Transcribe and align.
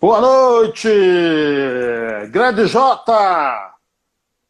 Boa 0.00 0.18
noite! 0.18 0.88
Grande 2.30 2.64
Jota! 2.64 3.74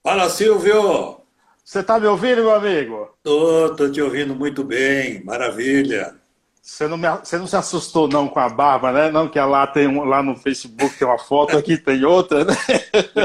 Fala, 0.01 0.31
Silvio! 0.31 1.23
Você 1.65 1.83
tá 1.83 1.99
me 1.99 2.07
ouvindo, 2.07 2.43
meu 2.43 2.55
amigo? 2.55 3.09
Tô, 3.21 3.75
tô 3.75 3.91
te 3.91 4.01
ouvindo 4.01 4.33
muito 4.33 4.63
bem, 4.63 5.25
maravilha. 5.25 6.15
Você 6.63 6.87
não, 6.87 6.97
me, 6.97 7.09
você 7.09 7.37
não 7.37 7.49
se 7.49 7.57
assustou 7.57 8.07
não 8.07 8.29
com 8.29 8.39
a 8.39 8.49
barba, 8.49 8.93
né? 8.93 9.11
Não, 9.11 9.29
que 9.29 9.41
lá 9.41 9.67
tem 9.67 9.89
um, 9.89 10.05
lá 10.05 10.23
no 10.23 10.37
Facebook 10.37 10.97
tem 10.97 11.09
uma 11.09 11.19
foto, 11.19 11.59
aqui 11.59 11.77
tem 11.77 12.05
outra, 12.05 12.45
né? 12.45 12.55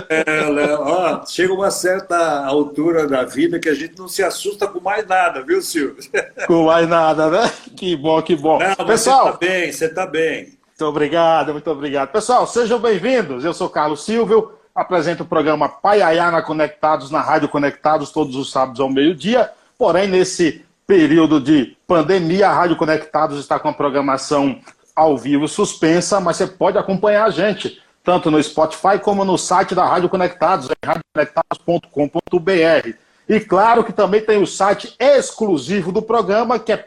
É, 0.09 0.49
Léo, 0.49 0.79
ó, 0.81 1.25
chega 1.27 1.53
uma 1.53 1.69
certa 1.69 2.43
altura 2.43 3.05
da 3.05 3.23
vida 3.23 3.59
que 3.59 3.69
a 3.69 3.75
gente 3.75 3.99
não 3.99 4.07
se 4.07 4.23
assusta 4.23 4.67
com 4.67 4.79
mais 4.79 5.05
nada, 5.05 5.43
viu, 5.43 5.61
Silvio? 5.61 6.03
Com 6.47 6.65
mais 6.65 6.89
nada, 6.89 7.29
né? 7.29 7.51
Que 7.77 7.95
bom, 7.95 8.19
que 8.23 8.35
bom. 8.35 8.57
Não, 8.57 8.85
Pessoal, 8.87 9.25
você 9.25 9.31
tá 9.31 9.37
bem, 9.37 9.71
você 9.71 9.89
tá 9.89 10.07
bem. 10.07 10.54
Muito 10.77 10.89
obrigado, 10.89 11.53
muito 11.53 11.71
obrigado. 11.71 12.11
Pessoal, 12.11 12.45
sejam 12.45 12.77
bem-vindos. 12.77 13.45
Eu 13.45 13.53
sou 13.53 13.69
Carlos 13.69 14.03
Silvio, 14.03 14.51
apresento 14.75 15.23
o 15.23 15.25
programa 15.25 15.69
Paiaiana 15.69 16.41
Conectados 16.41 17.09
na 17.09 17.21
Rádio 17.21 17.47
Conectados 17.47 18.11
todos 18.11 18.35
os 18.35 18.51
sábados 18.51 18.81
ao 18.81 18.89
meio-dia. 18.89 19.49
Porém, 19.77 20.09
nesse 20.09 20.65
período 20.85 21.39
de 21.39 21.77
pandemia, 21.87 22.49
a 22.49 22.53
Rádio 22.53 22.75
Conectados 22.75 23.39
está 23.39 23.57
com 23.57 23.69
a 23.69 23.73
programação 23.73 24.59
ao 24.93 25.17
vivo 25.17 25.47
suspensa, 25.47 26.19
mas 26.19 26.35
você 26.35 26.45
pode 26.45 26.77
acompanhar 26.77 27.23
a 27.23 27.29
gente, 27.29 27.81
tanto 28.03 28.29
no 28.29 28.43
Spotify 28.43 28.99
como 29.01 29.23
no 29.23 29.37
site 29.37 29.73
da 29.73 29.85
Rádio 29.85 30.09
Conectados, 30.09 30.67
em 30.67 30.73
radioconectados.com.br. 30.85 32.93
E 33.29 33.39
claro 33.39 33.81
que 33.81 33.93
também 33.93 34.19
tem 34.19 34.43
o 34.43 34.45
site 34.45 34.93
exclusivo 34.99 35.93
do 35.93 36.01
programa, 36.01 36.59
que 36.59 36.73
é 36.73 36.77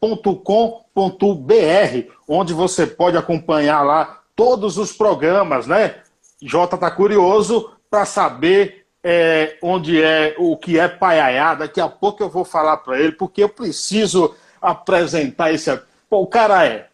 paiaianaconectados.com.br, 0.00 2.12
onde 2.26 2.54
você 2.54 2.86
pode 2.86 3.16
acompanhar 3.16 3.82
lá 3.82 4.22
todos 4.34 4.78
os 4.78 4.92
programas, 4.92 5.66
né? 5.66 5.96
Jota 6.42 6.76
está 6.76 6.90
curioso 6.90 7.70
para 7.90 8.06
saber 8.06 8.86
é, 9.04 9.58
onde 9.62 10.02
é 10.02 10.34
o 10.38 10.56
que 10.56 10.78
é 10.78 10.88
Paiaiá. 10.88 11.54
Daqui 11.54 11.80
a 11.80 11.88
pouco 11.88 12.22
eu 12.22 12.30
vou 12.30 12.44
falar 12.44 12.78
para 12.78 12.98
ele, 12.98 13.12
porque 13.12 13.42
eu 13.42 13.48
preciso 13.48 14.34
apresentar 14.60 15.52
esse. 15.52 15.78
Pô, 16.08 16.22
o 16.22 16.26
cara 16.26 16.66
é 16.66 16.88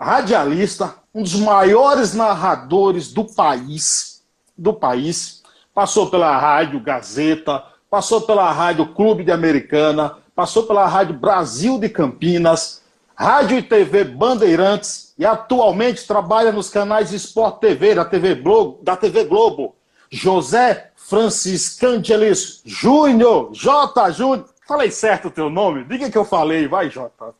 radialista, 0.00 0.94
um 1.14 1.22
dos 1.22 1.36
maiores 1.36 2.14
narradores 2.14 3.12
do 3.12 3.24
país, 3.24 4.22
do 4.56 4.72
país. 4.72 5.42
Passou 5.74 6.10
pela 6.10 6.36
Rádio 6.38 6.80
Gazeta, 6.80 7.62
passou 7.90 8.22
pela 8.22 8.50
Rádio 8.50 8.94
Clube 8.94 9.24
de 9.24 9.30
Americana, 9.30 10.16
passou 10.34 10.64
pela 10.64 10.86
Rádio 10.86 11.14
Brasil 11.14 11.78
de 11.78 11.88
Campinas, 11.88 12.82
Rádio 13.14 13.58
e 13.58 13.62
TV 13.62 14.04
Bandeirantes 14.04 15.14
e 15.18 15.24
atualmente 15.24 16.06
trabalha 16.06 16.50
nos 16.50 16.68
canais 16.68 17.12
Sport 17.12 17.60
TV 17.60 17.94
da 17.94 18.04
TV 18.04 18.34
Globo, 18.34 18.82
da 18.82 18.96
TV 18.96 19.24
Globo. 19.24 19.76
José 20.10 20.90
Franciscangelis 20.94 22.60
Júnior, 22.66 23.50
J. 23.52 24.10
Júnior. 24.10 24.46
Falei 24.68 24.90
certo 24.90 25.28
o 25.28 25.30
teu 25.30 25.48
nome? 25.48 25.84
Diga 25.84 26.10
que 26.10 26.18
eu 26.18 26.24
falei, 26.24 26.68
vai, 26.68 26.90
Jota. 26.90 27.34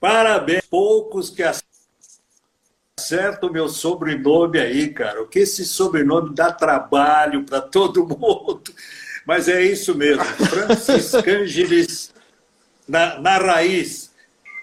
Parabéns, 0.00 0.66
poucos 0.68 1.30
que 1.30 1.44
acertam 2.98 3.48
o 3.48 3.52
meu 3.52 3.68
sobrenome 3.68 4.58
aí, 4.58 4.92
cara. 4.92 5.24
Que 5.26 5.40
esse 5.40 5.64
sobrenome 5.64 6.34
dá 6.34 6.52
trabalho 6.52 7.44
para 7.44 7.60
todo 7.60 8.02
mundo. 8.08 8.62
Mas 9.26 9.48
é 9.48 9.62
isso 9.62 9.94
mesmo, 9.94 10.24
Franciscangelis 10.24 12.12
na, 12.88 13.18
na 13.20 13.38
raiz. 13.38 14.10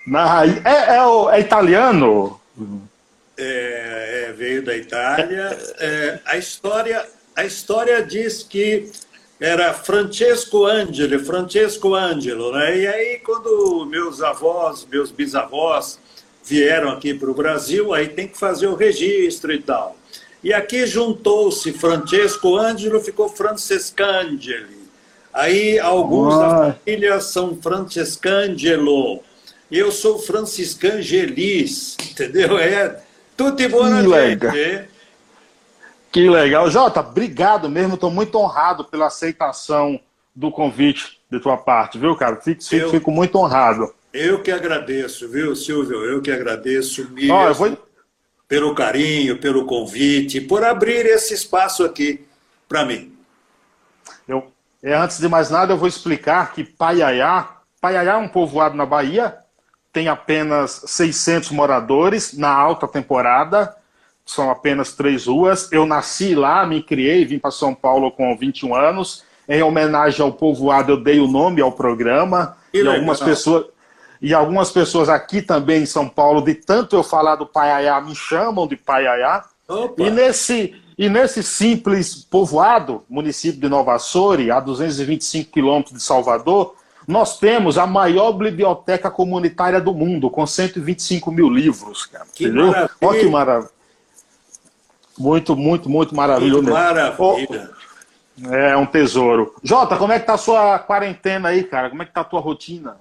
Na 0.06 0.26
raiz. 0.26 0.66
É, 0.66 0.96
é, 0.96 1.36
é 1.36 1.40
italiano? 1.40 2.40
É, 3.38 4.26
é, 4.28 4.34
veio 4.34 4.64
da 4.64 4.76
Itália. 4.76 5.58
É, 5.80 6.20
a, 6.26 6.38
história, 6.38 7.06
a 7.36 7.46
história 7.46 8.04
diz 8.04 8.44
que 8.44 8.92
era 9.40 9.74
Francesco 9.74 10.66
Angeli, 10.66 11.18
Francesco 11.20 11.96
Angelo, 11.96 12.52
né? 12.52 12.78
E 12.78 12.88
aí, 12.88 13.20
quando 13.20 13.86
meus 13.86 14.22
avós, 14.22 14.86
meus 14.86 15.12
bisavós 15.12 16.00
vieram 16.44 16.90
aqui 16.90 17.14
para 17.14 17.32
o 17.32 17.34
Brasil, 17.34 17.94
aí 17.94 18.10
tem 18.10 18.28
que 18.28 18.38
fazer 18.38 18.68
o 18.68 18.76
registro 18.76 19.54
e 19.54 19.62
tal. 19.62 19.96
E 20.44 20.54
aqui 20.54 20.86
juntou-se 20.88 21.74
Francesco 21.74 22.58
Angelo, 22.58 23.00
ficou 23.02 23.28
Francescangeli. 23.30 24.80
Aí 25.34 25.78
alguns 25.80 26.34
Ah. 26.34 26.38
da 26.40 26.74
família 26.74 27.20
são 27.20 27.56
Francescangelo. 27.62 29.22
Eu 29.72 29.92
sou 29.92 30.18
Franciscangelis, 30.20 31.96
entendeu? 32.12 32.58
É 32.58 33.00
tudo 33.38 33.70
bom 33.70 33.84
na 33.88 34.02
Que 34.02 34.08
legal. 34.08 34.52
gente. 34.56 34.90
Que 36.12 36.30
legal. 36.30 36.70
Jota, 36.72 37.02
obrigado 37.02 37.70
mesmo. 37.70 37.94
Estou 37.94 38.10
muito 38.10 38.36
honrado 38.38 38.84
pela 38.86 39.08
aceitação 39.08 40.00
do 40.36 40.50
convite 40.52 41.20
de 41.30 41.40
tua 41.40 41.58
parte, 41.58 42.00
viu, 42.00 42.16
cara? 42.16 42.38
Fico, 42.38 42.64
fico, 42.64 42.86
Eu- 42.86 42.90
fico 42.90 43.12
muito 43.12 43.38
honrado. 43.38 43.94
Eu 44.12 44.42
que 44.42 44.50
agradeço, 44.52 45.30
viu, 45.30 45.56
Silvio? 45.56 46.04
Eu 46.04 46.20
que 46.20 46.32
agradeço 46.32 47.08
mesmo 47.12 47.32
Ó, 47.34 47.48
eu 47.50 47.54
vou... 47.54 47.78
pelo 48.50 48.74
carinho, 48.74 49.38
pelo 49.38 49.64
convite, 49.66 50.42
por 50.42 50.64
abrir 50.64 51.06
esse 51.06 51.36
espaço 51.36 51.86
aqui 51.86 52.26
para 52.68 52.84
mim. 52.84 53.14
Eu, 54.28 54.52
é, 54.82 54.96
antes 54.96 55.20
de 55.20 55.30
mais 55.30 55.52
nada, 55.52 55.72
eu 55.72 55.78
vou 55.78 55.88
explicar 55.88 56.52
que 56.52 56.64
Paiaiá, 56.64 57.58
Paiaiá 57.80 58.14
é 58.14 58.18
um 58.18 58.28
povoado 58.28 58.76
na 58.76 58.88
Bahia, 58.88 59.38
tem 59.94 60.08
apenas 60.08 60.82
600 60.88 61.52
moradores 61.52 62.34
na 62.34 62.50
alta 62.50 62.88
temporada, 62.88 63.76
são 64.26 64.50
apenas 64.50 64.94
três 64.94 65.28
ruas. 65.28 65.72
Eu 65.72 65.86
nasci 65.86 66.34
lá, 66.34 66.66
me 66.66 66.82
criei, 66.82 67.26
vim 67.26 67.40
para 67.40 67.52
São 67.52 67.74
Paulo 67.74 68.12
com 68.12 68.36
21 68.36 68.76
anos. 68.76 69.24
Em 69.48 69.64
homenagem 69.64 70.22
ao 70.22 70.32
povoado, 70.32 70.92
eu 70.92 71.04
dei 71.04 71.20
o 71.20 71.28
nome 71.28 71.62
ao 71.62 71.72
programa. 71.72 72.56
E 72.72 72.78
legal. 72.78 72.96
algumas 72.96 73.20
pessoas 73.20 73.66
e 74.22 74.34
algumas 74.34 74.72
pessoas 74.72 75.08
aqui 75.10 75.42
também 75.42 75.84
em 75.84 75.86
São 75.86 76.08
Paulo, 76.08 76.42
de 76.42 76.54
tanto 76.56 76.96
eu 76.96 77.04
falar 77.04 77.36
do 77.36 77.46
Paiaiá, 77.46 78.02
me 78.02 78.16
chamam 78.16 78.68
de 78.68 78.76
Paiaiá. 78.76 79.46
Opa, 79.68 80.04
E 80.04 80.10
nesse, 80.10 80.76
e 80.98 81.08
nesse 81.10 81.42
simples 81.44 82.16
povoado, 82.16 83.04
município 83.10 83.60
de 83.62 83.70
Nova 83.70 83.96
Açores, 83.96 84.50
a 84.50 84.60
225 84.60 85.52
quilômetros 85.52 85.96
de 85.98 86.04
Salvador, 86.04 86.76
nós 87.08 87.40
temos 87.40 87.78
a 87.78 87.88
maior 87.88 88.34
biblioteca 88.34 89.10
comunitária 89.10 89.80
do 89.82 89.94
mundo, 89.94 90.30
com 90.30 90.46
125 90.46 91.32
mil 91.32 91.50
livros. 91.50 92.06
Cara, 92.06 92.26
Que 92.36 92.46
entendeu? 92.46 92.68
maravilha. 92.68 92.92
Olha 93.02 93.20
que 93.20 93.26
maravilha. 93.28 93.72
Muito, 95.18 95.56
muito, 95.56 95.90
muito 95.90 96.10
que 96.10 96.16
maravilhoso. 96.16 96.64
mesmo. 96.64 96.78
maravilha. 96.78 97.70
É 98.52 98.78
um 98.78 98.86
tesouro. 98.86 99.54
Jota, 99.62 99.98
como 99.98 100.14
é 100.14 100.20
que 100.20 100.26
tá 100.26 100.36
a 100.36 100.38
sua 100.38 100.80
quarentena 100.80 101.50
aí, 101.50 101.64
cara? 101.64 101.90
Como 101.90 102.02
é 102.02 102.06
que 102.06 102.14
tá 102.14 102.22
a 102.22 102.26
tua 102.26 102.40
rotina? 102.40 102.96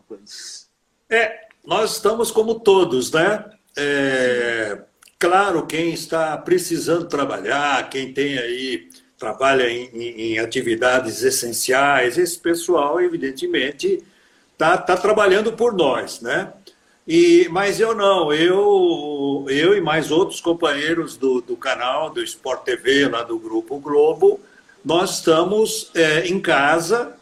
É, 1.11 1.41
nós 1.65 1.93
estamos 1.93 2.31
como 2.31 2.61
todos, 2.61 3.11
né? 3.13 3.45
É, 3.77 4.79
claro, 5.19 5.67
quem 5.67 5.93
está 5.93 6.37
precisando 6.37 7.07
trabalhar, 7.07 7.89
quem 7.89 8.13
tem 8.13 8.39
aí, 8.39 8.89
trabalha 9.19 9.69
em, 9.71 9.89
em- 10.35 10.39
atividades 10.39 11.23
essenciais, 11.23 12.19
esse 12.19 12.39
pessoal, 12.39 13.01
evidentemente, 13.01 14.03
está 14.53 14.77
tá 14.77 14.97
trabalhando 14.97 15.53
por 15.53 15.73
nós, 15.75 16.21
né? 16.21 16.53
E, 17.07 17.49
mas 17.51 17.81
eu 17.81 17.95
não, 17.95 18.33
eu, 18.33 19.47
eu 19.49 19.75
e 19.75 19.81
mais 19.81 20.11
outros 20.11 20.41
companheiros 20.43 21.17
do, 21.17 21.41
do 21.41 21.57
canal, 21.57 22.11
do 22.11 22.23
Sport 22.23 22.65
TV, 22.65 23.09
lá 23.09 23.23
do 23.23 23.39
Grupo 23.39 23.79
Globo, 23.79 24.39
nós 24.85 25.15
estamos 25.17 25.91
é, 25.95 26.27
em 26.27 26.39
casa, 26.39 27.15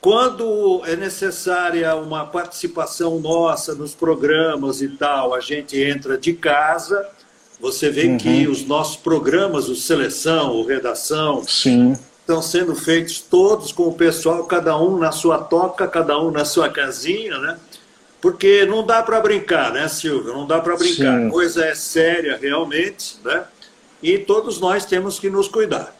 quando 0.00 0.82
é 0.86 0.96
necessária 0.96 1.94
uma 1.94 2.24
participação 2.24 3.20
nossa 3.20 3.74
nos 3.74 3.94
programas 3.94 4.80
e 4.80 4.88
tal, 4.88 5.34
a 5.34 5.40
gente 5.40 5.80
entra 5.80 6.16
de 6.16 6.32
casa. 6.32 7.06
Você 7.60 7.90
vê 7.90 8.16
que 8.16 8.48
os 8.48 8.64
nossos 8.64 8.96
programas, 8.96 9.68
o 9.68 9.76
Seleção, 9.76 10.52
o 10.52 10.64
Redação, 10.64 11.44
Sim. 11.46 11.98
estão 12.20 12.40
sendo 12.40 12.74
feitos 12.74 13.20
todos 13.20 13.72
com 13.72 13.88
o 13.88 13.92
pessoal, 13.92 14.44
cada 14.44 14.78
um 14.78 14.96
na 14.96 15.12
sua 15.12 15.36
toca, 15.36 15.86
cada 15.86 16.18
um 16.18 16.30
na 16.30 16.46
sua 16.46 16.70
casinha, 16.70 17.38
né? 17.38 17.58
Porque 18.22 18.64
não 18.64 18.84
dá 18.84 19.02
para 19.02 19.20
brincar, 19.20 19.72
né, 19.72 19.86
Silvio? 19.88 20.32
Não 20.32 20.46
dá 20.46 20.60
para 20.60 20.76
brincar. 20.76 21.18
Sim. 21.18 21.26
A 21.26 21.30
coisa 21.30 21.64
é 21.66 21.74
séria 21.74 22.38
realmente, 22.40 23.18
né? 23.22 23.44
E 24.02 24.16
todos 24.16 24.58
nós 24.58 24.86
temos 24.86 25.18
que 25.18 25.28
nos 25.28 25.46
cuidar. 25.46 25.94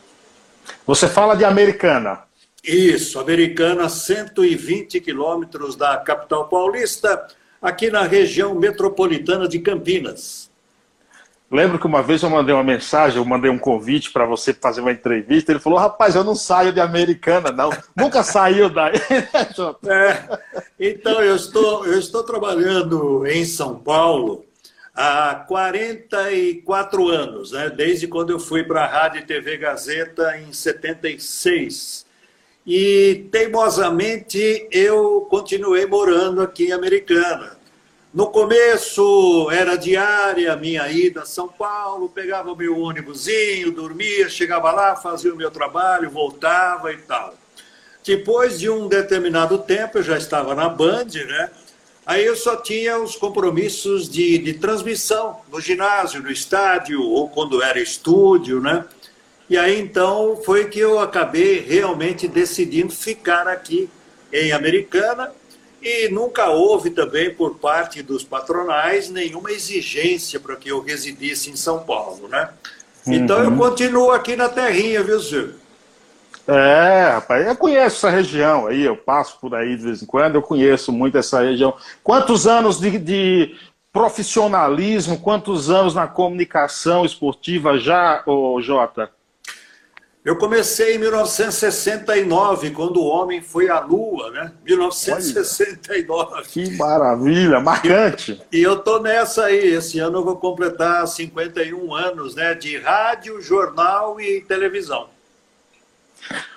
Você 0.86 1.06
fala 1.06 1.34
de 1.34 1.44
Americana. 1.44 2.29
Isso, 2.62 3.18
Americana, 3.18 3.88
120 3.88 5.00
quilômetros 5.00 5.76
da 5.76 5.96
capital 5.96 6.48
paulista, 6.48 7.26
aqui 7.60 7.90
na 7.90 8.02
região 8.02 8.54
metropolitana 8.54 9.48
de 9.48 9.58
Campinas. 9.58 10.50
Lembro 11.50 11.80
que 11.80 11.86
uma 11.86 12.00
vez 12.00 12.22
eu 12.22 12.30
mandei 12.30 12.54
uma 12.54 12.62
mensagem, 12.62 13.18
eu 13.18 13.24
mandei 13.24 13.50
um 13.50 13.58
convite 13.58 14.12
para 14.12 14.24
você 14.24 14.54
fazer 14.54 14.80
uma 14.80 14.92
entrevista. 14.92 15.50
Ele 15.50 15.58
falou: 15.58 15.80
rapaz, 15.80 16.14
eu 16.14 16.22
não 16.22 16.36
saio 16.36 16.72
de 16.72 16.78
Americana, 16.78 17.50
não. 17.50 17.70
Nunca 17.96 18.22
saiu 18.22 18.68
daí. 18.68 18.94
É, 19.86 20.38
então, 20.78 21.20
eu 21.20 21.34
estou, 21.34 21.84
eu 21.84 21.98
estou 21.98 22.22
trabalhando 22.22 23.26
em 23.26 23.44
São 23.44 23.76
Paulo 23.76 24.44
há 24.94 25.44
44 25.48 27.08
anos, 27.08 27.52
né? 27.52 27.68
desde 27.68 28.06
quando 28.06 28.30
eu 28.30 28.38
fui 28.38 28.62
para 28.62 28.84
a 28.84 28.86
Rádio 28.86 29.20
e 29.20 29.26
TV 29.26 29.56
Gazeta 29.56 30.38
em 30.38 30.52
76. 30.52 32.06
E 32.66 33.26
teimosamente 33.32 34.68
eu 34.70 35.26
continuei 35.30 35.86
morando 35.86 36.42
aqui 36.42 36.66
em 36.66 36.72
Americana. 36.72 37.58
No 38.12 38.26
começo 38.26 39.48
era 39.50 39.76
diária 39.76 40.56
minha 40.56 40.90
ida 40.90 41.22
a 41.22 41.26
São 41.26 41.48
Paulo, 41.48 42.08
pegava 42.08 42.54
meu 42.56 42.78
ônibusinho, 42.78 43.70
dormia, 43.70 44.28
chegava 44.28 44.72
lá, 44.72 44.96
fazia 44.96 45.32
o 45.32 45.36
meu 45.36 45.50
trabalho, 45.50 46.10
voltava 46.10 46.92
e 46.92 46.96
tal. 46.98 47.34
Depois 48.04 48.58
de 48.58 48.68
um 48.68 48.88
determinado 48.88 49.58
tempo, 49.58 49.98
eu 49.98 50.02
já 50.02 50.18
estava 50.18 50.54
na 50.54 50.68
Band, 50.68 51.06
né? 51.26 51.50
Aí 52.04 52.24
eu 52.24 52.34
só 52.34 52.56
tinha 52.56 52.98
os 52.98 53.14
compromissos 53.14 54.08
de, 54.08 54.38
de 54.38 54.54
transmissão 54.54 55.42
no 55.48 55.60
ginásio, 55.60 56.20
no 56.20 56.30
estádio, 56.30 57.00
ou 57.00 57.28
quando 57.28 57.62
era 57.62 57.78
estúdio, 57.78 58.60
né? 58.60 58.84
E 59.50 59.58
aí 59.58 59.80
então 59.80 60.40
foi 60.44 60.68
que 60.68 60.78
eu 60.78 61.00
acabei 61.00 61.58
realmente 61.58 62.28
decidindo 62.28 62.92
ficar 62.92 63.48
aqui 63.48 63.90
em 64.32 64.52
Americana 64.52 65.32
e 65.82 66.08
nunca 66.08 66.50
houve 66.50 66.90
também 66.90 67.34
por 67.34 67.56
parte 67.56 68.00
dos 68.00 68.22
patronais 68.22 69.10
nenhuma 69.10 69.50
exigência 69.50 70.38
para 70.38 70.54
que 70.54 70.70
eu 70.70 70.80
residisse 70.80 71.50
em 71.50 71.56
São 71.56 71.80
Paulo, 71.80 72.28
né? 72.28 72.48
Então 73.04 73.38
uhum. 73.38 73.44
eu 73.44 73.56
continuo 73.56 74.10
aqui 74.12 74.36
na 74.36 74.48
terrinha, 74.48 75.02
viu, 75.02 75.18
Silvio? 75.18 75.56
É, 76.46 77.10
rapaz, 77.14 77.44
eu 77.44 77.56
conheço 77.56 77.96
essa 78.06 78.10
região 78.10 78.68
aí, 78.68 78.82
eu 78.82 78.96
passo 78.96 79.36
por 79.40 79.52
aí 79.54 79.76
de 79.76 79.82
vez 79.82 80.00
em 80.00 80.06
quando, 80.06 80.36
eu 80.36 80.42
conheço 80.42 80.92
muito 80.92 81.18
essa 81.18 81.42
região. 81.42 81.74
Quantos 82.04 82.46
anos 82.46 82.78
de, 82.78 82.98
de 82.98 83.56
profissionalismo, 83.92 85.18
quantos 85.18 85.70
anos 85.70 85.92
na 85.92 86.06
comunicação 86.06 87.04
esportiva 87.04 87.78
já, 87.78 88.22
ô, 88.26 88.60
Jota? 88.62 89.10
Eu 90.22 90.36
comecei 90.36 90.96
em 90.96 90.98
1969, 90.98 92.72
quando 92.72 92.98
o 92.98 93.06
homem 93.06 93.40
foi 93.40 93.70
à 93.70 93.80
Lua, 93.80 94.30
né? 94.30 94.52
1969. 94.66 96.34
Olha, 96.34 96.42
que 96.42 96.76
maravilha, 96.76 97.58
marcante. 97.58 98.38
E, 98.52 98.60
eu 98.60 98.78
tô 98.80 98.98
nessa 99.00 99.46
aí. 99.46 99.74
Esse 99.74 99.98
ano 99.98 100.18
eu 100.18 100.24
vou 100.24 100.36
completar 100.36 101.08
51 101.08 101.94
anos, 101.94 102.34
né? 102.34 102.54
De 102.54 102.76
rádio, 102.78 103.40
jornal 103.40 104.20
e 104.20 104.42
televisão. 104.42 105.06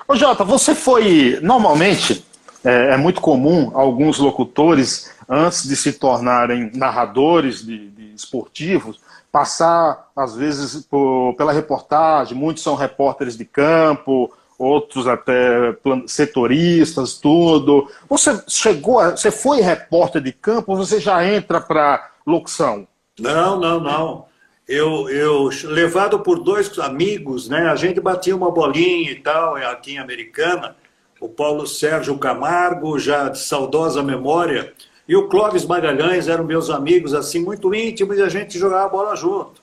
Ô 0.06 0.16
Jota, 0.16 0.44
você 0.44 0.76
foi. 0.76 1.40
Normalmente, 1.42 2.26
é, 2.66 2.94
é, 2.94 2.98
muito 2.98 3.22
comum 3.22 3.72
alguns 3.74 4.20
locutores, 4.20 5.10
antes 5.28 5.66
de 5.66 5.78
se 5.78 5.94
tornarem 5.94 6.70
narradores 6.74 7.66
de, 7.66 7.90
de 7.92 8.14
esportivos, 8.14 9.00
passar, 9.34 10.12
às 10.16 10.36
vezes, 10.36 10.86
por, 10.86 11.34
pela 11.34 11.52
reportagem. 11.52 12.38
Muitos 12.38 12.62
são 12.62 12.76
repórteres 12.76 13.36
de 13.36 13.44
campo, 13.44 14.32
outros 14.60 15.08
até 15.08 15.76
setoristas, 16.06 17.16
tudo. 17.16 17.90
Você 18.08 18.40
chegou, 18.48 19.00
a, 19.00 19.10
você 19.10 19.32
foi 19.32 19.60
repórter 19.60 20.22
de 20.22 20.32
campo, 20.32 20.76
você 20.76 21.00
já 21.00 21.28
entra 21.28 21.60
para 21.60 22.12
locução? 22.28 22.88
Não, 23.20 23.60
não, 23.60 23.80
não. 23.80 24.26
Eu, 24.68 25.10
eu, 25.10 25.50
levado 25.64 26.20
por 26.20 26.40
dois 26.40 26.78
amigos, 26.78 27.50
né? 27.50 27.70
A 27.70 27.76
gente 27.76 28.00
batia 28.00 28.36
uma 28.36 28.52
bolinha 28.52 29.10
e 29.10 29.16
tal, 29.16 29.56
aqui 29.56 29.94
em 29.94 29.98
Americana. 29.98 30.76
O 31.20 31.28
Paulo 31.28 31.66
Sérgio 31.66 32.20
Camargo, 32.20 33.00
já 33.00 33.30
de 33.30 33.40
saudosa 33.40 34.04
memória, 34.04 34.74
e 35.08 35.16
o 35.16 35.28
Clóvis 35.28 35.66
Magalhães 35.66 36.28
eram 36.28 36.44
meus 36.44 36.70
amigos, 36.70 37.14
assim, 37.14 37.40
muito 37.40 37.74
íntimos, 37.74 38.18
e 38.18 38.22
a 38.22 38.30
gente 38.30 38.58
jogava 38.58 38.88
bola 38.90 39.16
junto. 39.16 39.62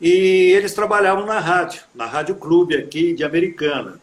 E 0.00 0.52
eles 0.54 0.74
trabalhavam 0.74 1.24
na 1.24 1.40
rádio, 1.40 1.82
na 1.94 2.04
Rádio 2.04 2.34
Clube 2.34 2.76
aqui 2.76 3.14
de 3.14 3.24
Americana. 3.24 3.98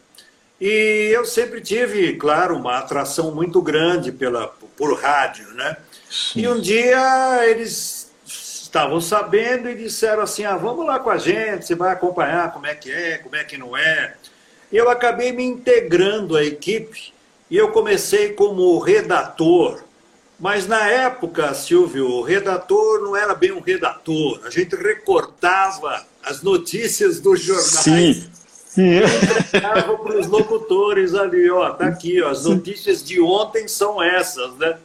E 0.60 1.10
eu 1.12 1.24
sempre 1.24 1.60
tive, 1.60 2.14
claro, 2.14 2.56
uma 2.56 2.78
atração 2.78 3.32
muito 3.32 3.62
grande 3.62 4.10
pela, 4.10 4.48
por 4.76 4.98
rádio, 4.98 5.46
né? 5.52 5.76
Sim. 6.10 6.40
E 6.40 6.48
um 6.48 6.60
dia 6.60 7.44
eles 7.44 8.12
estavam 8.26 9.00
sabendo 9.00 9.70
e 9.70 9.74
disseram 9.76 10.22
assim: 10.22 10.44
ah, 10.44 10.56
vamos 10.56 10.84
lá 10.84 10.98
com 10.98 11.10
a 11.10 11.18
gente, 11.18 11.66
você 11.66 11.76
vai 11.76 11.92
acompanhar 11.92 12.52
como 12.52 12.66
é 12.66 12.74
que 12.74 12.90
é, 12.90 13.18
como 13.18 13.36
é 13.36 13.44
que 13.44 13.56
não 13.56 13.76
é. 13.76 14.14
E 14.72 14.76
eu 14.76 14.90
acabei 14.90 15.30
me 15.30 15.44
integrando 15.44 16.36
à 16.36 16.44
equipe 16.44 17.12
e 17.48 17.56
eu 17.56 17.70
comecei 17.70 18.32
como 18.32 18.78
redator 18.78 19.83
mas 20.38 20.66
na 20.66 20.88
época, 20.88 21.54
Silvio, 21.54 22.08
o 22.08 22.22
redator 22.22 23.00
não 23.00 23.16
era 23.16 23.34
bem 23.34 23.52
um 23.52 23.60
redator. 23.60 24.40
A 24.44 24.50
gente 24.50 24.74
recortava 24.74 26.04
as 26.22 26.42
notícias 26.42 27.20
dos 27.20 27.40
jornais. 27.40 27.72
Sim. 27.72 28.30
Sim. 28.74 28.98
entregava 29.44 29.96
para 29.98 30.18
os 30.18 30.26
locutores 30.26 31.14
ali, 31.14 31.48
ó, 31.48 31.70
tá 31.70 31.86
aqui, 31.86 32.20
ó, 32.20 32.30
as 32.30 32.44
notícias 32.44 33.04
de 33.04 33.20
ontem 33.20 33.68
são 33.68 34.02
essas, 34.02 34.52
né? 34.56 34.76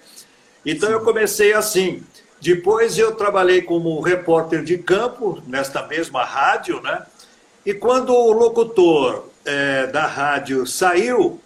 Então 0.63 0.91
eu 0.91 1.01
comecei 1.01 1.53
assim. 1.53 2.03
Depois 2.39 2.99
eu 2.99 3.15
trabalhei 3.15 3.63
como 3.63 3.99
repórter 3.99 4.63
de 4.63 4.77
campo 4.77 5.41
nesta 5.47 5.87
mesma 5.87 6.23
rádio, 6.23 6.79
né? 6.81 7.03
E 7.65 7.73
quando 7.73 8.13
o 8.13 8.31
locutor 8.31 9.25
é, 9.43 9.87
da 9.87 10.05
rádio 10.05 10.67
saiu, 10.67 11.41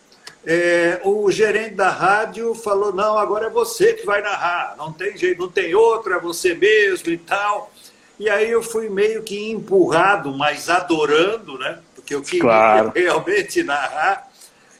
é, 0.46 1.00
o 1.04 1.32
gerente 1.32 1.76
da 1.76 1.90
rádio 1.90 2.54
falou: 2.54 2.94
não, 2.94 3.18
agora 3.18 3.48
é 3.48 3.50
você 3.50 3.94
que 3.94 4.06
vai 4.06 4.22
narrar, 4.22 4.76
não 4.78 4.92
tem 4.92 5.18
jeito, 5.18 5.42
não 5.42 5.50
tem 5.50 5.74
outro, 5.74 6.14
é 6.14 6.20
você 6.20 6.54
mesmo 6.54 7.10
e 7.10 7.18
tal. 7.18 7.72
E 8.20 8.30
aí 8.30 8.52
eu 8.52 8.62
fui 8.62 8.90
meio 8.90 9.24
que 9.24 9.52
empurrado, 9.52 10.32
mas 10.38 10.70
adorando, 10.70 11.58
né? 11.58 11.80
Porque 11.96 12.14
eu 12.14 12.22
queria 12.22 12.42
claro. 12.42 12.92
realmente 12.96 13.64
narrar, 13.64 14.30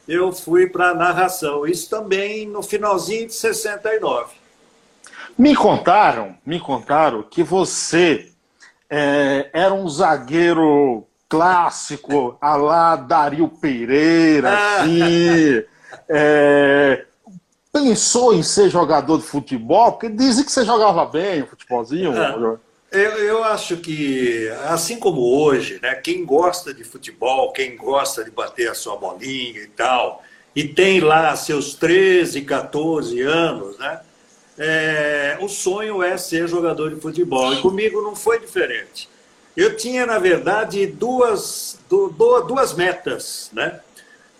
eu 0.06 0.32
fui 0.32 0.66
para 0.66 0.90
a 0.90 0.94
narração. 0.94 1.66
Isso 1.66 1.88
também 1.88 2.46
no 2.46 2.62
finalzinho 2.62 3.26
de 3.26 3.34
69. 3.34 4.34
Me 5.36 5.54
contaram, 5.56 6.36
me 6.46 6.60
contaram 6.60 7.22
que 7.22 7.42
você 7.42 8.30
é, 8.88 9.50
era 9.52 9.74
um 9.74 9.88
zagueiro 9.88 11.04
clássico, 11.34 12.38
a 12.40 12.56
lá 12.56 12.94
Dario 12.94 13.48
Pereira, 13.48 14.52
assim. 14.52 15.64
É, 16.08 17.04
pensou 17.72 18.32
em 18.32 18.42
ser 18.42 18.70
jogador 18.70 19.18
de 19.18 19.24
futebol? 19.24 19.92
Porque 19.92 20.08
dizem 20.08 20.44
que 20.44 20.52
você 20.52 20.64
jogava 20.64 21.04
bem 21.06 21.42
o 21.42 21.46
futebolzinho. 21.48 22.12
Ah, 22.12 22.56
eu, 22.92 23.10
eu 23.18 23.42
acho 23.42 23.78
que, 23.78 24.48
assim 24.68 25.00
como 25.00 25.20
hoje, 25.20 25.80
né, 25.82 25.96
quem 25.96 26.24
gosta 26.24 26.72
de 26.72 26.84
futebol, 26.84 27.52
quem 27.52 27.76
gosta 27.76 28.22
de 28.22 28.30
bater 28.30 28.70
a 28.70 28.74
sua 28.74 28.96
bolinha 28.96 29.60
e 29.60 29.66
tal, 29.66 30.22
e 30.54 30.62
tem 30.62 31.00
lá 31.00 31.34
seus 31.34 31.74
13, 31.74 32.42
14 32.42 33.20
anos, 33.22 33.76
né? 33.78 34.00
É, 34.56 35.36
o 35.40 35.48
sonho 35.48 36.00
é 36.00 36.16
ser 36.16 36.46
jogador 36.46 36.94
de 36.94 37.00
futebol. 37.00 37.52
E 37.52 37.60
comigo 37.60 38.00
não 38.00 38.14
foi 38.14 38.38
diferente. 38.38 39.08
Eu 39.56 39.76
tinha, 39.76 40.04
na 40.04 40.18
verdade, 40.18 40.86
duas, 40.86 41.78
duas 41.88 42.74
metas, 42.74 43.50
né? 43.52 43.80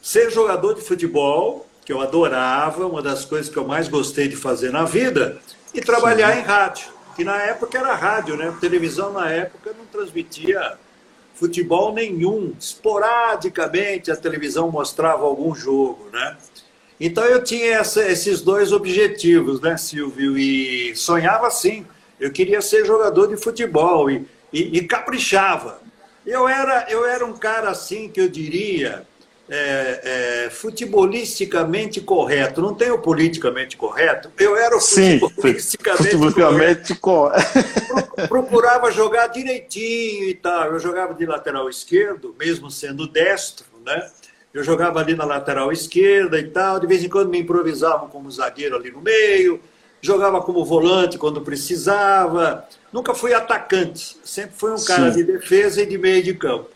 Ser 0.02 0.30
jogador 0.30 0.74
de 0.74 0.82
futebol, 0.82 1.66
que 1.84 1.92
eu 1.92 2.00
adorava, 2.00 2.86
uma 2.86 3.00
das 3.00 3.24
coisas 3.24 3.48
que 3.48 3.56
eu 3.56 3.66
mais 3.66 3.88
gostei 3.88 4.26
de 4.26 4.36
fazer 4.36 4.72
na 4.72 4.84
vida, 4.84 5.38
e 5.72 5.80
trabalhar 5.80 6.32
Sim. 6.32 6.40
em 6.40 6.42
rádio, 6.42 6.86
que 7.14 7.24
na 7.24 7.36
época 7.42 7.78
era 7.78 7.94
rádio, 7.94 8.36
né? 8.36 8.48
A 8.48 8.52
televisão 8.52 9.12
na 9.12 9.30
época 9.30 9.72
não 9.78 9.86
transmitia 9.86 10.78
futebol 11.34 11.92
nenhum. 11.92 12.52
Esporadicamente 12.58 14.10
a 14.10 14.16
televisão 14.16 14.70
mostrava 14.70 15.24
algum 15.24 15.54
jogo, 15.54 16.08
né? 16.12 16.36
Então 16.98 17.24
eu 17.24 17.42
tinha 17.42 17.78
essa, 17.78 18.04
esses 18.08 18.40
dois 18.40 18.72
objetivos, 18.72 19.60
né, 19.60 19.76
Silvio? 19.76 20.38
E 20.38 20.94
sonhava 20.96 21.46
assim. 21.46 21.84
Eu 22.20 22.30
queria 22.30 22.62
ser 22.62 22.86
jogador 22.86 23.26
de 23.26 23.36
futebol. 23.36 24.10
E 24.10 24.26
e, 24.54 24.78
e 24.78 24.86
caprichava. 24.86 25.82
Eu 26.24 26.48
era, 26.48 26.86
eu 26.88 27.04
era 27.04 27.26
um 27.26 27.36
cara 27.36 27.68
assim 27.68 28.08
que 28.08 28.20
eu 28.20 28.28
diria 28.28 29.04
é, 29.50 30.44
é, 30.46 30.50
futebolisticamente 30.50 32.00
correto. 32.00 32.62
Não 32.62 32.72
tenho 32.72 32.98
politicamente 32.98 33.76
correto. 33.76 34.30
Eu 34.38 34.56
era 34.56 34.78
Sim, 34.80 35.18
futebolisticamente, 35.18 36.94
correto. 36.94 37.44
Procurava 38.28 38.90
jogar 38.92 39.26
direitinho 39.26 40.28
e 40.28 40.34
tal. 40.34 40.72
Eu 40.72 40.78
jogava 40.78 41.12
de 41.12 41.26
lateral 41.26 41.68
esquerdo, 41.68 42.34
mesmo 42.38 42.70
sendo 42.70 43.06
destro, 43.06 43.66
né? 43.84 44.08
Eu 44.54 44.62
jogava 44.62 45.00
ali 45.00 45.16
na 45.16 45.24
lateral 45.24 45.72
esquerda 45.72 46.38
e 46.38 46.44
tal. 46.44 46.78
De 46.78 46.86
vez 46.86 47.02
em 47.02 47.08
quando 47.08 47.28
me 47.28 47.40
improvisavam 47.40 48.08
como 48.08 48.30
zagueiro 48.30 48.76
ali 48.76 48.90
no 48.90 49.02
meio. 49.02 49.60
Jogava 50.00 50.40
como 50.40 50.64
volante 50.64 51.18
quando 51.18 51.40
precisava. 51.40 52.66
Nunca 52.94 53.12
fui 53.12 53.34
atacante, 53.34 54.16
sempre 54.22 54.54
fui 54.56 54.70
um 54.70 54.84
cara 54.84 55.10
Sim. 55.10 55.18
de 55.18 55.24
defesa 55.24 55.82
e 55.82 55.86
de 55.86 55.98
meio 55.98 56.22
de 56.22 56.32
campo. 56.32 56.70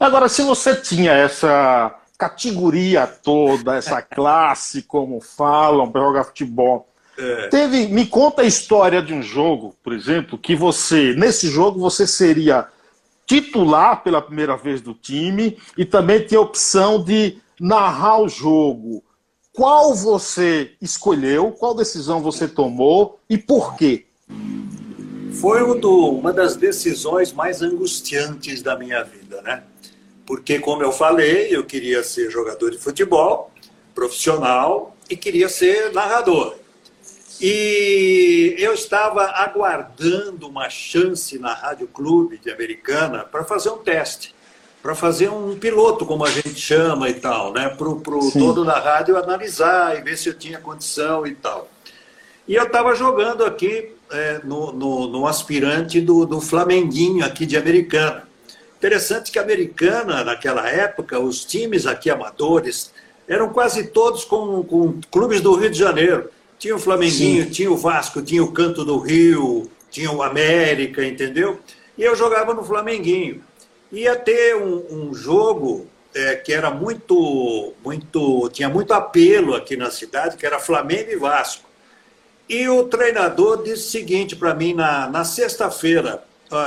Agora, 0.00 0.28
se 0.28 0.42
você 0.42 0.74
tinha 0.74 1.12
essa 1.12 1.94
categoria 2.18 3.06
toda, 3.06 3.76
essa 3.76 4.02
classe, 4.02 4.82
como 4.82 5.20
falam, 5.20 5.88
para 5.88 6.02
jogar 6.02 6.24
futebol, 6.24 6.88
É. 7.16 7.46
Teve, 7.46 7.86
me 7.86 8.06
conta 8.06 8.42
a 8.42 8.44
história 8.44 9.00
de 9.00 9.14
um 9.14 9.22
jogo, 9.22 9.76
por 9.84 9.92
exemplo, 9.92 10.36
que 10.36 10.56
você, 10.56 11.14
nesse 11.14 11.46
jogo, 11.46 11.78
você 11.78 12.08
seria 12.08 12.66
titular 13.24 14.02
pela 14.02 14.20
primeira 14.20 14.56
vez 14.56 14.80
do 14.80 14.94
time 14.94 15.56
e 15.78 15.84
também 15.84 16.26
tinha 16.26 16.40
a 16.40 16.42
opção 16.42 17.00
de 17.04 17.38
narrar 17.60 18.20
o 18.20 18.28
jogo. 18.28 19.04
Qual 19.52 19.94
você 19.94 20.72
escolheu? 20.82 21.52
Qual 21.52 21.72
decisão 21.72 22.20
você 22.20 22.48
tomou 22.48 23.20
e 23.30 23.38
por 23.38 23.76
quê? 23.76 24.06
Foi 25.40 25.62
uma 25.62 26.32
das 26.32 26.56
decisões 26.56 27.32
mais 27.32 27.62
angustiantes 27.62 28.62
da 28.62 28.76
minha 28.76 29.02
vida, 29.02 29.42
né? 29.42 29.62
Porque, 30.26 30.58
como 30.58 30.82
eu 30.82 30.90
falei, 30.90 31.54
eu 31.54 31.64
queria 31.64 32.02
ser 32.02 32.30
jogador 32.30 32.70
de 32.70 32.78
futebol 32.78 33.50
profissional 33.94 34.96
e 35.08 35.16
queria 35.16 35.48
ser 35.48 35.92
narrador. 35.92 36.56
E 37.40 38.54
eu 38.58 38.72
estava 38.72 39.24
aguardando 39.24 40.48
uma 40.48 40.70
chance 40.70 41.38
na 41.38 41.52
Rádio 41.52 41.88
Clube 41.88 42.38
de 42.38 42.50
Americana 42.50 43.24
para 43.24 43.44
fazer 43.44 43.70
um 43.70 43.78
teste, 43.78 44.34
para 44.82 44.94
fazer 44.94 45.28
um 45.28 45.58
piloto, 45.58 46.06
como 46.06 46.24
a 46.24 46.30
gente 46.30 46.54
chama 46.54 47.08
e 47.08 47.14
tal, 47.14 47.52
né? 47.52 47.68
Para 47.68 47.88
o 47.88 48.30
todo 48.32 48.64
da 48.64 48.78
rádio 48.78 49.16
analisar 49.16 49.98
e 49.98 50.02
ver 50.02 50.16
se 50.16 50.28
eu 50.28 50.34
tinha 50.34 50.58
condição 50.58 51.26
e 51.26 51.34
tal. 51.34 51.68
E 52.46 52.54
eu 52.54 52.64
estava 52.64 52.94
jogando 52.94 53.44
aqui 53.44 53.92
é, 54.14 54.40
no, 54.44 54.72
no, 54.72 55.08
no, 55.08 55.26
aspirante 55.26 56.00
do, 56.00 56.24
do 56.24 56.40
Flamenguinho 56.40 57.24
aqui 57.24 57.44
de 57.44 57.56
Americana. 57.56 58.26
Interessante 58.76 59.30
que 59.30 59.38
a 59.38 59.42
Americana, 59.42 60.24
naquela 60.24 60.68
época, 60.68 61.18
os 61.18 61.44
times 61.44 61.86
aqui 61.86 62.10
amadores 62.10 62.92
eram 63.26 63.48
quase 63.48 63.88
todos 63.88 64.24
com, 64.24 64.62
com 64.62 65.00
clubes 65.10 65.40
do 65.40 65.54
Rio 65.54 65.70
de 65.70 65.78
Janeiro. 65.78 66.30
Tinha 66.58 66.76
o 66.76 66.78
Flamenguinho, 66.78 67.44
Sim. 67.44 67.50
tinha 67.50 67.70
o 67.70 67.76
Vasco, 67.76 68.22
tinha 68.22 68.42
o 68.42 68.52
Canto 68.52 68.84
do 68.84 68.98
Rio, 68.98 69.70
tinha 69.90 70.10
o 70.10 70.22
América, 70.22 71.04
entendeu? 71.04 71.58
E 71.96 72.02
eu 72.02 72.14
jogava 72.14 72.54
no 72.54 72.64
Flamenguinho. 72.64 73.42
Ia 73.92 74.16
ter 74.16 74.56
um, 74.56 74.84
um 74.90 75.14
jogo 75.14 75.86
é, 76.14 76.36
que 76.36 76.52
era 76.52 76.70
muito, 76.70 77.72
muito, 77.84 78.48
tinha 78.50 78.68
muito 78.68 78.92
apelo 78.92 79.54
aqui 79.54 79.76
na 79.76 79.90
cidade, 79.90 80.36
que 80.36 80.46
era 80.46 80.58
Flamengo 80.58 81.10
e 81.10 81.16
Vasco. 81.16 81.64
E 82.48 82.68
o 82.68 82.84
treinador 82.84 83.62
disse 83.62 83.88
o 83.88 83.90
seguinte 83.90 84.36
para 84.36 84.54
mim 84.54 84.74
na, 84.74 85.08
na 85.08 85.24
sexta-feira: 85.24 86.22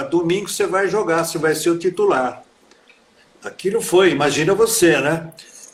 domingo 0.09 0.49
você 0.49 0.65
vai 0.65 0.87
jogar, 0.87 1.23
você 1.23 1.37
vai 1.37 1.55
ser 1.55 1.69
o 1.69 1.77
titular. 1.77 2.43
Aquilo 3.43 3.81
foi, 3.81 4.11
imagina 4.11 4.53
você, 4.53 4.99
né? 4.99 5.31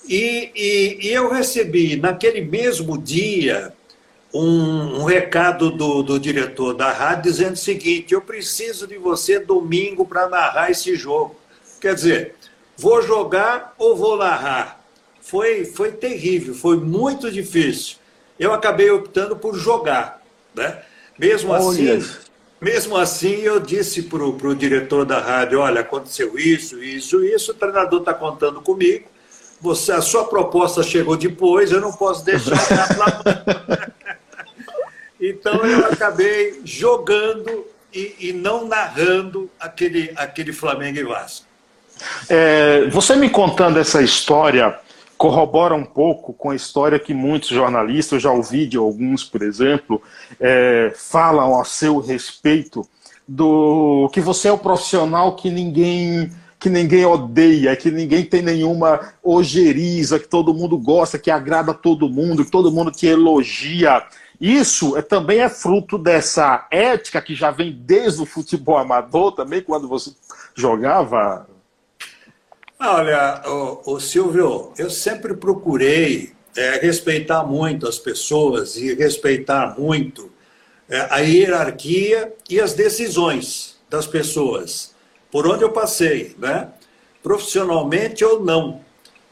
E, 0.07 0.51
e, 0.53 1.07
e 1.07 1.13
eu 1.13 1.31
recebi 1.31 1.95
naquele 1.95 2.41
mesmo 2.41 2.97
dia 2.97 3.73
um, 4.33 5.01
um 5.01 5.03
recado 5.05 5.71
do, 5.71 6.03
do, 6.03 6.19
diretor 6.19 6.73
da 6.73 6.91
rádio 6.91 7.31
dizendo 7.31 7.53
o 7.53 7.57
seguinte: 7.57 8.13
eu 8.13 8.21
preciso 8.21 8.85
de 8.85 8.97
você 8.97 9.39
domingo 9.39 10.05
para 10.05 10.27
narrar 10.27 10.71
esse 10.71 10.95
jogo. 10.95 11.35
Quer 11.79 11.95
dizer, 11.95 12.35
vou 12.77 13.01
jogar 13.01 13.73
ou 13.77 13.95
vou 13.95 14.17
narrar? 14.17 14.83
Foi, 15.21 15.63
foi 15.63 15.91
terrível, 15.93 16.53
foi 16.53 16.77
muito 16.77 17.31
difícil. 17.31 17.97
Eu 18.43 18.53
acabei 18.53 18.91
optando 18.91 19.37
por 19.37 19.55
jogar. 19.55 20.21
Né? 20.53 20.79
Mesmo 21.17 21.53
assim, 21.53 22.05
mesmo 22.59 22.97
assim, 22.97 23.35
eu 23.41 23.57
disse 23.57 24.03
para 24.03 24.21
o 24.21 24.53
diretor 24.53 25.05
da 25.05 25.19
rádio: 25.19 25.59
olha, 25.59 25.79
aconteceu 25.79 26.37
isso, 26.37 26.83
isso, 26.83 27.23
isso, 27.23 27.51
o 27.51 27.55
treinador 27.55 28.01
está 28.01 28.13
contando 28.13 28.61
comigo. 28.61 29.05
Você, 29.61 29.93
a 29.93 30.01
sua 30.01 30.25
proposta 30.25 30.83
chegou 30.83 31.15
depois, 31.15 31.71
eu 31.71 31.79
não 31.79 31.93
posso 31.93 32.25
deixar 32.25 32.57
Então 35.21 35.65
eu 35.65 35.85
acabei 35.85 36.59
jogando 36.65 37.65
e, 37.93 38.15
e, 38.19 38.33
não 38.33 38.67
narrando 38.67 39.49
aquele, 39.57 40.11
aquele 40.17 40.51
Flamengo 40.51 40.99
e 40.99 41.03
Vasco. 41.03 41.45
É, 42.27 42.87
você 42.89 43.15
me 43.15 43.29
contando 43.29 43.79
essa 43.79 44.01
história 44.01 44.77
corrobora 45.17 45.73
um 45.75 45.85
pouco 45.85 46.33
com 46.33 46.49
a 46.49 46.55
história 46.55 46.99
que 46.99 47.13
muitos 47.13 47.49
jornalistas, 47.49 48.13
eu 48.13 48.19
já 48.19 48.31
ouvi 48.31 48.65
de 48.65 48.77
alguns, 48.77 49.23
por 49.23 49.41
exemplo, 49.41 50.01
é, 50.39 50.93
falam 50.95 51.59
a 51.59 51.63
seu 51.65 51.99
respeito 51.99 52.87
do 53.27 54.09
que 54.11 54.19
você 54.19 54.49
é 54.49 54.51
o 54.51 54.57
profissional 54.57 55.35
que 55.35 55.49
ninguém 55.49 56.31
que 56.59 56.69
ninguém 56.69 57.03
odeia, 57.03 57.75
que 57.75 57.91
ninguém 57.91 58.23
tem 58.23 58.41
nenhuma 58.41 59.13
ojeriza, 59.21 60.17
que 60.17 60.29
todo 60.29 60.53
mundo 60.53 60.77
gosta, 60.77 61.19
que 61.19 61.29
agrada 61.29 61.73
todo 61.73 62.07
mundo, 62.07 62.45
que 62.45 62.51
todo 62.51 62.71
mundo 62.71 62.89
te 62.89 63.05
elogia. 63.05 64.01
Isso 64.39 64.95
é, 64.95 65.01
também 65.01 65.39
é 65.39 65.49
fruto 65.49 65.97
dessa 65.97 66.65
ética 66.71 67.21
que 67.21 67.35
já 67.35 67.51
vem 67.51 67.73
desde 67.73 68.21
o 68.21 68.25
futebol 68.25 68.77
amador 68.77 69.33
também, 69.33 69.61
quando 69.61 69.89
você 69.89 70.11
jogava. 70.55 71.45
Olha, 72.85 73.41
o, 73.45 73.93
o 73.93 73.99
Silvio, 74.01 74.73
eu 74.77 74.89
sempre 74.89 75.33
procurei 75.33 76.33
é, 76.53 76.79
respeitar 76.81 77.41
muito 77.41 77.87
as 77.87 77.97
pessoas 77.97 78.75
e 78.75 78.93
respeitar 78.93 79.79
muito 79.79 80.29
é, 80.89 81.07
a 81.09 81.19
hierarquia 81.19 82.33
e 82.49 82.59
as 82.59 82.73
decisões 82.73 83.77
das 83.89 84.05
pessoas, 84.05 84.93
por 85.31 85.47
onde 85.47 85.63
eu 85.63 85.71
passei, 85.71 86.35
né? 86.37 86.73
profissionalmente 87.23 88.25
ou 88.25 88.43
não. 88.43 88.81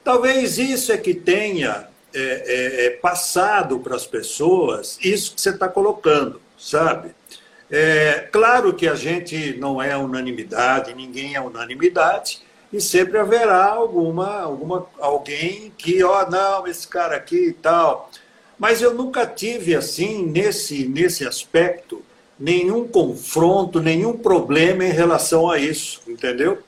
Talvez 0.02 0.58
isso 0.58 0.94
é 0.94 0.98
que 0.98 1.14
tenha 1.14 1.90
é, 2.14 2.20
é, 2.22 2.86
é, 2.86 2.90
passado 2.92 3.80
para 3.80 3.98
as 3.98 4.08
pessoas 4.08 4.98
isso 5.04 5.36
que 5.36 5.42
você 5.42 5.50
está 5.50 5.68
colocando, 5.68 6.42
sabe? 6.58 7.14
É, 7.70 8.30
claro 8.32 8.74
que 8.74 8.88
a 8.88 8.96
gente 8.96 9.58
não 9.60 9.82
é 9.82 9.98
unanimidade, 9.98 10.96
ninguém 10.96 11.36
é 11.36 11.42
unanimidade, 11.42 12.40
e 12.72 12.80
sempre 12.80 13.18
haverá 13.18 13.66
alguma, 13.66 14.42
alguma 14.42 14.88
alguém 15.00 15.72
que, 15.78 16.04
ó, 16.04 16.24
oh, 16.24 16.30
não, 16.30 16.68
esse 16.68 16.88
cara 16.88 17.16
aqui 17.16 17.48
e 17.48 17.54
tal. 17.54 18.10
Mas 18.58 18.82
eu 18.82 18.94
nunca 18.94 19.26
tive, 19.26 19.76
assim, 19.76 20.26
nesse, 20.26 20.88
nesse 20.88 21.28
aspecto, 21.28 22.02
nenhum 22.40 22.88
confronto, 22.88 23.80
nenhum 23.80 24.18
problema 24.18 24.86
em 24.86 24.92
relação 24.92 25.50
a 25.50 25.60
isso, 25.60 26.02
entendeu? 26.08 26.60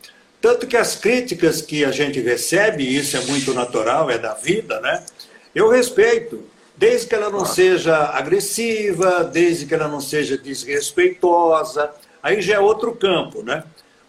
Tanto 0.41 0.67
que 0.67 0.75
as 0.75 0.95
críticas 0.95 1.62
que 1.62 1.86
a 1.86 1.91
gente 1.91 2.19
recebe, 2.19 2.83
isso 2.83 3.15
é 3.15 3.22
muito 3.22 3.53
natural, 3.53 4.10
é 4.10 4.17
da 4.17 4.33
vida, 4.33 4.81
né? 4.81 5.05
Eu 5.55 5.69
respeito, 5.69 6.43
desde 6.75 7.07
que 7.07 7.15
ela 7.15 7.29
não 7.29 7.45
seja 7.45 7.95
agressiva, 7.95 9.24
desde 9.24 9.65
que 9.65 9.74
ela 9.74 9.88
não 9.88 10.01
seja 10.01 10.38
desrespeitosa, 10.38 11.91
aí 12.22 12.41
já 12.41 12.55
é 12.55 12.60
outro 12.60 12.93
campo, 12.93 13.41
né? 13.41 13.63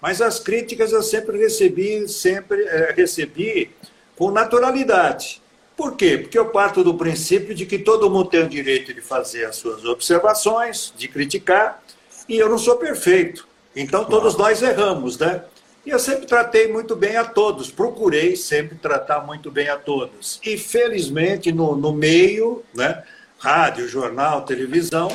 Mas 0.04 0.20
as 0.20 0.38
críticas 0.38 0.92
eu 0.92 1.02
sempre 1.02 1.38
recebi, 1.38 2.06
sempre 2.06 2.62
é, 2.64 2.92
recebi 2.94 3.70
com 4.14 4.30
naturalidade. 4.30 5.40
Por 5.74 5.96
quê? 5.96 6.18
Porque 6.18 6.38
eu 6.38 6.50
parto 6.50 6.84
do 6.84 6.92
princípio 6.92 7.54
de 7.54 7.64
que 7.64 7.78
todo 7.78 8.10
mundo 8.10 8.28
tem 8.28 8.42
o 8.42 8.46
direito 8.46 8.92
de 8.92 9.00
fazer 9.00 9.46
as 9.46 9.56
suas 9.56 9.82
observações, 9.86 10.92
de 10.94 11.08
criticar, 11.08 11.82
e 12.28 12.36
eu 12.36 12.50
não 12.50 12.58
sou 12.58 12.76
perfeito. 12.76 13.48
Então 13.74 14.04
todos 14.04 14.36
nós 14.36 14.60
erramos, 14.60 15.16
né? 15.16 15.42
E 15.86 15.88
eu 15.88 15.98
sempre 15.98 16.26
tratei 16.26 16.70
muito 16.70 16.94
bem 16.94 17.16
a 17.16 17.24
todos, 17.24 17.70
procurei 17.70 18.36
sempre 18.36 18.76
tratar 18.76 19.22
muito 19.22 19.50
bem 19.50 19.70
a 19.70 19.78
todos. 19.78 20.38
E 20.44 20.58
felizmente 20.58 21.50
no, 21.50 21.74
no 21.76 21.94
meio, 21.94 22.62
né, 22.74 23.02
rádio, 23.38 23.88
jornal, 23.88 24.42
televisão, 24.42 25.08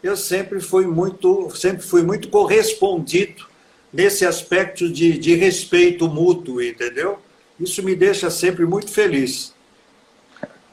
eu 0.00 0.16
sempre 0.16 0.60
fui 0.60 0.86
muito, 0.86 1.50
sempre 1.56 1.82
fui 1.84 2.04
muito 2.04 2.28
correspondido 2.28 3.47
nesse 3.92 4.26
aspecto 4.26 4.90
de, 4.90 5.18
de 5.18 5.34
respeito 5.34 6.08
mútuo, 6.08 6.62
entendeu? 6.62 7.18
Isso 7.58 7.82
me 7.82 7.94
deixa 7.94 8.30
sempre 8.30 8.64
muito 8.64 8.90
feliz. 8.90 9.54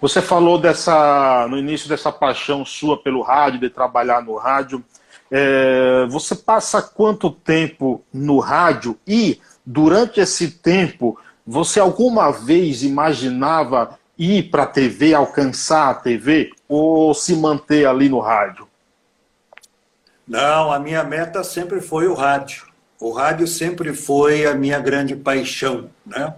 Você 0.02 0.22
falou 0.22 0.60
dessa 0.60 1.48
no 1.50 1.58
início 1.58 1.90
dessa 1.90 2.12
paixão 2.12 2.66
sua 2.66 3.02
pelo 3.02 3.22
rádio, 3.22 3.62
de 3.62 3.70
trabalhar 3.70 4.22
no 4.22 4.36
rádio. 4.36 4.84
É, 5.32 6.06
você 6.10 6.36
passa 6.36 6.82
quanto 6.82 7.32
tempo 7.32 8.04
no 8.14 8.40
rádio 8.40 8.98
e, 9.08 9.40
durante 9.66 10.20
esse 10.20 10.52
tempo, 10.52 11.18
você 11.46 11.80
alguma 11.80 12.32
vez 12.32 12.84
imaginava 12.84 13.98
ir 14.18 14.50
para 14.50 14.64
a 14.64 14.68
TV, 14.68 15.14
alcançar 15.14 15.90
a 15.90 15.96
TV, 15.96 16.52
ou 16.68 17.14
se 17.14 17.36
manter 17.36 17.86
ali 17.86 18.08
no 18.08 18.20
rádio? 18.20 18.68
Não, 20.28 20.72
a 20.72 20.80
minha 20.80 21.04
meta 21.04 21.44
sempre 21.44 21.82
foi 21.82 22.08
o 22.08 22.14
rádio. 22.14 22.65
O 23.00 23.12
rádio 23.12 23.48
sempre 23.48 23.94
foi 23.94 24.46
a 24.46 24.54
minha 24.54 24.80
grande 24.80 25.16
paixão. 25.16 25.90
Né? 26.06 26.34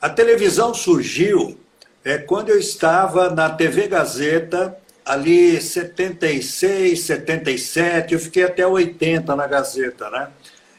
A 0.00 0.08
televisão 0.08 0.72
surgiu 0.72 1.58
é, 2.04 2.18
quando 2.18 2.50
eu 2.50 2.58
estava 2.58 3.30
na 3.30 3.50
TV 3.50 3.88
Gazeta, 3.88 4.76
ali 5.04 5.60
76, 5.60 7.00
77, 7.00 8.14
eu 8.14 8.20
fiquei 8.20 8.44
até 8.44 8.66
80 8.66 9.34
na 9.34 9.46
Gazeta, 9.46 10.10
né? 10.10 10.28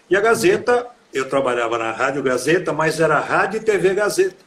E 0.10 0.16
a 0.16 0.22
Gazeta, 0.22 0.88
eu 1.14 1.28
trabalhava 1.28 1.78
na 1.78 1.92
Rádio 1.92 2.24
Gazeta, 2.24 2.72
mas 2.72 3.00
era 3.00 3.20
Rádio 3.20 3.60
e 3.60 3.64
TV 3.64 3.94
Gazeta, 3.94 4.38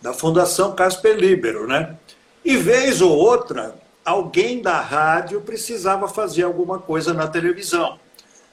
da 0.00 0.12
Fundação 0.12 0.74
Casper 0.74 1.16
Libero, 1.16 1.66
né? 1.66 1.96
E 2.44 2.56
vez 2.56 3.00
ou 3.00 3.10
outra 3.10 3.74
alguém 4.04 4.62
da 4.62 4.80
rádio 4.80 5.40
precisava 5.40 6.08
fazer 6.08 6.42
alguma 6.42 6.78
coisa 6.78 7.12
na 7.12 7.28
televisão. 7.28 7.98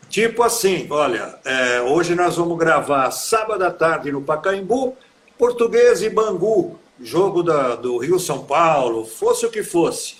Tipo 0.09 0.43
assim, 0.43 0.87
olha, 0.89 1.37
é, 1.43 1.81
hoje 1.81 2.15
nós 2.15 2.37
vamos 2.37 2.57
gravar 2.57 3.11
sábado 3.11 3.63
à 3.63 3.71
tarde 3.71 4.11
no 4.11 4.21
Pacaembu, 4.21 4.95
Português 5.37 6.01
e 6.01 6.09
Bangu, 6.09 6.79
jogo 7.01 7.43
da, 7.43 7.75
do 7.75 7.97
Rio 7.97 8.19
São 8.19 8.45
Paulo, 8.45 9.05
fosse 9.05 9.45
o 9.45 9.51
que 9.51 9.63
fosse. 9.63 10.15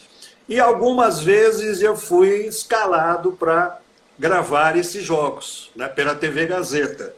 E 0.48 0.60
algumas 0.60 1.20
vezes 1.20 1.82
eu 1.82 1.96
fui 1.96 2.46
escalado 2.48 3.32
para 3.32 3.80
gravar 4.18 4.78
esses 4.78 5.04
jogos 5.04 5.72
né, 5.76 5.88
pela 5.88 6.16
TV 6.16 6.46
Gazeta. 6.46 7.16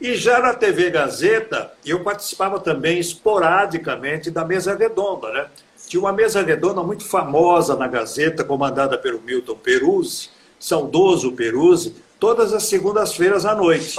E 0.00 0.14
já 0.14 0.40
na 0.40 0.52
TV 0.52 0.90
Gazeta, 0.90 1.72
eu 1.84 2.02
participava 2.02 2.60
também 2.60 2.98
esporadicamente 2.98 4.30
da 4.30 4.44
mesa 4.44 4.74
redonda. 4.74 5.32
Né? 5.32 5.46
Tinha 5.86 6.00
uma 6.00 6.12
mesa 6.12 6.42
redonda 6.42 6.82
muito 6.82 7.04
famosa 7.04 7.76
na 7.76 7.86
Gazeta, 7.86 8.44
comandada 8.44 8.98
pelo 8.98 9.20
Milton 9.20 9.54
Peruzzi, 9.54 10.30
saudoso 10.58 11.32
Peruzzi, 11.32 11.94
todas 12.18 12.52
as 12.52 12.64
segundas-feiras 12.64 13.44
à 13.44 13.54
noite. 13.54 13.98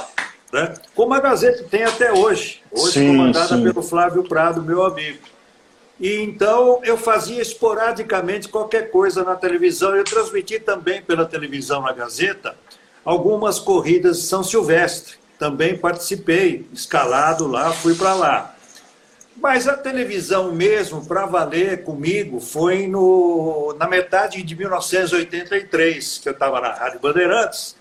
Né? 0.52 0.74
Como 0.96 1.14
a 1.14 1.20
Gazeta 1.20 1.64
tem 1.64 1.84
até 1.84 2.12
hoje, 2.12 2.62
hoje 2.72 2.94
sim, 2.94 3.08
comandada 3.08 3.56
sim. 3.56 3.64
pelo 3.64 3.84
Flávio 3.84 4.24
Prado, 4.24 4.62
meu 4.62 4.84
amigo. 4.84 5.20
E 6.00 6.22
então 6.22 6.80
eu 6.84 6.98
fazia 6.98 7.42
esporadicamente 7.42 8.48
qualquer 8.48 8.92
coisa 8.92 9.24
na 9.24 9.36
televisão. 9.36 9.96
Eu 9.96 10.04
transmiti 10.04 10.60
também 10.60 11.02
pela 11.02 11.26
televisão 11.26 11.82
na 11.82 11.92
Gazeta 11.92 12.56
algumas 13.04 13.60
corridas 13.60 14.18
de 14.18 14.24
São 14.24 14.44
Silvestre. 14.44 15.16
Também 15.40 15.78
participei, 15.78 16.68
escalado 16.74 17.48
lá, 17.48 17.72
fui 17.72 17.96
para 17.96 18.14
lá. 18.14 18.57
Mas 19.40 19.68
a 19.68 19.78
televisão 19.78 20.52
mesmo, 20.52 21.06
para 21.06 21.28
valer 21.28 21.84
comigo, 21.84 22.40
foi 22.40 22.88
no, 22.88 23.76
na 23.78 23.88
metade 23.88 24.42
de 24.42 24.56
1983, 24.56 26.18
que 26.18 26.30
eu 26.30 26.34
estava 26.34 26.60
na 26.60 26.74
Rádio 26.74 27.00
Bandeirantes, 27.00 27.76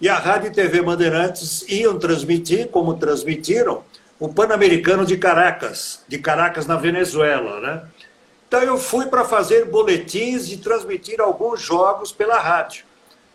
e 0.00 0.08
a 0.08 0.16
Rádio 0.16 0.48
e 0.48 0.54
TV 0.54 0.80
Bandeirantes 0.80 1.64
iam 1.68 1.98
transmitir, 1.98 2.68
como 2.68 2.94
transmitiram, 2.94 3.84
o 4.18 4.32
Pan-Americano 4.32 5.04
de 5.04 5.18
Caracas, 5.18 6.02
de 6.08 6.18
Caracas 6.18 6.66
na 6.66 6.76
Venezuela, 6.76 7.60
né? 7.60 7.82
Então 8.48 8.62
eu 8.62 8.78
fui 8.78 9.06
para 9.06 9.24
fazer 9.24 9.66
boletins 9.66 10.50
e 10.50 10.56
transmitir 10.56 11.20
alguns 11.20 11.60
jogos 11.60 12.12
pela 12.12 12.38
rádio, 12.38 12.86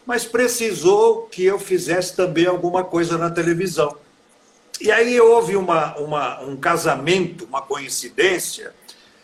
mas 0.05 0.25
precisou 0.25 1.23
que 1.23 1.45
eu 1.45 1.59
fizesse 1.59 2.15
também 2.15 2.47
alguma 2.47 2.83
coisa 2.83 3.17
na 3.17 3.29
televisão. 3.29 3.95
E 4.81 4.91
aí 4.91 5.19
houve 5.19 5.55
uma, 5.55 5.95
uma, 5.97 6.41
um 6.41 6.55
casamento, 6.55 7.45
uma 7.45 7.61
coincidência, 7.61 8.73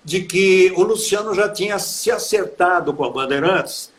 de 0.04 0.22
que 0.22 0.72
o 0.76 0.84
Luciano 0.84 1.34
já 1.34 1.50
tinha 1.50 1.80
se 1.80 2.12
acertado 2.12 2.94
com 2.94 3.04
a 3.04 3.10
Bandeirantes 3.10 3.92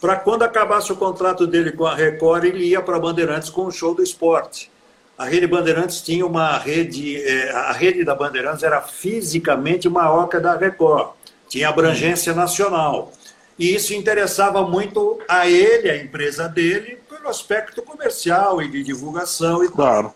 para 0.00 0.16
quando 0.16 0.42
acabasse 0.42 0.92
o 0.92 0.96
contrato 0.96 1.46
dele 1.46 1.72
com 1.72 1.86
a 1.86 1.94
Record, 1.94 2.44
ele 2.44 2.66
ia 2.66 2.82
para 2.82 2.96
a 2.96 3.00
Bandeirantes 3.00 3.48
com 3.48 3.64
o 3.64 3.70
show 3.70 3.94
do 3.94 4.02
esporte 4.02 4.70
a 5.18 5.24
rede 5.24 5.46
Bandeirantes 5.46 6.02
tinha 6.02 6.26
uma 6.26 6.58
rede, 6.58 7.16
é, 7.22 7.50
a 7.50 7.72
rede 7.72 8.04
da 8.04 8.14
Bandeirantes 8.14 8.62
era 8.62 8.82
fisicamente 8.82 9.88
maior 9.88 10.28
que 10.28 10.36
a 10.36 10.40
da 10.40 10.56
Record, 10.56 11.12
tinha 11.48 11.68
abrangência 11.68 12.34
nacional. 12.34 13.12
E 13.58 13.74
isso 13.74 13.94
interessava 13.94 14.62
muito 14.62 15.18
a 15.26 15.48
ele, 15.48 15.88
a 15.88 15.96
empresa 15.96 16.46
dele, 16.46 16.98
pelo 17.08 17.28
aspecto 17.28 17.80
comercial 17.80 18.60
e 18.60 18.68
de 18.68 18.82
divulgação 18.82 19.64
e 19.64 19.68
claro. 19.70 20.12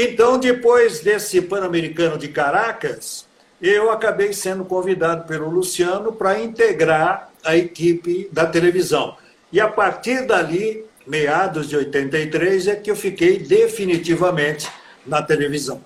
Então, 0.00 0.38
depois 0.38 1.00
desse 1.00 1.42
Pan-Americano 1.42 2.16
de 2.16 2.28
Caracas, 2.28 3.26
eu 3.60 3.90
acabei 3.90 4.32
sendo 4.32 4.64
convidado 4.64 5.26
pelo 5.26 5.50
Luciano 5.50 6.12
para 6.12 6.38
integrar 6.38 7.30
a 7.44 7.56
equipe 7.56 8.28
da 8.30 8.46
televisão. 8.46 9.16
E 9.52 9.60
a 9.60 9.66
partir 9.66 10.24
dali, 10.24 10.84
meados 11.04 11.68
de 11.68 11.76
83, 11.76 12.68
é 12.68 12.76
que 12.76 12.88
eu 12.88 12.94
fiquei 12.94 13.40
definitivamente 13.40 14.70
na 15.04 15.20
televisão. 15.20 15.80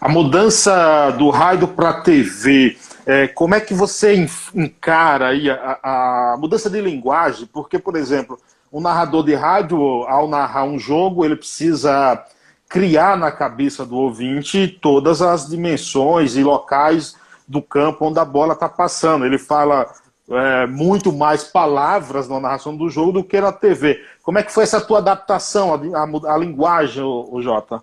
A 0.00 0.08
mudança 0.08 1.10
do 1.10 1.28
rádio 1.28 1.68
para 1.68 1.90
a 1.90 2.00
TV, 2.00 2.78
é, 3.04 3.28
como 3.28 3.54
é 3.54 3.60
que 3.60 3.74
você 3.74 4.14
encara 4.54 5.28
aí 5.28 5.50
a, 5.50 5.78
a, 5.82 6.36
mudança 6.38 6.70
de 6.70 6.80
linguagem? 6.80 7.46
Porque, 7.52 7.78
por 7.78 7.96
exemplo, 7.96 8.40
um 8.72 8.80
narrador 8.80 9.22
de 9.26 9.34
rádio, 9.34 9.78
ao 10.06 10.26
narrar 10.26 10.64
um 10.64 10.78
jogo, 10.78 11.22
ele 11.22 11.36
precisa 11.36 12.24
criar 12.68 13.16
na 13.16 13.32
cabeça 13.32 13.84
do 13.86 13.96
ouvinte 13.96 14.68
todas 14.68 15.22
as 15.22 15.48
dimensões 15.48 16.36
e 16.36 16.42
locais 16.42 17.16
do 17.46 17.62
campo 17.62 18.06
onde 18.06 18.18
a 18.18 18.24
bola 18.24 18.52
está 18.52 18.68
passando. 18.68 19.24
Ele 19.24 19.38
fala 19.38 19.90
é, 20.30 20.66
muito 20.66 21.12
mais 21.12 21.44
palavras 21.44 22.28
na 22.28 22.38
narração 22.38 22.76
do 22.76 22.90
jogo 22.90 23.12
do 23.12 23.24
que 23.24 23.40
na 23.40 23.52
TV. 23.52 24.04
Como 24.22 24.38
é 24.38 24.42
que 24.42 24.52
foi 24.52 24.64
essa 24.64 24.80
tua 24.80 24.98
adaptação 24.98 25.72
à, 25.72 26.32
à 26.34 26.36
linguagem, 26.36 27.02
o, 27.02 27.28
o 27.32 27.40
Jota? 27.40 27.82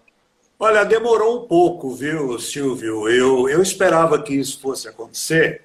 Olha, 0.59 0.85
demorou 0.85 1.43
um 1.43 1.47
pouco, 1.47 1.93
viu, 1.93 2.39
Silvio? 2.39 3.09
Eu, 3.09 3.49
eu 3.49 3.61
esperava 3.61 4.21
que 4.21 4.33
isso 4.33 4.61
fosse 4.61 4.87
acontecer 4.87 5.63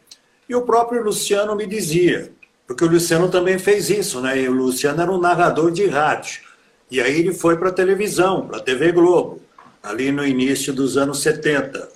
e 0.49 0.55
o 0.55 0.63
próprio 0.63 1.05
Luciano 1.05 1.55
me 1.55 1.65
dizia, 1.65 2.33
porque 2.67 2.85
o 2.85 2.91
Luciano 2.91 3.29
também 3.29 3.57
fez 3.57 3.89
isso, 3.89 4.21
né? 4.21 4.41
E 4.41 4.49
o 4.49 4.53
Luciano 4.53 5.01
era 5.01 5.13
um 5.13 5.21
narrador 5.21 5.71
de 5.71 5.87
rádio. 5.87 6.41
E 6.91 7.01
aí 7.01 7.21
ele 7.21 7.33
foi 7.33 7.57
para 7.57 7.69
a 7.69 7.73
televisão, 7.73 8.47
para 8.47 8.59
a 8.59 8.63
TV 8.63 8.93
Globo, 8.93 9.41
ali 9.83 10.11
no 10.11 10.27
início 10.27 10.73
dos 10.73 10.97
anos 10.97 11.21
70. 11.21 11.89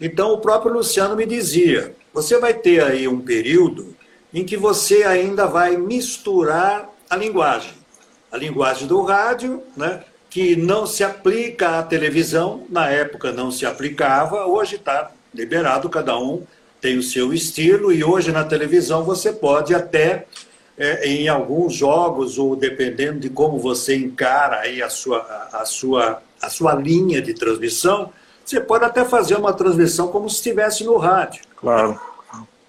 Então 0.00 0.32
o 0.32 0.38
próprio 0.38 0.72
Luciano 0.72 1.16
me 1.16 1.26
dizia: 1.26 1.94
você 2.12 2.38
vai 2.38 2.54
ter 2.54 2.82
aí 2.82 3.06
um 3.06 3.20
período 3.20 3.94
em 4.32 4.44
que 4.44 4.56
você 4.56 5.04
ainda 5.04 5.46
vai 5.46 5.76
misturar 5.76 6.88
a 7.08 7.16
linguagem. 7.16 7.72
A 8.30 8.36
linguagem 8.36 8.86
do 8.86 9.02
rádio, 9.02 9.62
né, 9.76 10.02
que 10.28 10.54
não 10.54 10.86
se 10.86 11.02
aplica 11.02 11.78
à 11.78 11.82
televisão, 11.82 12.64
na 12.68 12.88
época 12.88 13.32
não 13.32 13.50
se 13.50 13.64
aplicava, 13.64 14.46
hoje 14.46 14.76
está 14.76 15.10
liberado, 15.34 15.88
cada 15.88 16.18
um 16.18 16.42
tem 16.80 16.96
o 16.96 17.02
seu 17.02 17.32
estilo, 17.32 17.92
e 17.92 18.04
hoje 18.04 18.30
na 18.30 18.44
televisão 18.44 19.02
você 19.02 19.32
pode 19.32 19.74
até, 19.74 20.26
é, 20.78 21.08
em 21.08 21.28
alguns 21.28 21.74
jogos, 21.74 22.38
ou 22.38 22.54
dependendo 22.54 23.18
de 23.18 23.28
como 23.28 23.58
você 23.58 23.96
encara 23.96 24.60
aí 24.60 24.80
a 24.80 24.88
sua, 24.88 25.18
a, 25.52 25.64
sua, 25.64 26.22
a 26.40 26.48
sua 26.48 26.74
linha 26.74 27.20
de 27.20 27.34
transmissão, 27.34 28.12
você 28.44 28.60
pode 28.60 28.84
até 28.84 29.04
fazer 29.04 29.34
uma 29.34 29.52
transmissão 29.52 30.08
como 30.08 30.30
se 30.30 30.36
estivesse 30.36 30.84
no 30.84 30.96
rádio. 30.96 31.42
Claro. 31.56 32.00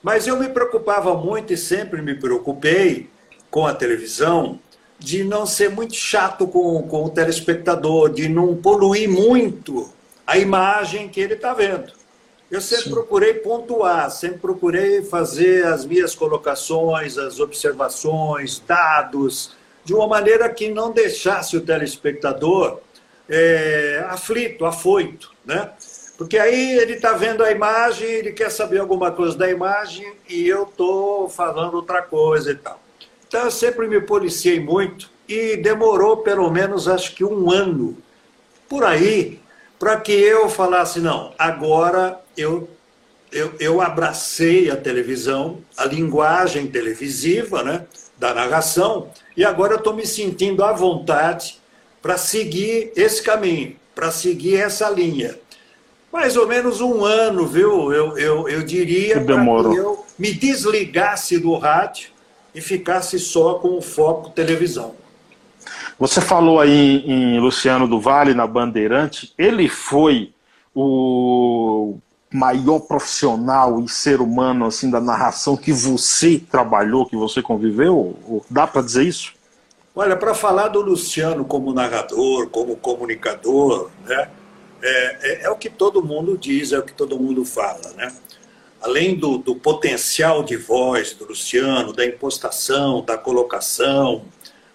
Mas 0.01 0.27
eu 0.27 0.37
me 0.37 0.49
preocupava 0.49 1.13
muito 1.13 1.53
e 1.53 1.57
sempre 1.57 2.01
me 2.01 2.15
preocupei 2.15 3.09
com 3.51 3.65
a 3.65 3.73
televisão 3.73 4.59
de 4.97 5.23
não 5.23 5.45
ser 5.45 5.69
muito 5.69 5.93
chato 5.93 6.47
com, 6.47 6.81
com 6.83 7.05
o 7.05 7.09
telespectador, 7.09 8.09
de 8.09 8.27
não 8.27 8.55
poluir 8.55 9.09
muito 9.09 9.89
a 10.25 10.37
imagem 10.37 11.07
que 11.07 11.21
ele 11.21 11.35
está 11.35 11.53
vendo. 11.53 11.93
Eu 12.51 12.61
sempre 12.61 12.85
Sim. 12.85 12.91
procurei 12.91 13.35
pontuar, 13.35 14.09
sempre 14.09 14.39
procurei 14.39 15.03
fazer 15.03 15.65
as 15.65 15.85
minhas 15.85 16.15
colocações, 16.15 17.17
as 17.17 17.39
observações, 17.39 18.59
dados, 18.65 19.55
de 19.85 19.93
uma 19.93 20.07
maneira 20.07 20.49
que 20.49 20.69
não 20.69 20.91
deixasse 20.91 21.55
o 21.55 21.61
telespectador 21.61 22.79
é, 23.29 24.03
aflito, 24.07 24.65
afoito, 24.65 25.31
né? 25.45 25.71
Porque 26.17 26.37
aí 26.37 26.77
ele 26.77 26.93
está 26.93 27.13
vendo 27.13 27.43
a 27.43 27.51
imagem, 27.51 28.07
ele 28.07 28.33
quer 28.33 28.49
saber 28.49 28.79
alguma 28.79 29.11
coisa 29.11 29.37
da 29.37 29.49
imagem 29.49 30.11
e 30.27 30.47
eu 30.47 30.63
estou 30.63 31.29
falando 31.29 31.75
outra 31.75 32.01
coisa 32.01 32.51
e 32.51 32.55
tal. 32.55 32.81
Então 33.27 33.45
eu 33.45 33.51
sempre 33.51 33.87
me 33.87 34.01
policiei 34.01 34.59
muito 34.59 35.09
e 35.27 35.55
demorou 35.55 36.17
pelo 36.17 36.49
menos 36.49 36.87
acho 36.87 37.15
que 37.15 37.23
um 37.23 37.51
ano 37.51 37.95
por 38.67 38.83
aí 38.83 39.39
para 39.79 39.97
que 39.97 40.11
eu 40.11 40.49
falasse, 40.49 40.99
não, 40.99 41.33
agora 41.39 42.19
eu, 42.35 42.69
eu, 43.31 43.53
eu 43.59 43.81
abracei 43.81 44.69
a 44.69 44.75
televisão, 44.75 45.59
a 45.77 45.85
linguagem 45.85 46.67
televisiva, 46.67 47.63
né, 47.63 47.85
da 48.17 48.33
narração, 48.33 49.09
e 49.37 49.45
agora 49.45 49.73
eu 49.73 49.77
estou 49.77 49.93
me 49.93 50.05
sentindo 50.05 50.65
à 50.65 50.73
vontade 50.73 51.57
para 52.01 52.17
seguir 52.17 52.91
esse 52.93 53.23
caminho, 53.23 53.77
para 53.95 54.11
seguir 54.11 54.57
essa 54.57 54.89
linha. 54.89 55.39
Mais 56.11 56.35
ou 56.35 56.47
menos 56.47 56.81
um 56.81 57.05
ano, 57.05 57.47
viu? 57.47 57.93
Eu, 57.93 58.17
eu, 58.17 58.49
eu 58.49 58.63
diria 58.63 59.21
para 59.21 59.41
que 59.41 59.75
eu 59.77 60.05
me 60.17 60.33
desligasse 60.33 61.37
do 61.37 61.55
rádio 61.55 62.09
e 62.53 62.59
ficasse 62.59 63.19
só 63.19 63.55
com 63.55 63.77
o 63.77 63.81
foco 63.81 64.31
televisão. 64.31 64.95
Você 65.99 66.21
falou 66.21 66.61
aí 66.61 67.03
em 67.05 67.39
Luciano 67.41 67.85
do 67.85 67.99
Vale, 67.99 68.33
na 68.33 68.47
Bandeirante, 68.47 69.33
ele 69.37 69.67
foi 69.67 70.31
o 70.73 71.97
maior 72.31 72.79
profissional 72.79 73.81
e 73.81 73.89
ser 73.89 74.21
humano 74.21 74.65
assim 74.65 74.89
da 74.89 75.01
narração 75.01 75.57
que 75.57 75.73
você 75.73 76.41
trabalhou, 76.49 77.05
que 77.05 77.17
você 77.17 77.41
conviveu? 77.41 78.15
Dá 78.49 78.65
para 78.65 78.81
dizer 78.81 79.03
isso? 79.03 79.33
Olha, 79.93 80.15
para 80.15 80.33
falar 80.33 80.69
do 80.69 80.79
Luciano 80.79 81.43
como 81.43 81.73
narrador, 81.73 82.47
como 82.47 82.77
comunicador, 82.77 83.89
né? 84.05 84.29
É, 84.81 85.17
é, 85.21 85.45
é, 85.45 85.49
o 85.49 85.57
que 85.57 85.69
todo 85.69 86.01
mundo 86.01 86.37
diz, 86.37 86.71
é 86.71 86.79
o 86.79 86.83
que 86.83 86.93
todo 86.93 87.19
mundo 87.19 87.43
fala, 87.43 87.91
né? 87.97 88.13
além 88.81 89.15
do, 89.15 89.37
do 89.37 89.55
potencial 89.55 90.41
de 90.43 90.55
voz 90.55 91.13
do 91.13 91.25
Luciano, 91.25 91.91
da 91.91 92.05
impostação, 92.05 93.03
da 93.03 93.17
colocação, 93.17 94.23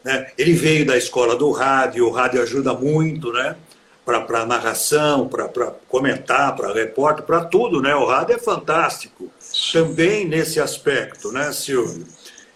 né? 0.04 0.30
ele 0.36 0.52
veio 0.52 0.84
da 0.84 0.96
escola 0.96 1.34
do 1.34 1.50
rádio, 1.50 2.06
o 2.06 2.10
rádio 2.10 2.42
ajuda 2.42 2.74
muito, 2.74 3.32
né? 3.32 3.56
Para 4.04 4.44
narração, 4.44 5.26
para 5.26 5.48
comentar, 5.88 6.54
para 6.54 6.74
repórter, 6.74 7.24
para 7.24 7.46
tudo, 7.46 7.80
né? 7.80 7.94
O 7.96 8.04
rádio 8.04 8.34
é 8.34 8.38
fantástico 8.38 9.30
também 9.72 10.26
nesse 10.26 10.60
aspecto, 10.60 11.32
né, 11.32 11.50
Silvio? 11.52 12.06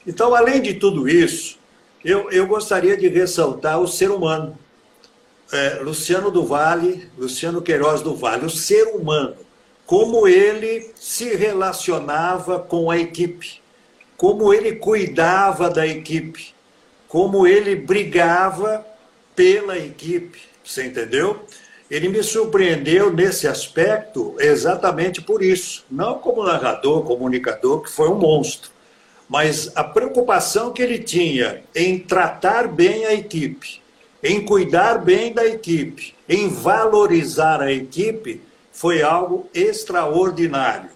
Então, 0.07 0.35
além 0.35 0.61
de 0.61 0.75
tudo 0.75 1.09
isso, 1.09 1.59
eu, 2.05 2.31
eu 2.31 2.47
gostaria 2.47 2.97
de 2.99 3.09
ressaltar 3.09 3.81
o 3.81 3.89
ser 3.89 4.11
humano. 4.11 4.59
É, 5.51 5.79
Luciano 5.83 6.31
do 6.31 6.45
Vale, 6.45 7.11
Luciano 7.17 7.63
Queiroz 7.63 8.03
do 8.03 8.15
Vale, 8.15 8.45
o 8.45 8.51
ser 8.51 8.89
humano, 8.89 9.37
como 9.87 10.29
ele 10.29 10.91
se 10.95 11.35
relacionava 11.35 12.59
com 12.59 12.91
a 12.91 12.99
equipe, 12.99 13.63
como 14.19 14.53
ele 14.53 14.77
cuidava 14.77 15.71
da 15.71 15.87
equipe, 15.87 16.55
como 17.09 17.47
ele 17.47 17.75
brigava 17.75 18.87
pela 19.35 19.79
equipe, 19.79 20.40
você 20.62 20.87
entendeu? 20.87 21.44
Ele 21.90 22.09
me 22.09 22.23
surpreendeu 22.23 23.11
nesse 23.11 23.49
aspecto 23.49 24.35
exatamente 24.38 25.23
por 25.23 25.42
isso. 25.42 25.87
Não 25.90 26.18
como 26.18 26.44
narrador, 26.44 27.03
comunicador, 27.03 27.81
que 27.81 27.90
foi 27.90 28.09
um 28.11 28.18
monstro, 28.18 28.71
mas 29.29 29.73
a 29.75 29.83
preocupação 29.83 30.73
que 30.73 30.83
ele 30.83 30.99
tinha 30.99 31.62
em 31.75 31.99
tratar 31.99 32.68
bem 32.68 33.07
a 33.07 33.14
equipe, 33.14 33.81
em 34.23 34.44
cuidar 34.44 34.99
bem 34.99 35.33
da 35.33 35.47
equipe, 35.47 36.14
em 36.29 36.49
valorizar 36.49 37.62
a 37.62 37.73
equipe, 37.73 38.42
foi 38.71 39.03
algo 39.03 39.49
extraordinário. 39.55 40.90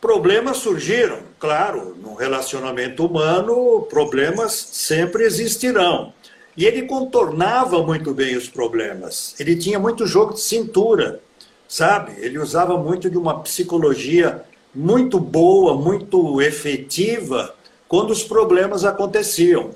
Problemas 0.00 0.56
surgiram, 0.56 1.20
claro, 1.40 1.96
no 2.00 2.14
relacionamento 2.14 3.04
humano, 3.04 3.80
problemas 3.88 4.52
sempre 4.52 5.24
existirão. 5.24 6.12
E 6.54 6.66
ele 6.66 6.82
contornava 6.82 7.82
muito 7.82 8.12
bem 8.12 8.36
os 8.36 8.46
problemas. 8.46 9.34
Ele 9.40 9.56
tinha 9.56 9.78
muito 9.78 10.06
jogo 10.06 10.34
de 10.34 10.40
cintura, 10.42 11.20
sabe? 11.66 12.12
Ele 12.18 12.38
usava 12.38 12.76
muito 12.76 13.08
de 13.08 13.16
uma 13.16 13.40
psicologia 13.40 14.44
muito 14.74 15.18
boa, 15.18 15.74
muito 15.74 16.42
efetiva 16.42 17.54
quando 17.88 18.10
os 18.10 18.22
problemas 18.22 18.84
aconteciam. 18.84 19.70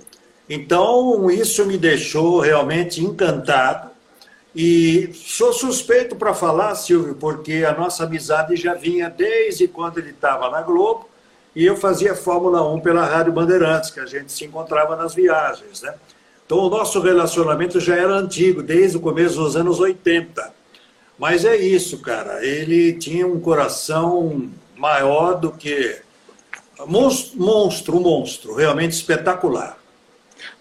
Então, 0.49 1.31
isso 1.31 1.65
me 1.65 1.79
deixou 1.79 2.41
realmente 2.41 3.03
encantado. 3.03 3.91
E 4.55 5.11
sou 5.15 5.53
suspeito 5.53 6.15
para 6.15 6.35
falar, 6.35 6.75
Silvio, 6.75 7.15
porque 7.15 7.65
a 7.67 7.73
nossa 7.73 8.05
amizade 8.05 8.55
já 8.55 8.75
vinha 8.75 9.09
desde 9.09 9.67
quando 9.67 9.99
ele 9.99 10.11
estava 10.11 10.51
na 10.51 10.61
Globo 10.61 11.14
e 11.55 11.65
eu 11.65 11.77
fazia 11.77 12.15
Fórmula 12.15 12.67
1 12.75 12.81
pela 12.81 13.07
Rádio 13.07 13.33
Bandeirantes, 13.33 13.91
que 13.91 14.01
a 14.01 14.07
gente 14.07 14.33
se 14.33 14.45
encontrava 14.45 14.97
nas 14.97 15.15
viagens, 15.15 15.83
né? 15.83 15.95
Então, 16.45 16.59
o 16.59 16.69
nosso 16.69 17.01
relacionamento 17.01 17.81
já 17.81 17.97
era 17.97 18.15
antigo, 18.15 18.63
desde 18.63 18.97
o 18.97 19.01
começo 19.01 19.37
dos 19.37 19.57
anos 19.57 19.81
80. 19.81 20.53
Mas 21.19 21.45
é 21.45 21.57
isso, 21.57 21.99
cara. 21.99 22.45
Ele 22.45 22.93
tinha 22.95 23.27
um 23.27 23.41
coração 23.41 24.51
maior 24.77 25.35
do 25.35 25.53
que. 25.53 25.97
Monstro, 26.87 27.41
monstro, 27.41 28.01
monstro, 28.01 28.55
realmente 28.55 28.93
espetacular. 28.93 29.79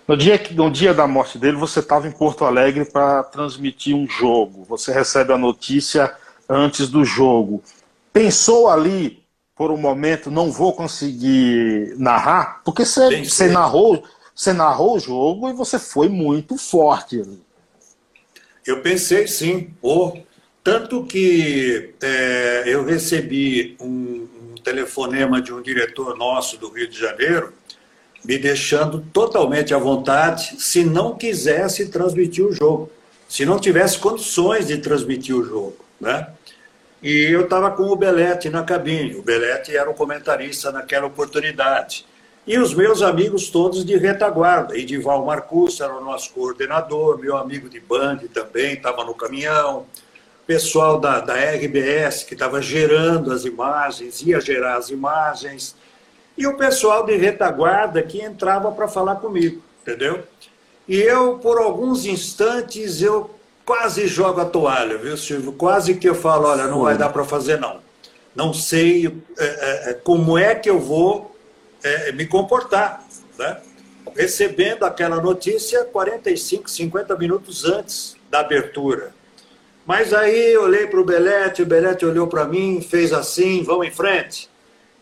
No 0.08 0.16
dia, 0.16 0.40
no 0.52 0.70
dia 0.70 0.94
da 0.94 1.08
morte 1.08 1.38
dele, 1.38 1.58
você 1.58 1.80
estava 1.80 2.08
em 2.08 2.12
Porto 2.12 2.46
Alegre 2.46 2.86
para 2.86 3.24
transmitir 3.24 3.96
um 3.96 4.08
jogo. 4.08 4.64
Você 4.70 4.94
recebe 4.94 5.34
a 5.34 5.38
notícia 5.38 6.14
antes 6.48 6.88
do 6.88 7.04
jogo. 7.04 7.64
Pensou 8.12 8.70
ali, 8.70 9.23
por 9.56 9.72
um 9.72 9.78
momento, 9.78 10.32
não 10.32 10.52
vou 10.52 10.74
conseguir 10.74 11.96
narrar? 11.98 12.62
Porque 12.64 12.86
você, 12.86 13.24
você 13.24 13.48
narrou, 13.48 14.04
você 14.36 14.52
narrou 14.52 14.96
o 14.96 15.00
jogo 15.00 15.50
e 15.50 15.54
você 15.54 15.78
foi 15.78 16.10
muito 16.10 16.58
forte. 16.58 17.24
Eu 18.66 18.82
pensei 18.82 19.28
sim. 19.28 19.72
Oh, 19.82 20.14
tanto 20.64 21.04
que 21.04 21.94
é, 22.02 22.64
eu 22.66 22.84
recebi 22.84 23.76
um, 23.80 24.28
um 24.52 24.56
telefonema 24.64 25.42
de 25.42 25.54
um 25.54 25.62
diretor 25.62 26.18
nosso 26.18 26.58
do 26.58 26.70
Rio 26.70 26.88
de 26.88 26.98
Janeiro, 26.98 27.54
me 28.24 28.38
deixando 28.38 29.02
totalmente 29.14 29.74
à 29.74 29.78
vontade 29.78 30.56
se 30.58 30.84
não 30.84 31.16
quisesse 31.16 31.90
transmitir 31.90 32.46
o 32.46 32.54
jogo, 32.54 32.90
se 33.28 33.46
não 33.46 33.60
tivesse 33.60 34.00
condições 34.00 34.68
de 34.68 34.78
transmitir 34.78 35.36
o 35.36 35.44
jogo. 35.44 35.76
Né? 36.00 36.28
E 37.04 37.26
eu 37.26 37.42
estava 37.42 37.70
com 37.70 37.84
o 37.84 37.96
Belete 37.98 38.50
na 38.50 38.64
cabine. 38.64 39.16
O 39.16 39.22
Belete 39.22 39.76
era 39.76 39.90
o 39.90 39.94
comentarista 39.94 40.72
naquela 40.72 41.06
oportunidade. 41.06 42.06
E 42.48 42.58
os 42.58 42.74
meus 42.74 43.02
amigos 43.02 43.50
todos 43.50 43.84
de 43.84 43.98
retaguarda. 43.98 44.78
Edival 44.78 45.26
Marcus 45.26 45.82
era 45.82 45.94
o 45.94 46.04
nosso 46.04 46.32
coordenador, 46.34 47.20
meu 47.20 47.36
amigo 47.36 47.70
de 47.70 47.82
Band 47.82 48.20
também 48.34 48.74
estava 48.76 49.04
no 49.04 49.14
caminhão, 49.14 49.86
pessoal 50.48 51.00
da, 51.00 51.20
da 51.20 51.36
RBS 51.36 52.24
que 52.24 52.34
estava 52.34 52.62
gerando 52.62 53.32
as 53.32 53.46
imagens, 53.46 54.22
ia 54.22 54.40
gerar 54.42 54.78
as 54.78 54.90
imagens, 54.90 55.76
e 56.38 56.48
o 56.48 56.58
pessoal 56.58 57.06
de 57.06 57.16
retaguarda 57.16 58.02
que 58.02 58.22
entrava 58.22 58.72
para 58.72 58.88
falar 58.88 59.18
comigo, 59.18 59.62
entendeu? 59.82 60.24
E 60.88 60.98
eu, 60.98 61.38
por 61.40 61.58
alguns 61.58 62.06
instantes, 62.06 63.02
eu 63.02 63.33
quase 63.66 64.08
jogo 64.08 64.42
a 64.42 64.46
toalha, 64.46 64.98
viu, 64.98 65.18
Silvio? 65.18 65.54
Quase 65.54 65.96
que 65.96 66.08
eu 66.08 66.16
falo, 66.16 66.48
olha, 66.48 66.68
não 66.68 66.82
vai 66.82 66.98
dar 66.98 67.10
para 67.10 67.24
fazer 67.24 67.60
não. 67.60 67.82
Não 68.36 68.54
sei 68.54 69.08
é, 69.38 69.46
é, 69.46 69.90
é 69.92 69.94
como 69.94 70.38
é 70.38 70.56
que 70.56 70.70
eu 70.70 70.80
vou 70.80 71.36
é, 71.84 72.12
me 72.12 72.26
comportar, 72.26 73.06
né? 73.38 73.62
recebendo 74.16 74.84
aquela 74.84 75.18
notícia 75.18 75.84
45, 75.86 76.70
50 76.70 77.18
minutos 77.18 77.66
antes 77.66 78.16
da 78.30 78.40
abertura. 78.40 79.14
Mas 79.86 80.14
aí 80.14 80.54
eu 80.54 80.64
olhei 80.64 80.88
para 80.88 81.00
o 81.00 81.04
Belete, 81.04 81.62
o 81.62 81.66
Belete 81.66 82.06
olhou 82.06 82.28
para 82.28 82.46
mim, 82.46 82.82
fez 82.82 83.12
assim, 83.12 83.64
vamos 83.64 83.88
em 83.88 83.92
frente. 83.92 84.50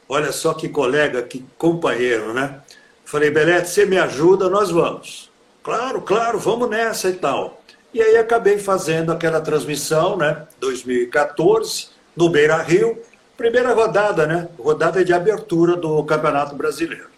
Olha 0.10 0.32
só 0.32 0.54
que 0.54 0.68
colega, 0.68 1.22
que 1.22 1.46
companheiro, 1.58 2.34
né? 2.34 2.62
Falei, 3.06 3.30
Belete, 3.30 3.70
você 3.70 3.86
me 3.86 3.98
ajuda, 3.98 4.50
nós 4.50 4.72
vamos. 4.72 5.30
Claro, 5.64 6.02
claro, 6.02 6.40
vamos 6.40 6.70
nessa 6.70 7.10
e 7.10 7.14
tal. 7.14 7.61
E 7.94 8.02
aí 8.02 8.18
acabei 8.18 8.58
fazendo 8.58 9.12
aquela 9.12 9.42
transmissão, 9.42 10.16
né? 10.16 10.48
2014, 10.60 11.90
no 12.16 12.30
Beira 12.30 12.58
Rio, 12.58 13.02
primeira 13.36 13.74
rodada, 13.74 14.26
né? 14.26 14.48
Rodada 14.58 15.04
de 15.04 15.14
abertura 15.14 15.76
do 15.76 16.04
Campeonato 16.06 16.56
Brasileiro. 16.56 17.10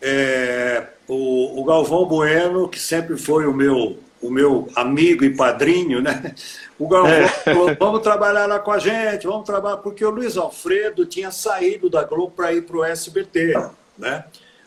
É, 0.01 0.87
o, 1.09 1.61
o, 1.61 1.65
Galvão 1.65 2.05
Bueno, 2.05 2.69
que 2.69 2.79
sempre 2.79 3.17
foi 3.17 3.45
o 3.47 3.53
meu, 3.53 3.99
o 4.27 4.31
meu 4.31 4.69
amigo 4.75 5.25
e 5.25 5.35
padrinho, 5.35 6.01
né? 6.01 6.35
O 6.79 6.87
Galvão 6.89 7.13
é. 7.13 7.29
falou: 7.29 7.77
vamos 7.79 8.01
trabalhar 8.01 8.47
lá 8.47 8.59
com 8.59 8.71
a 8.71 8.79
gente, 8.79 9.27
vamos 9.27 9.47
trabalhar, 9.47 9.79
porque 9.79 10.05
o 10.05 10.11
Luiz 10.11 10.37
Alfredo 10.37 11.07
tinha 11.07 11.31
saído 11.31 11.89
da 11.89 12.05
Globo 12.05 12.33
para 12.33 12.53
ir 12.53 12.63
para 12.63 12.77
o 12.77 12.85
SBT, 12.85 13.55
né? 13.97 14.25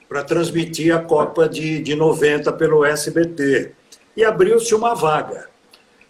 para 0.10 0.24
transmitir 0.24 0.94
a 0.94 1.00
Copa 1.00 1.48
de, 1.48 1.80
de 1.84 1.96
90 1.96 2.52
pelo 2.54 2.84
SBT. 2.84 3.74
E 4.18 4.26
abriu-se 4.26 4.74
uma 4.74 4.96
vaga. 4.96 5.48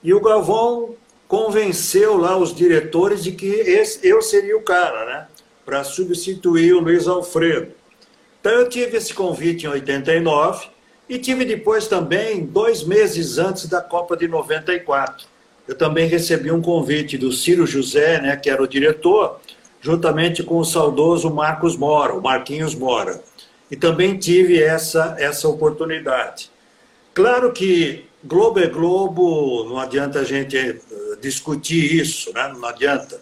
E 0.01 0.13
o 0.13 0.21
Galvão 0.21 0.95
convenceu 1.27 2.17
lá 2.17 2.37
os 2.37 2.55
diretores 2.55 3.21
de 3.21 3.33
que 3.33 3.45
esse, 3.45 4.07
eu 4.07 4.21
seria 4.21 4.57
o 4.57 4.61
cara, 4.61 5.05
né? 5.05 5.27
Para 5.65 5.83
substituir 5.83 6.73
o 6.73 6.79
Luiz 6.79 7.07
Alfredo. 7.07 7.73
Então 8.39 8.53
eu 8.53 8.69
tive 8.69 8.95
esse 8.97 9.13
convite 9.13 9.65
em 9.65 9.69
89 9.69 10.69
e 11.09 11.17
tive 11.17 11.43
depois 11.43 11.87
também, 11.87 12.45
dois 12.45 12.83
meses 12.83 13.37
antes 13.37 13.65
da 13.67 13.81
Copa 13.81 14.15
de 14.15 14.27
94. 14.27 15.27
Eu 15.67 15.75
também 15.75 16.07
recebi 16.07 16.51
um 16.51 16.61
convite 16.61 17.17
do 17.17 17.31
Ciro 17.31 17.65
José, 17.65 18.21
né, 18.21 18.35
que 18.35 18.49
era 18.49 18.61
o 18.61 18.67
diretor, 18.67 19.39
juntamente 19.81 20.43
com 20.43 20.59
o 20.59 20.65
saudoso 20.65 21.29
Marcos 21.29 21.75
Mora, 21.75 22.13
o 22.13 22.21
Marquinhos 22.21 22.75
Mora 22.75 23.21
e 23.71 23.75
também 23.75 24.17
tive 24.17 24.61
essa, 24.61 25.15
essa 25.19 25.47
oportunidade. 25.47 26.49
Claro 27.13 27.51
que 27.51 28.05
Globo 28.23 28.59
é 28.59 28.67
Globo, 28.67 29.65
não 29.65 29.77
adianta 29.77 30.19
a 30.19 30.23
gente 30.23 30.57
eh, 30.57 30.77
discutir 31.21 31.99
isso, 32.01 32.33
né? 32.33 32.51
não 32.53 32.67
adianta. 32.67 33.19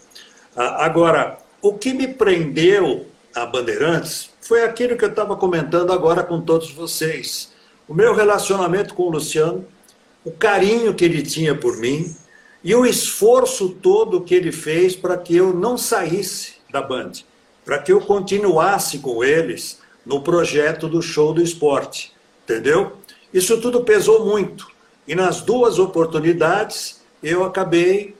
Ah, 0.55 0.85
agora, 0.85 1.37
o 1.61 1.73
que 1.73 1.93
me 1.93 2.07
prendeu 2.07 3.05
a 3.35 3.45
Bandeirantes 3.45 4.31
foi 4.41 4.63
aquilo 4.63 4.97
que 4.97 5.05
eu 5.05 5.09
estava 5.09 5.35
comentando 5.35 5.91
agora 5.91 6.23
com 6.23 6.41
todos 6.41 6.71
vocês. 6.71 7.53
O 7.87 7.93
meu 7.93 8.13
relacionamento 8.13 8.93
com 8.93 9.03
o 9.03 9.09
Luciano, 9.09 9.65
o 10.25 10.31
carinho 10.31 10.93
que 10.93 11.05
ele 11.05 11.21
tinha 11.21 11.55
por 11.55 11.77
mim 11.77 12.13
e 12.63 12.75
o 12.75 12.85
esforço 12.85 13.69
todo 13.69 14.21
que 14.21 14.35
ele 14.35 14.51
fez 14.51 14.95
para 14.95 15.17
que 15.17 15.35
eu 15.35 15.53
não 15.53 15.77
saísse 15.77 16.55
da 16.69 16.81
Band, 16.81 17.11
para 17.63 17.79
que 17.79 17.91
eu 17.91 18.01
continuasse 18.01 18.99
com 18.99 19.23
eles 19.23 19.79
no 20.05 20.21
projeto 20.21 20.89
do 20.89 21.01
show 21.01 21.33
do 21.33 21.41
esporte, 21.41 22.13
entendeu? 22.43 22.97
Isso 23.33 23.59
tudo 23.61 23.83
pesou 23.83 24.25
muito. 24.25 24.67
E 25.07 25.15
nas 25.15 25.41
duas 25.41 25.79
oportunidades 25.79 27.01
eu 27.23 27.45
acabei 27.45 28.15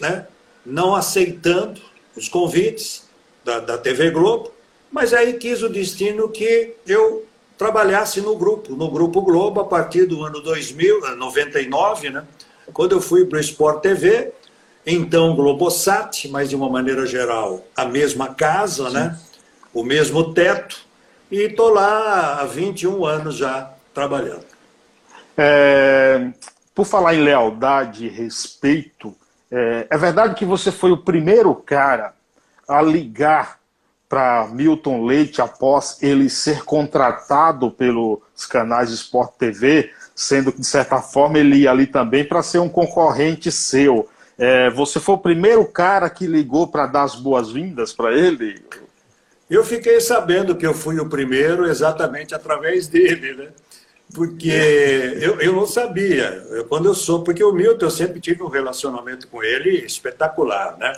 né, 0.00 0.26
não 0.66 0.94
aceitando 0.94 1.80
os 2.16 2.28
convites 2.28 3.08
da, 3.44 3.60
da 3.60 3.78
TV 3.78 4.10
Globo, 4.10 4.52
mas 4.90 5.12
aí 5.12 5.34
quis 5.34 5.62
o 5.62 5.68
destino 5.68 6.28
que 6.28 6.74
eu 6.86 7.24
trabalhasse 7.56 8.20
no 8.20 8.36
grupo, 8.36 8.74
no 8.74 8.90
Grupo 8.90 9.22
Globo, 9.22 9.60
a 9.60 9.64
partir 9.64 10.06
do 10.06 10.24
ano 10.24 10.40
2000, 10.40 11.16
99, 11.16 12.10
né? 12.10 12.24
Quando 12.72 12.92
eu 12.92 13.00
fui 13.00 13.26
para 13.26 13.36
o 13.36 13.40
Sport 13.40 13.82
TV, 13.82 14.32
então 14.86 15.34
Globosat, 15.36 16.28
mas 16.28 16.50
de 16.50 16.56
uma 16.56 16.68
maneira 16.68 17.06
geral, 17.06 17.64
a 17.76 17.84
mesma 17.84 18.34
casa, 18.34 18.90
né? 18.90 19.18
O 19.72 19.82
mesmo 19.82 20.32
teto, 20.32 20.84
e 21.30 21.42
estou 21.42 21.70
lá 21.70 22.40
há 22.40 22.44
21 22.44 23.04
anos 23.04 23.36
já 23.36 23.72
trabalhando. 23.92 24.44
É, 25.36 26.30
por 26.74 26.84
falar 26.84 27.14
em 27.14 27.22
lealdade 27.22 28.06
e 28.06 28.08
respeito, 28.08 29.14
é, 29.50 29.86
é 29.90 29.98
verdade 29.98 30.34
que 30.34 30.44
você 30.44 30.70
foi 30.70 30.92
o 30.92 30.98
primeiro 30.98 31.54
cara 31.54 32.14
a 32.68 32.80
ligar 32.80 33.58
para 34.14 34.46
Milton 34.46 35.04
Leite 35.04 35.42
após 35.42 36.00
ele 36.00 36.30
ser 36.30 36.62
contratado 36.62 37.68
pelos 37.68 38.20
canais 38.48 38.90
de 38.90 38.94
Sport 38.94 39.32
TV, 39.36 39.90
sendo 40.14 40.52
que, 40.52 40.60
de 40.60 40.66
certa 40.68 41.02
forma, 41.02 41.36
ele 41.36 41.56
ia 41.56 41.72
ali 41.72 41.84
também 41.84 42.24
para 42.24 42.40
ser 42.40 42.60
um 42.60 42.68
concorrente 42.68 43.50
seu. 43.50 44.08
É, 44.38 44.70
você 44.70 45.00
foi 45.00 45.16
o 45.16 45.18
primeiro 45.18 45.64
cara 45.66 46.08
que 46.08 46.28
ligou 46.28 46.68
para 46.68 46.86
dar 46.86 47.02
as 47.02 47.16
boas-vindas 47.16 47.92
para 47.92 48.12
ele? 48.16 48.64
Eu 49.50 49.64
fiquei 49.64 50.00
sabendo 50.00 50.54
que 50.54 50.64
eu 50.64 50.74
fui 50.74 51.00
o 51.00 51.08
primeiro 51.08 51.66
exatamente 51.66 52.36
através 52.36 52.86
dele, 52.86 53.34
né? 53.34 53.48
Porque 54.14 54.48
eu, 55.20 55.40
eu 55.40 55.54
não 55.54 55.66
sabia. 55.66 56.40
Eu, 56.50 56.66
quando 56.66 56.86
eu 56.86 56.94
sou, 56.94 57.24
porque 57.24 57.42
o 57.42 57.52
Milton, 57.52 57.86
eu 57.86 57.90
sempre 57.90 58.20
tive 58.20 58.44
um 58.44 58.48
relacionamento 58.48 59.26
com 59.26 59.42
ele 59.42 59.70
espetacular, 59.84 60.78
né? 60.78 60.92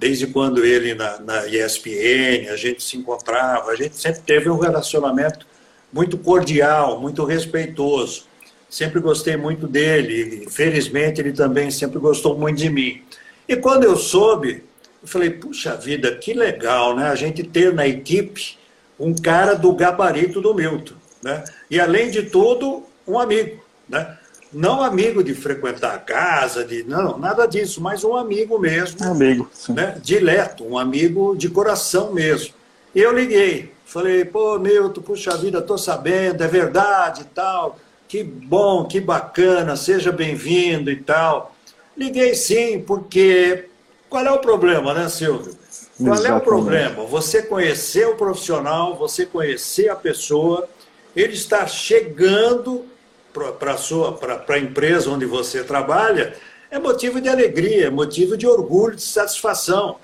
Desde 0.00 0.26
quando 0.28 0.64
ele 0.64 0.94
na, 0.94 1.20
na 1.20 1.46
ESPN, 1.46 2.48
a 2.50 2.56
gente 2.56 2.82
se 2.82 2.96
encontrava, 2.96 3.70
a 3.70 3.76
gente 3.76 3.98
sempre 3.98 4.22
teve 4.22 4.48
um 4.48 4.56
relacionamento 4.56 5.46
muito 5.92 6.16
cordial, 6.16 6.98
muito 6.98 7.22
respeitoso. 7.22 8.24
Sempre 8.70 8.98
gostei 8.98 9.36
muito 9.36 9.68
dele, 9.68 10.46
e, 10.46 10.50
felizmente 10.50 11.20
ele 11.20 11.34
também 11.34 11.70
sempre 11.70 11.98
gostou 11.98 12.34
muito 12.38 12.56
de 12.56 12.70
mim. 12.70 13.02
E 13.46 13.54
quando 13.56 13.84
eu 13.84 13.94
soube, 13.94 14.64
eu 15.02 15.06
falei, 15.06 15.28
puxa 15.28 15.76
vida, 15.76 16.16
que 16.16 16.32
legal, 16.32 16.96
né? 16.96 17.10
A 17.10 17.14
gente 17.14 17.42
ter 17.42 17.70
na 17.74 17.86
equipe 17.86 18.56
um 18.98 19.14
cara 19.14 19.52
do 19.52 19.70
gabarito 19.74 20.40
do 20.40 20.54
Milton, 20.54 20.94
né? 21.22 21.44
E 21.70 21.78
além 21.78 22.10
de 22.10 22.22
tudo, 22.22 22.86
um 23.06 23.18
amigo, 23.18 23.62
né? 23.86 24.16
Não 24.52 24.82
amigo 24.82 25.22
de 25.22 25.32
frequentar 25.32 25.94
a 25.94 25.98
casa, 25.98 26.64
de 26.64 26.82
não, 26.82 27.16
nada 27.16 27.46
disso, 27.46 27.80
mas 27.80 28.02
um 28.02 28.16
amigo 28.16 28.58
mesmo. 28.58 29.04
Um 29.04 29.12
amigo, 29.12 29.48
sim. 29.52 29.72
né? 29.74 29.96
Dileto, 30.02 30.64
um 30.64 30.76
amigo 30.76 31.36
de 31.36 31.48
coração 31.48 32.12
mesmo. 32.12 32.52
E 32.92 33.00
eu 33.00 33.12
liguei, 33.12 33.72
falei, 33.84 34.24
pô, 34.24 34.58
Milton, 34.58 35.02
puxa 35.02 35.36
vida, 35.36 35.62
tô 35.62 35.78
sabendo, 35.78 36.42
é 36.42 36.48
verdade 36.48 37.22
e 37.22 37.24
tal. 37.26 37.78
Que 38.08 38.24
bom, 38.24 38.86
que 38.86 39.00
bacana, 39.00 39.76
seja 39.76 40.10
bem-vindo 40.10 40.90
e 40.90 40.96
tal. 40.96 41.54
Liguei 41.96 42.34
sim, 42.34 42.80
porque 42.80 43.68
qual 44.08 44.24
é 44.24 44.32
o 44.32 44.38
problema, 44.38 44.92
né, 44.92 45.08
Silvio? 45.08 45.54
Qual 45.96 46.14
Exatamente. 46.14 46.26
é 46.26 46.34
o 46.34 46.40
problema? 46.40 47.04
Você 47.04 47.42
conhecer 47.42 48.08
o 48.08 48.16
profissional, 48.16 48.96
você 48.96 49.24
conhecer 49.24 49.88
a 49.88 49.94
pessoa, 49.94 50.68
ele 51.14 51.34
está 51.34 51.68
chegando 51.68 52.84
para 53.32 54.54
a 54.54 54.58
empresa 54.58 55.10
onde 55.10 55.26
você 55.26 55.62
trabalha, 55.62 56.34
é 56.70 56.78
motivo 56.78 57.20
de 57.20 57.28
alegria, 57.28 57.86
é 57.86 57.90
motivo 57.90 58.36
de 58.36 58.46
orgulho, 58.46 58.94
de 58.94 59.02
satisfação. 59.02 59.96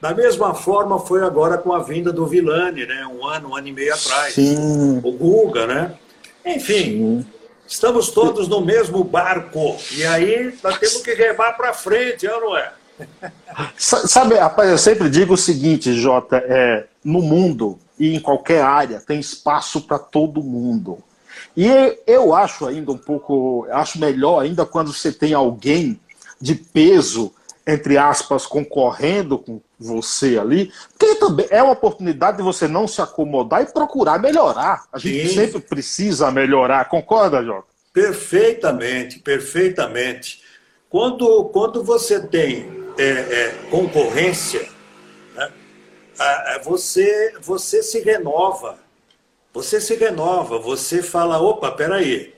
Da 0.00 0.14
mesma 0.14 0.54
forma 0.54 0.98
foi 0.98 1.22
agora 1.22 1.56
com 1.58 1.72
a 1.72 1.82
vinda 1.82 2.12
do 2.12 2.26
Vilani, 2.26 2.86
né? 2.86 3.06
Um 3.06 3.26
ano, 3.26 3.50
um 3.50 3.56
ano 3.56 3.68
e 3.68 3.72
meio 3.72 3.94
atrás. 3.94 4.34
Sim. 4.34 5.00
O 5.02 5.12
Guga, 5.12 5.66
né? 5.66 5.94
Enfim, 6.44 6.84
Sim. 6.84 7.26
estamos 7.66 8.10
todos 8.10 8.48
no 8.48 8.60
mesmo 8.60 9.02
barco. 9.02 9.76
E 9.92 10.04
aí 10.04 10.54
nós 10.62 10.78
temos 10.78 10.98
que 10.98 11.14
remar 11.14 11.52
para 11.52 11.72
frente, 11.72 12.26
não 12.26 12.56
é? 12.56 12.72
Sabe, 13.76 14.34
rapaz, 14.36 14.70
eu 14.70 14.78
sempre 14.78 15.08
digo 15.10 15.34
o 15.34 15.38
seguinte, 15.38 15.92
Jota, 15.94 16.36
é, 16.36 16.86
no 17.02 17.20
mundo 17.20 17.78
e 17.98 18.14
em 18.14 18.20
qualquer 18.20 18.62
área 18.62 19.00
tem 19.00 19.18
espaço 19.18 19.80
para 19.80 19.98
todo 19.98 20.42
mundo. 20.42 20.98
E 21.56 21.98
eu 22.06 22.34
acho 22.34 22.66
ainda 22.66 22.90
um 22.92 22.98
pouco, 22.98 23.66
acho 23.70 23.98
melhor 23.98 24.42
ainda 24.42 24.66
quando 24.66 24.92
você 24.92 25.12
tem 25.12 25.34
alguém 25.34 26.00
de 26.40 26.54
peso, 26.54 27.32
entre 27.66 27.96
aspas, 27.96 28.44
concorrendo 28.44 29.38
com 29.38 29.60
você 29.78 30.38
ali, 30.38 30.72
porque 30.98 31.14
também 31.14 31.46
é 31.50 31.62
uma 31.62 31.72
oportunidade 31.72 32.38
de 32.38 32.42
você 32.42 32.66
não 32.66 32.88
se 32.88 33.00
acomodar 33.00 33.62
e 33.62 33.72
procurar 33.72 34.20
melhorar. 34.20 34.84
A 34.92 34.98
gente 34.98 35.28
Sim. 35.28 35.34
sempre 35.34 35.60
precisa 35.60 36.30
melhorar, 36.30 36.88
concorda, 36.88 37.42
Jota? 37.42 37.68
Perfeitamente, 37.92 39.20
perfeitamente. 39.20 40.42
Quando, 40.90 41.44
quando 41.46 41.82
você 41.82 42.20
tem 42.20 42.84
é, 42.98 43.04
é, 43.04 43.48
concorrência, 43.70 44.68
né? 45.34 45.50
você, 46.64 47.34
você 47.40 47.82
se 47.82 48.00
renova. 48.00 48.83
Você 49.54 49.80
se 49.80 49.94
renova, 49.94 50.58
você 50.58 51.02
fala, 51.02 51.40
opa, 51.40 51.70
peraí. 51.70 52.34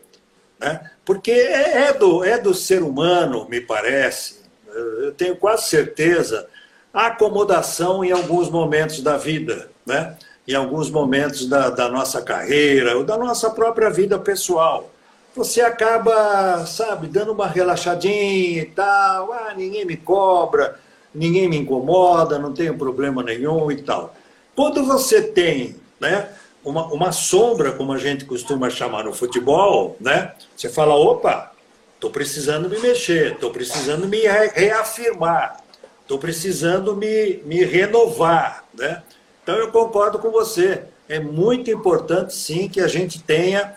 Né? 0.61 0.91
Porque 1.05 1.33
é, 1.33 1.89
é, 1.89 1.93
do, 1.93 2.23
é 2.23 2.39
do 2.39 2.55
ser 2.55 2.83
humano, 2.83 3.47
me 3.49 3.61
parece, 3.61 4.37
eu 4.69 5.13
tenho 5.13 5.35
quase 5.37 5.69
certeza, 5.69 6.49
a 6.93 7.07
acomodação 7.07 8.05
em 8.05 8.13
alguns 8.13 8.49
momentos 8.51 9.01
da 9.01 9.17
vida, 9.17 9.71
né? 9.85 10.17
em 10.47 10.55
alguns 10.55 10.91
momentos 10.91 11.49
da, 11.49 11.71
da 11.71 11.89
nossa 11.89 12.23
carreira, 12.23 12.97
ou 12.97 13.03
da 13.03 13.17
nossa 13.17 13.51
própria 13.51 13.91
vida 13.91 14.19
pessoal 14.19 14.93
você 15.37 15.61
acaba, 15.61 16.65
sabe, 16.65 17.09
dando 17.09 17.33
uma 17.33 17.47
relaxadinha 17.47 18.63
e 18.63 18.65
tal, 18.65 19.35
ah, 19.35 19.53
ninguém 19.55 19.85
me 19.85 19.95
cobra, 19.95 20.81
ninguém 21.15 21.47
me 21.47 21.59
incomoda, 21.59 22.39
não 22.39 22.55
tenho 22.55 22.77
problema 22.79 23.23
nenhum 23.23 23.71
e 23.71 23.83
tal. 23.83 24.15
Quando 24.55 24.83
você 24.83 25.21
tem, 25.21 25.77
né, 26.01 26.31
uma, 26.67 26.87
uma 26.87 27.13
sombra, 27.13 27.71
como 27.71 27.93
a 27.93 27.99
gente 27.99 28.25
costuma 28.25 28.69
chamar 28.69 29.05
no 29.05 29.13
futebol, 29.13 29.97
né, 30.01 30.33
você 30.57 30.69
fala, 30.69 30.97
opa, 30.97 31.53
estou 31.95 32.11
precisando 32.11 32.69
me 32.69 32.77
mexer, 32.81 33.35
estou 33.35 33.53
precisando 33.53 34.09
me 34.09 34.23
reafirmar, 34.53 35.59
estou 36.03 36.19
precisando 36.19 36.97
me, 36.97 37.41
me 37.45 37.65
renovar, 37.65 38.65
né? 38.75 39.03
Então 39.43 39.55
eu 39.55 39.71
concordo 39.71 40.19
com 40.19 40.33
você, 40.33 40.83
é 41.09 41.21
muito 41.21 41.71
importante 41.71 42.35
sim 42.35 42.69
que 42.69 42.81
a 42.81 42.89
gente 42.89 43.23
tenha 43.23 43.77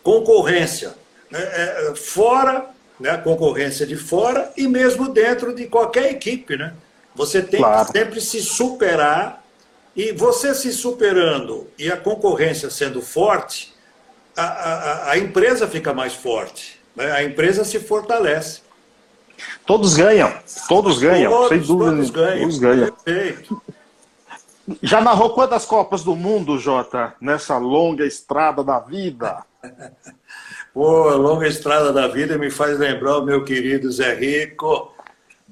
concorrência 0.00 0.94
né, 1.28 1.40
é, 1.40 1.92
fora, 1.96 2.66
né, 3.00 3.16
concorrência 3.16 3.84
de 3.84 3.96
fora 3.96 4.52
e 4.56 4.68
mesmo 4.68 5.08
dentro 5.08 5.52
de 5.52 5.66
qualquer 5.66 6.12
equipe. 6.12 6.56
Né? 6.56 6.72
Você 7.16 7.42
tem 7.42 7.58
claro. 7.58 7.86
que 7.86 7.98
sempre 7.98 8.20
se 8.20 8.40
superar 8.40 9.37
e 9.98 10.12
você 10.12 10.54
se 10.54 10.72
superando 10.72 11.66
e 11.76 11.90
a 11.90 11.96
concorrência 11.96 12.70
sendo 12.70 13.02
forte, 13.02 13.74
a, 14.36 14.44
a, 14.44 15.10
a 15.10 15.18
empresa 15.18 15.66
fica 15.66 15.92
mais 15.92 16.14
forte, 16.14 16.80
né? 16.94 17.10
a 17.10 17.24
empresa 17.24 17.64
se 17.64 17.80
fortalece. 17.80 18.60
Todos 19.66 19.96
ganham, 19.96 20.32
todos 20.68 21.00
ganham, 21.00 21.32
todos, 21.32 21.48
sem 21.48 21.58
dúvida. 21.58 21.90
Todos 21.90 22.10
ganham. 22.10 22.40
Todos 22.42 22.58
ganham. 22.60 22.92
Perfeito. 22.92 23.62
Já 24.82 25.00
narrou 25.00 25.30
quantas 25.30 25.64
Copas 25.64 26.04
do 26.04 26.14
Mundo, 26.14 26.58
Jota, 26.58 27.14
nessa 27.20 27.58
longa 27.58 28.06
estrada 28.06 28.62
da 28.62 28.78
vida? 28.78 29.44
Pô, 30.72 31.08
a 31.08 31.16
longa 31.16 31.48
estrada 31.48 31.92
da 31.92 32.06
vida 32.06 32.38
me 32.38 32.50
faz 32.50 32.78
lembrar 32.78 33.18
o 33.18 33.24
meu 33.24 33.44
querido 33.44 33.90
Zé 33.90 34.14
Rico. 34.14 34.94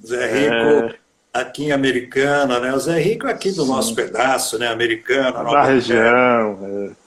Zé 0.07 0.27
Rico, 0.27 0.95
é... 0.95 1.06
aqui 1.41 1.65
em 1.67 1.73
Americana, 1.73 2.59
né? 2.61 2.73
O 2.75 2.79
Zé 2.79 2.99
Rico 2.99 3.27
é 3.27 3.33
aqui 3.33 3.51
do 3.51 3.63
Sim. 3.63 3.69
nosso 3.69 3.95
pedaço, 3.95 4.59
né? 4.59 4.69
Americana. 4.69 5.45
Da 5.45 5.63
região. 5.65 6.59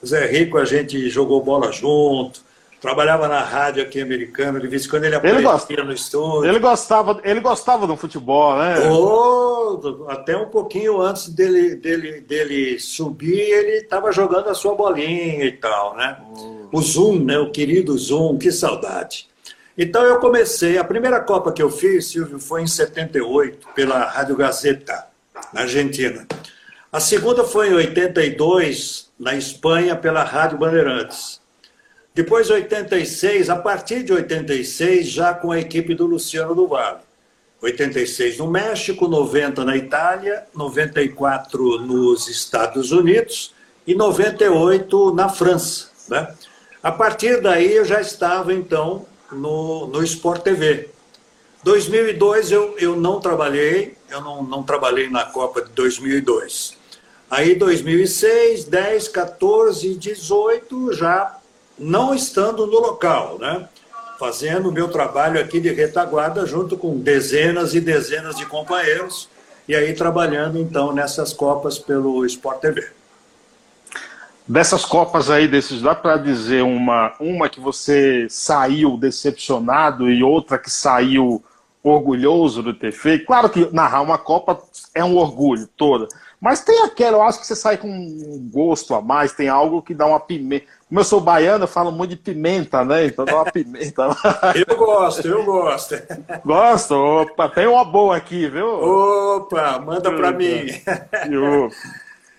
É. 0.02 0.06
Zé 0.06 0.26
Rico, 0.26 0.58
a 0.58 0.64
gente 0.64 1.08
jogou 1.08 1.42
bola 1.42 1.70
junto. 1.72 2.40
trabalhava 2.80 3.28
na 3.28 3.40
rádio 3.40 3.82
aqui 3.82 4.00
americana, 4.00 4.58
de 4.58 4.66
vez 4.66 4.86
em 4.86 4.88
quando 4.88 5.04
ele 5.04 5.14
aparecia 5.14 5.76
ele 5.76 5.82
no 5.82 5.92
estúdio. 5.92 6.48
Ele 6.48 6.58
gostava, 6.58 7.20
ele 7.22 7.40
gostava 7.40 7.86
do 7.86 7.96
futebol, 7.96 8.56
né? 8.56 8.88
Oh, 8.88 10.06
até 10.08 10.36
um 10.36 10.46
pouquinho 10.46 11.00
antes 11.00 11.28
dele, 11.28 11.76
dele, 11.76 12.20
dele 12.22 12.78
subir, 12.78 13.38
ele 13.38 13.76
estava 13.78 14.10
jogando 14.12 14.48
a 14.48 14.54
sua 14.54 14.74
bolinha 14.74 15.44
e 15.44 15.52
tal, 15.52 15.94
né? 15.96 16.16
Oh. 16.34 16.78
O 16.78 16.80
Zoom, 16.80 17.24
né? 17.24 17.38
O 17.38 17.50
querido 17.50 17.96
Zoom, 17.98 18.38
que 18.38 18.50
saudade. 18.50 19.29
Então 19.82 20.04
eu 20.04 20.18
comecei, 20.18 20.76
a 20.76 20.84
primeira 20.84 21.18
Copa 21.20 21.50
que 21.50 21.62
eu 21.62 21.70
fiz, 21.70 22.08
Silvio, 22.08 22.38
foi 22.38 22.60
em 22.60 22.66
78, 22.66 23.66
pela 23.74 24.04
Rádio 24.04 24.36
Gazeta, 24.36 25.06
na 25.54 25.62
Argentina. 25.62 26.26
A 26.92 27.00
segunda 27.00 27.44
foi 27.44 27.70
em 27.70 27.72
82, 27.72 29.10
na 29.18 29.34
Espanha, 29.34 29.96
pela 29.96 30.22
Rádio 30.22 30.58
Bandeirantes. 30.58 31.40
Depois, 32.14 32.50
86, 32.50 33.48
a 33.48 33.56
partir 33.56 34.02
de 34.02 34.12
86, 34.12 35.08
já 35.08 35.32
com 35.32 35.50
a 35.50 35.58
equipe 35.58 35.94
do 35.94 36.04
Luciano 36.04 36.54
do 36.54 36.68
Vale. 36.68 36.98
86 37.62 38.36
no 38.36 38.50
México, 38.50 39.08
90 39.08 39.64
na 39.64 39.78
Itália, 39.78 40.44
94 40.54 41.78
nos 41.78 42.28
Estados 42.28 42.92
Unidos 42.92 43.54
e 43.86 43.94
98 43.94 45.14
na 45.14 45.30
França. 45.30 45.88
Né? 46.06 46.34
A 46.82 46.92
partir 46.92 47.40
daí 47.40 47.76
eu 47.76 47.84
já 47.86 47.98
estava, 47.98 48.52
então, 48.52 49.06
no, 49.32 49.86
no 49.86 50.02
Sport 50.02 50.42
TV. 50.42 50.90
2002 51.62 52.50
eu, 52.50 52.74
eu 52.78 52.96
não 52.96 53.20
trabalhei, 53.20 53.96
eu 54.08 54.20
não, 54.20 54.42
não 54.42 54.62
trabalhei 54.62 55.08
na 55.08 55.24
Copa 55.24 55.62
de 55.62 55.70
2002. 55.72 56.78
Aí 57.30 57.54
2006, 57.54 58.64
10, 58.64 59.08
14, 59.08 59.94
18 59.94 60.92
já 60.94 61.38
não 61.78 62.14
estando 62.14 62.66
no 62.66 62.78
local, 62.78 63.38
né? 63.38 63.68
fazendo 64.20 64.68
o 64.68 64.72
meu 64.72 64.88
trabalho 64.88 65.40
aqui 65.40 65.58
de 65.58 65.72
retaguarda 65.72 66.44
junto 66.44 66.76
com 66.76 66.98
dezenas 66.98 67.74
e 67.74 67.80
dezenas 67.80 68.36
de 68.36 68.44
companheiros 68.44 69.30
e 69.66 69.74
aí 69.74 69.94
trabalhando 69.94 70.58
então 70.58 70.92
nessas 70.92 71.32
copas 71.32 71.78
pelo 71.78 72.26
Sport 72.26 72.60
TV. 72.60 72.88
Dessas 74.50 74.84
copas 74.84 75.30
aí, 75.30 75.46
desses, 75.46 75.80
dá 75.80 75.94
para 75.94 76.16
dizer 76.16 76.64
uma, 76.64 77.12
uma 77.20 77.48
que 77.48 77.60
você 77.60 78.26
saiu 78.28 78.96
decepcionado 78.96 80.10
e 80.10 80.24
outra 80.24 80.58
que 80.58 80.68
saiu 80.68 81.40
orgulhoso 81.84 82.60
de 82.60 82.74
ter 82.74 82.90
feito? 82.90 83.26
Claro 83.26 83.48
que 83.48 83.72
narrar 83.72 84.00
uma 84.00 84.18
Copa 84.18 84.60
é 84.92 85.04
um 85.04 85.16
orgulho 85.16 85.68
toda, 85.76 86.08
mas 86.40 86.64
tem 86.64 86.82
aquela, 86.82 87.18
eu 87.18 87.22
acho 87.22 87.38
que 87.38 87.46
você 87.46 87.54
sai 87.54 87.76
com 87.76 87.86
um 87.88 88.50
gosto 88.52 88.92
a 88.92 89.00
mais, 89.00 89.32
tem 89.32 89.48
algo 89.48 89.80
que 89.82 89.94
dá 89.94 90.04
uma 90.04 90.18
pimenta. 90.18 90.66
Como 90.88 90.98
eu 90.98 91.04
sou 91.04 91.20
baiano, 91.20 91.62
eu 91.62 91.68
falo 91.68 91.92
muito 91.92 92.10
de 92.10 92.16
pimenta, 92.16 92.84
né? 92.84 93.06
Então 93.06 93.24
dá 93.24 93.36
uma 93.36 93.44
pimenta. 93.52 94.08
eu 94.68 94.76
gosto, 94.76 95.28
eu 95.28 95.44
gosto. 95.44 95.94
Gosto? 96.44 96.94
Opa, 96.96 97.48
tem 97.48 97.68
uma 97.68 97.84
boa 97.84 98.16
aqui, 98.16 98.48
viu? 98.48 98.66
Opa, 98.66 99.78
manda 99.78 100.10
para 100.10 100.32
mim. 100.32 100.66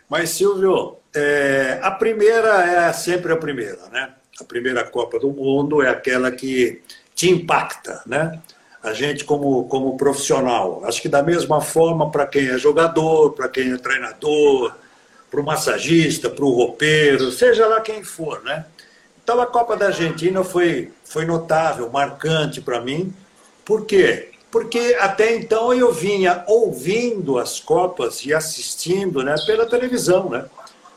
Mas, 0.10 0.32
Silvio, 0.32 0.98
é, 1.14 1.80
a 1.82 1.92
primeira 1.92 2.64
é 2.64 2.94
sempre 2.94 3.34
a 3.34 3.38
primeira, 3.38 3.80
né? 3.92 4.14
A 4.40 4.44
primeira 4.44 4.84
Copa 4.84 5.20
do 5.20 5.30
Mundo 5.30 5.82
é 5.82 5.90
aquela 5.90 6.32
que 6.32 6.82
te 7.14 7.30
impacta, 7.30 8.02
né? 8.06 8.40
A 8.82 8.94
gente 8.94 9.24
como, 9.26 9.66
como 9.66 9.98
profissional. 9.98 10.84
Acho 10.86 11.02
que 11.02 11.10
da 11.10 11.22
mesma 11.22 11.62
forma 11.62 12.10
para 12.10 12.26
quem 12.26 12.48
é 12.48 12.58
jogador, 12.58 13.32
para 13.34 13.48
quem 13.48 13.72
é 13.72 13.78
treinador, 13.78 14.74
para 15.30 15.40
o 15.40 15.46
massagista, 15.46 16.30
para 16.30 16.44
o 16.44 16.50
roupeiro, 16.50 17.32
seja 17.32 17.68
lá 17.68 17.80
quem 17.82 18.04
for, 18.04 18.44
né? 18.44 18.66
Então 19.24 19.40
a 19.40 19.46
Copa 19.46 19.78
da 19.78 19.88
Argentina 19.88 20.44
foi, 20.44 20.92
foi 21.04 21.26
notável, 21.26 21.90
marcante 21.90 22.60
para 22.60 22.82
mim. 22.82 23.14
Por 23.64 23.86
quê? 23.86 24.32
Porque 24.50 24.98
até 25.00 25.36
então 25.36 25.74
eu 25.74 25.94
vinha 25.94 26.44
ouvindo 26.48 27.38
as 27.38 27.60
Copas 27.60 28.26
e 28.26 28.34
assistindo 28.34 29.24
né, 29.24 29.36
pela 29.46 29.66
televisão, 29.66 30.30
né? 30.30 30.46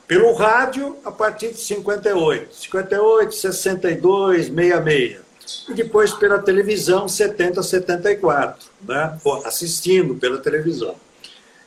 Pelo 0.06 0.34
rádio 0.34 0.96
a 1.04 1.10
partir 1.10 1.52
de 1.52 1.60
58, 1.60 2.54
58, 2.54 3.34
62, 3.34 4.46
66. 4.46 5.24
E 5.68 5.74
depois 5.74 6.12
pela 6.12 6.38
televisão 6.38 7.08
70, 7.08 7.62
74, 7.62 8.66
né? 8.82 9.18
Assistindo 9.44 10.14
pela 10.14 10.38
televisão. 10.38 10.94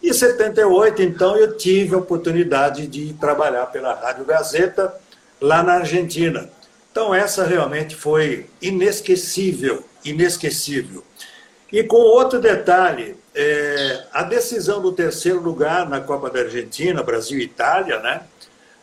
Em 0.02 0.14
78, 0.14 1.02
então, 1.02 1.36
eu 1.36 1.58
tive 1.58 1.96
a 1.96 1.98
oportunidade 1.98 2.86
de 2.88 3.14
trabalhar 3.14 3.66
pela 3.68 3.94
Rádio 3.94 4.26
Gazeta 4.26 4.94
lá 5.42 5.64
na 5.64 5.74
Argentina. 5.74 6.50
Então, 6.92 7.14
essa 7.14 7.44
realmente 7.44 7.96
foi 7.96 8.46
inesquecível, 8.62 9.84
inesquecível. 10.06 11.04
E 11.72 11.84
com 11.84 11.98
outro 11.98 12.40
detalhe, 12.40 13.16
é, 13.40 14.04
a 14.12 14.24
decisão 14.24 14.82
do 14.82 14.92
terceiro 14.92 15.40
lugar 15.40 15.88
na 15.88 16.02
Copa 16.02 16.28
da 16.28 16.40
Argentina, 16.40 17.04
Brasil 17.04 17.38
e 17.38 17.44
Itália, 17.44 18.00
né? 18.00 18.22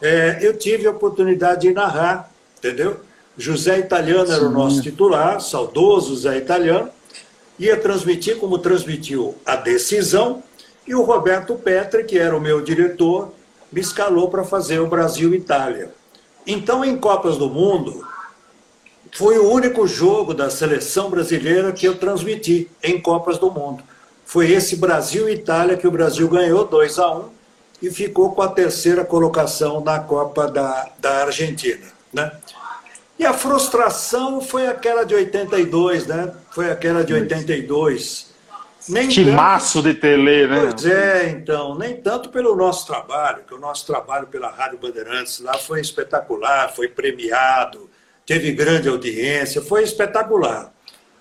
É, 0.01 0.39
eu 0.43 0.57
tive 0.57 0.87
a 0.87 0.93
oportunidade 0.93 1.63
de 1.63 1.75
narrar, 1.75 2.31
entendeu? 2.59 3.01
José 3.37 3.81
Italiano 3.81 4.31
era 4.33 4.45
o 4.45 4.51
nosso 4.51 4.81
titular, 4.81 5.41
saudoso 5.41 6.11
José 6.11 6.39
Italiano, 6.39 6.89
ia 7.59 7.77
transmitir 7.77 8.37
como 8.37 8.59
transmitiu 8.59 9.35
a 9.45 9.57
decisão 9.57 10.41
e 10.87 10.95
o 10.95 11.03
Roberto 11.03 11.57
Petri, 11.57 12.05
que 12.05 12.17
era 12.17 12.37
o 12.37 12.41
meu 12.41 12.61
diretor, 12.61 13.35
me 13.73 13.81
escalou 13.81 14.31
para 14.31 14.45
fazer 14.45 14.79
o 14.79 14.87
Brasil-Itália. 14.87 15.93
Então, 16.47 16.85
em 16.85 16.97
Copas 16.97 17.37
do 17.37 17.49
Mundo, 17.51 18.07
foi 19.11 19.37
o 19.37 19.51
único 19.51 19.85
jogo 19.89 20.33
da 20.33 20.49
seleção 20.49 21.11
brasileira 21.11 21.73
que 21.73 21.89
eu 21.89 21.97
transmiti 21.97 22.71
em 22.81 23.01
Copas 23.01 23.37
do 23.37 23.51
Mundo. 23.51 23.83
Foi 24.25 24.51
esse 24.51 24.77
Brasil-Itália 24.77 25.77
que 25.77 25.87
o 25.87 25.91
Brasil 25.91 26.29
ganhou 26.29 26.67
2 26.67 26.99
a 26.99 27.15
1 27.15 27.29
e 27.83 27.91
ficou 27.91 28.33
com 28.33 28.43
a 28.43 28.49
terceira 28.49 29.05
colocação 29.05 29.81
na 29.81 30.01
Copa 30.01 30.49
da, 30.49 30.89
da 30.99 31.25
Argentina. 31.25 31.87
Né? 32.13 32.33
E 33.19 33.25
a 33.25 33.33
frustração 33.33 34.41
foi 34.41 34.67
aquela 34.67 35.05
de 35.05 35.15
82, 35.15 36.07
né? 36.07 36.33
Foi 36.51 36.71
aquela 36.71 37.05
de 37.05 37.13
82 37.13 38.35
nem 38.89 39.09
Timaço 39.09 39.83
tanto, 39.83 39.95
de 39.95 40.01
tele, 40.01 40.47
né? 40.47 40.61
Pois 40.61 40.85
é, 40.85 41.31
então, 41.31 41.75
nem 41.75 41.97
tanto 41.97 42.29
pelo 42.29 42.55
nosso 42.55 42.87
trabalho, 42.87 43.43
que 43.47 43.55
o 43.55 43.59
nosso 43.59 43.87
trabalho 43.87 44.27
pela 44.27 44.51
Rádio 44.51 44.79
Bandeirantes 44.79 45.41
lá 45.41 45.55
foi 45.55 45.81
espetacular, 45.81 46.71
foi 46.75 46.89
premiado, 46.89 47.89
teve 48.27 48.53
grande 48.53 48.89
audiência, 48.89 49.63
foi 49.63 49.83
espetacular. 49.83 50.74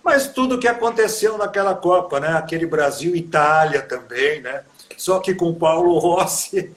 Mas 0.04 0.28
tudo 0.28 0.60
que 0.60 0.68
aconteceu 0.68 1.38
naquela 1.38 1.74
Copa, 1.74 2.20
né? 2.20 2.30
Aquele 2.36 2.66
Brasil-Itália 2.66 3.82
também, 3.82 4.42
né? 4.42 4.64
Só 4.98 5.20
que 5.20 5.34
com 5.34 5.54
Paulo 5.54 5.98
Rossi. 5.98 6.72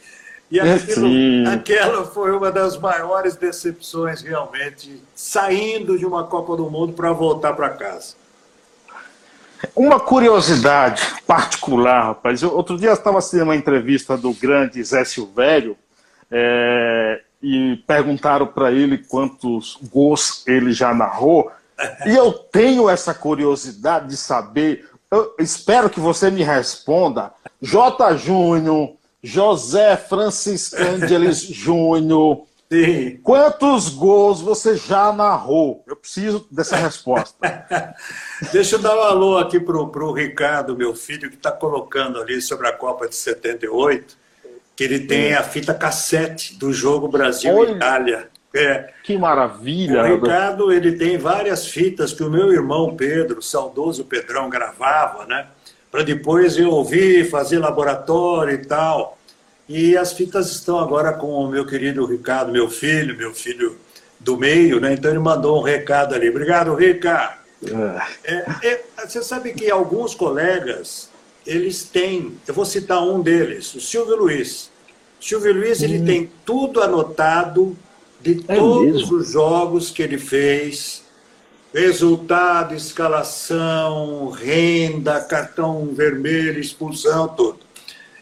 E 0.48 0.60
aquilo, 0.60 1.48
aquela 1.48 2.04
foi 2.04 2.30
uma 2.30 2.52
das 2.52 2.78
maiores 2.78 3.34
decepções, 3.34 4.22
realmente, 4.22 5.02
saindo 5.12 5.98
de 5.98 6.06
uma 6.06 6.22
Copa 6.22 6.56
do 6.56 6.70
Mundo 6.70 6.92
para 6.92 7.12
voltar 7.12 7.52
para 7.54 7.70
casa. 7.70 8.14
Uma 9.74 9.98
curiosidade 9.98 11.02
particular, 11.26 12.04
rapaz. 12.04 12.42
Eu, 12.42 12.54
outro 12.54 12.76
dia 12.76 12.92
estava 12.92 13.18
assistindo 13.18 13.42
uma 13.42 13.56
entrevista 13.56 14.16
do 14.16 14.32
grande 14.32 14.82
Zé 14.84 15.04
Silvério 15.04 15.76
é, 16.30 17.22
e 17.42 17.82
perguntaram 17.86 18.46
para 18.46 18.70
ele 18.70 18.98
quantos 18.98 19.78
gols 19.90 20.44
ele 20.46 20.72
já 20.72 20.94
narrou. 20.94 21.50
E 22.06 22.14
eu 22.14 22.32
tenho 22.32 22.88
essa 22.88 23.12
curiosidade 23.12 24.08
de 24.08 24.16
saber. 24.16 24.88
Eu 25.10 25.34
espero 25.38 25.90
que 25.90 26.00
você 26.00 26.30
me 26.30 26.42
responda. 26.42 27.32
J. 27.60 28.16
Júnior, 28.16 28.96
José 29.22 29.96
Francis 29.96 30.72
Angeles 30.74 31.38
Júnior, 31.46 32.46
Sim. 32.70 33.20
Quantos 33.22 33.88
gols 33.88 34.40
você 34.40 34.76
já 34.76 35.12
narrou? 35.12 35.84
Eu 35.86 35.94
preciso 35.94 36.46
dessa 36.50 36.76
resposta. 36.76 37.36
Deixa 38.52 38.74
eu 38.74 38.80
dar 38.80 38.96
um 38.96 39.02
alô 39.02 39.38
aqui 39.38 39.60
para 39.60 39.76
o 39.76 40.12
Ricardo, 40.12 40.76
meu 40.76 40.94
filho, 40.94 41.30
que 41.30 41.36
está 41.36 41.52
colocando 41.52 42.20
ali 42.20 42.42
sobre 42.42 42.66
a 42.66 42.72
Copa 42.72 43.08
de 43.08 43.14
78, 43.14 44.16
que 44.74 44.82
ele 44.82 45.00
tem 45.06 45.34
a 45.34 45.44
fita 45.44 45.72
cassete 45.74 46.58
do 46.58 46.72
jogo 46.72 47.06
Brasil-Itália. 47.06 48.30
É. 48.56 48.90
Que 49.02 49.18
maravilha! 49.18 50.02
O 50.02 50.14
Ricardo 50.14 50.72
ele 50.72 50.92
tem 50.92 51.18
várias 51.18 51.66
fitas 51.66 52.12
que 52.12 52.22
o 52.22 52.30
meu 52.30 52.52
irmão 52.52 52.96
Pedro, 52.96 53.42
saudoso 53.42 54.04
Pedrão, 54.04 54.48
gravava, 54.48 55.26
né? 55.26 55.46
Para 55.90 56.02
depois 56.02 56.56
eu 56.56 56.70
ouvir, 56.70 57.28
fazer 57.28 57.58
laboratório 57.58 58.54
e 58.54 58.64
tal. 58.64 59.18
E 59.68 59.96
as 59.96 60.12
fitas 60.12 60.50
estão 60.50 60.78
agora 60.78 61.12
com 61.12 61.28
o 61.28 61.48
meu 61.48 61.66
querido 61.66 62.06
Ricardo, 62.06 62.52
meu 62.52 62.70
filho, 62.70 63.16
meu 63.16 63.34
filho 63.34 63.76
do 64.20 64.36
meio, 64.36 64.80
né? 64.80 64.94
Então 64.94 65.10
ele 65.10 65.20
mandou 65.20 65.58
um 65.58 65.62
recado 65.62 66.14
ali. 66.14 66.28
Obrigado, 66.28 66.74
Ricardo. 66.74 67.36
É. 68.24 68.32
é, 68.34 68.70
é, 68.70 68.84
você 69.06 69.22
sabe 69.22 69.52
que 69.52 69.70
alguns 69.70 70.14
colegas, 70.14 71.10
eles 71.46 71.84
têm, 71.84 72.36
eu 72.46 72.54
vou 72.54 72.64
citar 72.64 73.02
um 73.02 73.20
deles, 73.20 73.74
o 73.74 73.80
Silvio 73.80 74.16
Luiz. 74.16 74.70
Silvio 75.20 75.54
Luiz, 75.54 75.82
ele 75.82 75.98
hum. 75.98 76.04
tem 76.04 76.30
tudo 76.44 76.82
anotado 76.82 77.76
de 78.20 78.44
é 78.48 78.56
todos 78.56 78.92
mesmo? 79.02 79.16
os 79.16 79.30
jogos 79.30 79.90
que 79.90 80.02
ele 80.02 80.18
fez. 80.18 81.04
Resultado, 81.72 82.74
escalação, 82.74 84.30
renda, 84.30 85.20
cartão 85.20 85.90
vermelho, 85.92 86.58
expulsão, 86.58 87.28
tudo. 87.28 87.58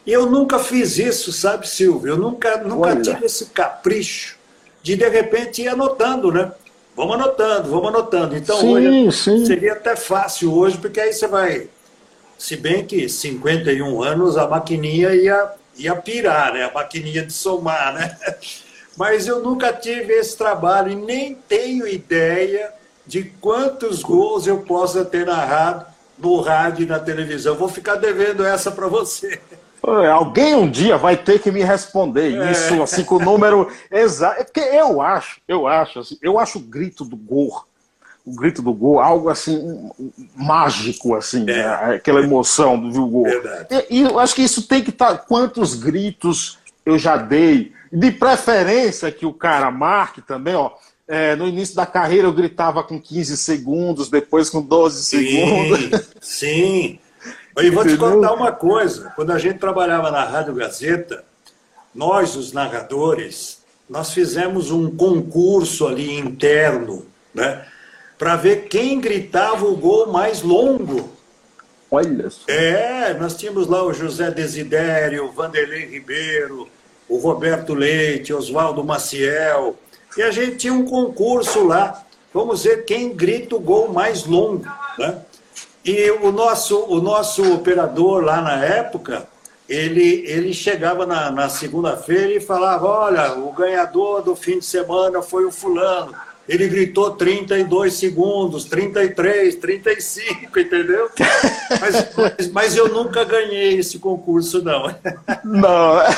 E 0.07 0.13
eu 0.13 0.27
nunca 0.27 0.59
fiz 0.59 0.99
isso, 0.99 1.33
sabe, 1.33 1.69
Silvio? 1.69 2.15
Eu 2.15 2.19
nunca, 2.19 2.57
nunca 2.59 3.01
tive 3.01 3.25
esse 3.27 3.47
capricho 3.47 4.37
de, 4.85 4.97
de 4.97 5.09
repente, 5.09 5.63
ir 5.63 5.69
anotando, 5.69 6.31
né? 6.31 6.53
Vamos 6.95 7.15
anotando, 7.15 7.71
vamos 7.71 7.89
anotando. 7.89 8.37
Então, 8.37 8.61
sim, 8.61 8.75
hoje, 8.75 9.13
sim. 9.13 9.47
seria 9.47 9.73
até 9.73 9.97
fácil 9.97 10.53
hoje, 10.53 10.77
porque 10.77 11.01
aí 11.01 11.13
você 11.13 11.27
vai. 11.27 11.69
Se 12.37 12.55
bem 12.57 12.85
que 12.85 13.09
51 13.09 14.03
anos 14.03 14.37
a 14.37 14.47
maquininha 14.47 15.15
ia, 15.15 15.53
ia 15.77 15.97
pirar, 15.97 16.53
né? 16.53 16.65
A 16.65 16.73
maquininha 16.73 17.25
de 17.25 17.33
somar, 17.33 17.95
né? 17.95 18.17
Mas 18.97 19.27
eu 19.27 19.41
nunca 19.41 19.73
tive 19.73 20.13
esse 20.13 20.37
trabalho 20.37 20.93
e 20.93 20.95
nem 20.95 21.35
tenho 21.35 21.87
ideia 21.87 22.73
de 23.07 23.25
quantos 23.41 24.03
gols 24.03 24.47
eu 24.47 24.59
possa 24.59 25.05
ter 25.05 25.27
narrado 25.27 25.87
no 26.19 26.41
rádio 26.41 26.85
e 26.85 26.89
na 26.89 26.99
televisão. 26.99 27.57
Vou 27.57 27.69
ficar 27.69 27.97
devendo 27.97 28.45
essa 28.45 28.71
para 28.71 28.87
você. 28.87 29.41
Alguém 30.13 30.55
um 30.55 30.71
dia 30.71 30.97
vai 30.97 31.17
ter 31.17 31.39
que 31.41 31.51
me 31.51 31.63
responder 31.63 32.35
é. 32.35 32.53
isso, 32.53 32.83
assim, 32.83 33.05
com 33.05 33.17
o 33.17 33.21
número 33.21 33.71
exato. 33.91 34.41
É 34.41 34.45
porque 34.45 34.61
eu 34.61 35.03
acho, 35.03 35.41
eu 35.47 35.67
acho, 35.67 35.99
assim, 35.99 36.19
eu 36.23 36.39
acho 36.39 36.59
o 36.59 36.63
grito 36.63 37.05
do 37.05 37.17
gol, 37.17 37.65
o 38.25 38.35
grito 38.35 38.63
do 38.63 38.73
gol, 38.73 38.99
algo 38.99 39.29
assim, 39.29 39.91
mágico, 40.35 41.15
assim, 41.15 41.43
é. 41.43 41.45
né? 41.45 41.67
aquela 41.97 42.21
emoção 42.21 42.79
do 42.79 43.07
gol. 43.07 43.27
E, 43.29 43.99
e, 43.99 44.03
eu 44.03 44.19
acho 44.19 44.35
que 44.35 44.43
isso 44.43 44.67
tem 44.67 44.83
que 44.83 44.89
estar. 44.89 45.19
Tá, 45.19 45.19
quantos 45.19 45.75
gritos 45.75 46.59
eu 46.85 46.99
já 46.99 47.17
dei, 47.17 47.73
de 47.93 48.11
preferência 48.11 49.11
que 49.11 49.25
o 49.25 49.33
cara 49.33 49.71
marque 49.71 50.21
também, 50.21 50.55
ó. 50.55 50.73
É, 51.07 51.37
no 51.37 51.47
início 51.47 51.77
da 51.77 51.85
carreira 51.85 52.27
eu 52.27 52.33
gritava 52.33 52.83
com 52.83 53.01
15 53.01 53.37
segundos, 53.37 54.09
depois 54.09 54.49
com 54.49 54.63
12 54.63 55.05
sim, 55.05 55.19
segundos. 55.19 56.09
Sim. 56.21 56.99
E 57.59 57.71
vou 57.71 57.87
te 57.87 57.97
contar 57.97 58.33
uma 58.33 58.51
coisa: 58.53 59.13
quando 59.15 59.31
a 59.31 59.39
gente 59.39 59.59
trabalhava 59.59 60.11
na 60.11 60.25
Rádio 60.25 60.55
Gazeta, 60.55 61.25
nós, 61.95 62.35
os 62.37 62.53
narradores, 62.53 63.63
nós 63.89 64.13
fizemos 64.13 64.71
um 64.71 64.91
concurso 64.91 65.87
ali 65.87 66.19
interno, 66.19 67.07
né? 67.35 67.67
Para 68.19 68.37
ver 68.37 68.69
quem 68.69 69.01
gritava 69.01 69.65
o 69.67 69.77
gol 69.77 70.11
mais 70.11 70.43
longo. 70.43 71.14
Olha 71.95 72.29
só. 72.29 72.41
É, 72.49 73.15
nós 73.15 73.37
tínhamos 73.37 73.69
lá 73.69 73.85
o 73.85 73.93
José 73.93 74.29
Desidério, 74.31 75.27
o 75.27 75.33
Vanderlei 75.33 75.87
Ribeiro, 75.87 76.69
o 77.09 77.19
Roberto 77.19 77.73
Leite, 77.73 78.35
Oswaldo 78.35 78.83
Maciel. 78.83 79.77
E 80.17 80.23
a 80.23 80.33
gente 80.33 80.57
tinha 80.57 80.73
um 80.73 80.85
concurso 80.85 81.65
lá. 81.65 82.05
Vamos 82.33 82.65
ver 82.65 82.85
quem 82.85 83.15
grita 83.15 83.55
o 83.55 83.61
gol 83.61 83.93
mais 83.93 84.25
longo. 84.25 84.65
Né? 84.99 85.19
E 85.85 86.11
o 86.11 86.33
nosso, 86.33 86.85
o 86.89 87.01
nosso 87.01 87.55
operador 87.55 88.25
lá 88.25 88.43
na 88.43 88.65
época, 88.65 89.29
ele, 89.69 90.25
ele 90.27 90.53
chegava 90.53 91.07
na, 91.07 91.31
na 91.31 91.49
segunda-feira 91.49 92.33
e 92.33 92.41
falava: 92.41 92.87
Olha, 92.87 93.35
o 93.39 93.53
ganhador 93.53 94.21
do 94.21 94.35
fim 94.35 94.59
de 94.59 94.65
semana 94.65 95.23
foi 95.23 95.45
o 95.45 95.53
Fulano. 95.53 96.13
Ele 96.49 96.69
gritou 96.69 97.13
32 97.13 97.95
segundos, 97.95 98.65
33, 98.65 99.57
35, 99.57 100.59
entendeu? 100.59 101.09
Mas, 101.81 102.15
mas, 102.17 102.49
mas 102.53 102.77
eu 102.77 102.89
nunca 102.89 103.25
ganhei 103.25 103.79
esse 103.79 103.99
concurso, 103.99 104.63
não. 104.63 104.95
Não. 105.45 106.01
É. 106.01 106.17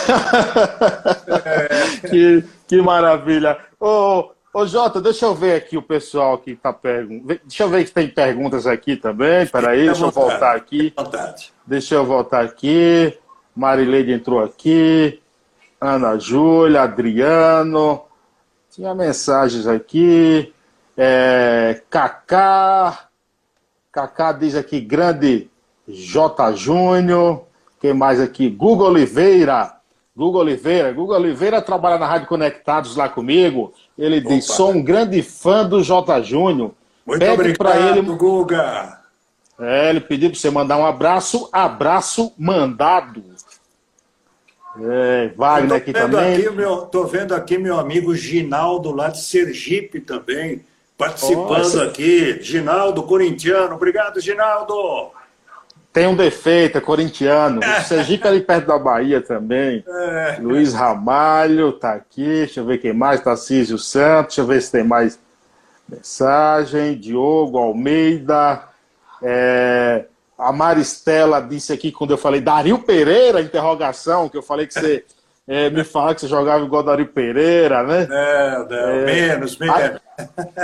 Que, 2.08 2.44
que 2.66 2.82
maravilha. 2.82 3.58
Ô, 3.78 4.30
Ô, 4.56 4.66
Jota, 4.66 5.02
deixa 5.02 5.26
eu 5.26 5.34
ver 5.34 5.54
aqui 5.54 5.76
o 5.76 5.82
pessoal 5.82 6.38
que 6.38 6.52
está 6.52 6.72
perguntando. 6.72 7.38
Deixa 7.44 7.64
eu 7.64 7.68
ver 7.68 7.86
se 7.86 7.92
tem 7.92 8.08
perguntas 8.08 8.66
aqui 8.66 8.96
também. 8.96 9.46
Peraí, 9.46 9.84
deixa 9.84 10.06
eu 10.06 10.10
voltar 10.10 10.56
aqui. 10.56 10.94
Deixa 11.66 11.94
eu 11.94 12.06
voltar 12.06 12.40
aqui. 12.40 13.12
Marileide 13.54 14.12
entrou 14.12 14.42
aqui. 14.42 15.20
Ana 15.78 16.18
Júlia, 16.18 16.80
Adriano. 16.84 18.05
Tinha 18.76 18.94
mensagens 18.94 19.66
aqui. 19.66 20.52
É, 20.94 21.80
Cacá. 21.88 23.06
Cacá 23.90 24.32
diz 24.32 24.54
aqui, 24.54 24.78
grande 24.80 25.48
J. 25.88 26.52
Júnior. 26.52 27.44
Quem 27.80 27.94
mais 27.94 28.20
aqui? 28.20 28.50
Google 28.50 28.88
Oliveira. 28.88 29.76
Google 30.14 30.42
Oliveira. 30.42 30.92
Google 30.92 31.16
Oliveira 31.16 31.62
trabalha 31.62 31.96
na 31.96 32.06
Rádio 32.06 32.28
Conectados 32.28 32.96
lá 32.96 33.08
comigo. 33.08 33.72
Ele 33.96 34.18
Opa. 34.18 34.28
diz: 34.28 34.44
sou 34.44 34.72
um 34.72 34.82
grande 34.82 35.22
fã 35.22 35.66
do 35.66 35.82
J. 35.82 36.20
Júnior. 36.20 36.72
Muito 37.06 37.20
Pede 37.20 37.32
obrigado, 37.32 37.96
ele... 37.96 38.02
Guga. 38.02 39.00
É, 39.58 39.88
ele 39.88 40.00
pediu 40.02 40.28
para 40.28 40.38
você 40.38 40.50
mandar 40.50 40.76
um 40.76 40.84
abraço, 40.84 41.48
abraço 41.50 42.30
mandado. 42.36 43.24
É, 44.82 45.30
Wagner 45.36 45.76
aqui 45.76 45.92
também. 45.92 46.36
Aqui 46.36 46.50
meu, 46.50 46.78
tô 46.82 47.04
vendo 47.04 47.34
aqui 47.34 47.56
meu 47.58 47.78
amigo 47.78 48.14
Ginaldo 48.14 48.90
lá 48.90 49.08
de 49.08 49.20
Sergipe 49.22 50.00
também, 50.00 50.64
participando 50.98 51.58
Nossa. 51.58 51.84
aqui. 51.84 52.38
Ginaldo, 52.42 53.02
corintiano. 53.02 53.74
Obrigado, 53.74 54.20
Ginaldo. 54.20 55.12
Tem 55.96 56.06
um 56.06 56.14
defeito, 56.14 56.76
é 56.76 56.80
corintiano. 56.82 57.60
O 57.60 57.80
Sergipe 57.84 58.26
é 58.26 58.28
ali 58.28 58.40
perto 58.42 58.66
da 58.66 58.78
Bahia 58.78 59.20
também. 59.22 59.82
É. 59.88 60.36
Luiz 60.42 60.74
Ramalho 60.74 61.72
tá 61.72 61.94
aqui. 61.94 62.22
Deixa 62.22 62.60
eu 62.60 62.66
ver 62.66 62.78
quem 62.78 62.92
mais. 62.92 63.22
Tarcísio 63.22 63.78
Santos. 63.78 64.36
Deixa 64.36 64.40
eu 64.42 64.46
ver 64.46 64.60
se 64.60 64.72
tem 64.72 64.84
mais 64.84 65.18
mensagem. 65.88 66.98
Diogo 66.98 67.56
Almeida. 67.56 68.62
É... 69.22 70.04
A 70.38 70.52
Maristela 70.52 71.40
disse 71.40 71.72
aqui 71.72 71.90
quando 71.90 72.10
eu 72.12 72.18
falei 72.18 72.40
Dario 72.40 72.78
Pereira, 72.78 73.40
interrogação, 73.40 74.28
que 74.28 74.36
eu 74.36 74.42
falei 74.42 74.66
que 74.66 74.74
você 74.74 75.04
é, 75.48 75.70
me 75.70 75.82
fala 75.84 76.14
que 76.14 76.20
você 76.20 76.28
jogava 76.28 76.64
igual 76.64 76.82
Dario 76.82 77.06
Pereira, 77.06 77.82
né? 77.82 78.06
É, 78.10 78.66
é, 78.70 79.04
menos, 79.04 79.56
menos. 79.58 79.76
Aí, 79.76 79.98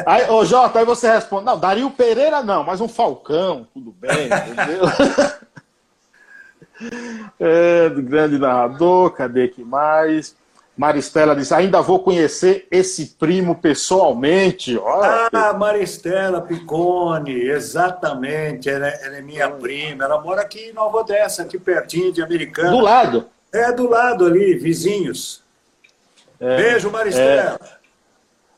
aí, 0.06 0.30
ô 0.30 0.44
Jota, 0.44 0.78
aí 0.78 0.84
você 0.84 1.10
responde, 1.10 1.46
não, 1.46 1.58
Dario 1.58 1.90
Pereira 1.90 2.42
não, 2.42 2.64
mas 2.64 2.80
um 2.80 2.88
Falcão, 2.88 3.66
tudo 3.72 3.92
bem, 3.92 4.26
entendeu? 4.26 4.82
é, 7.38 7.88
do 7.88 8.02
grande 8.02 8.38
narrador, 8.38 9.10
cadê 9.10 9.48
que 9.48 9.64
mais? 9.64 10.36
Maristela 10.82 11.36
diz, 11.36 11.52
ainda 11.52 11.80
vou 11.80 12.00
conhecer 12.00 12.66
esse 12.68 13.14
primo 13.16 13.54
pessoalmente. 13.54 14.76
Olha, 14.76 15.28
ah, 15.32 15.52
Maristela 15.52 16.40
Picone, 16.40 17.40
exatamente, 17.40 18.68
ela, 18.68 18.88
é, 18.88 19.06
ela 19.06 19.16
é 19.18 19.20
minha 19.20 19.48
prima, 19.48 20.02
ela 20.02 20.20
mora 20.20 20.42
aqui 20.42 20.70
em 20.70 20.72
Nova 20.72 20.98
Odessa, 20.98 21.42
aqui 21.42 21.56
pertinho 21.56 22.12
de 22.12 22.20
Americana. 22.20 22.72
Do 22.72 22.80
lado? 22.80 23.26
É 23.52 23.70
do 23.70 23.88
lado 23.88 24.26
ali, 24.26 24.56
vizinhos. 24.56 25.44
É, 26.40 26.56
Beijo, 26.56 26.90
Maristela. 26.90 27.60
É, 27.62 27.68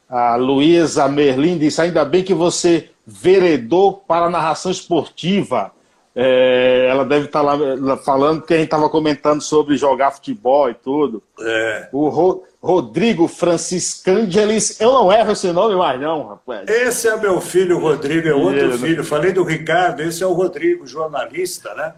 a 0.08 0.34
Luísa 0.36 1.06
Merlin 1.06 1.58
disse: 1.58 1.82
ainda 1.82 2.06
bem 2.06 2.24
que 2.24 2.32
você 2.32 2.88
veredou 3.06 3.92
para 3.92 4.24
a 4.24 4.30
narração 4.30 4.72
esportiva. 4.72 5.72
É, 6.16 6.86
ela 6.88 7.04
deve 7.04 7.26
estar 7.26 7.42
tá 7.42 7.52
lá 7.52 7.96
falando 7.96 8.42
que 8.42 8.54
a 8.54 8.56
gente 8.56 8.66
estava 8.66 8.88
comentando 8.88 9.40
sobre 9.40 9.76
jogar 9.76 10.12
futebol 10.12 10.70
e 10.70 10.74
tudo. 10.74 11.22
É. 11.40 11.88
O 11.92 12.08
Ro, 12.08 12.44
Rodrigo 12.62 13.26
Franciscangelis, 13.26 14.80
eu 14.80 14.92
não 14.92 15.12
erro 15.12 15.32
esse 15.32 15.50
nome 15.52 15.74
mais, 15.74 16.00
não, 16.00 16.28
rapaz. 16.28 16.68
Esse 16.68 17.08
é 17.08 17.16
meu 17.16 17.40
filho, 17.40 17.80
Rodrigo, 17.80 18.28
é 18.28 18.34
outro 18.34 18.78
filho. 18.78 19.04
Falei 19.04 19.32
do 19.32 19.42
Ricardo, 19.42 20.02
esse 20.02 20.22
é 20.22 20.26
o 20.26 20.32
Rodrigo, 20.32 20.86
jornalista, 20.86 21.74
né? 21.74 21.94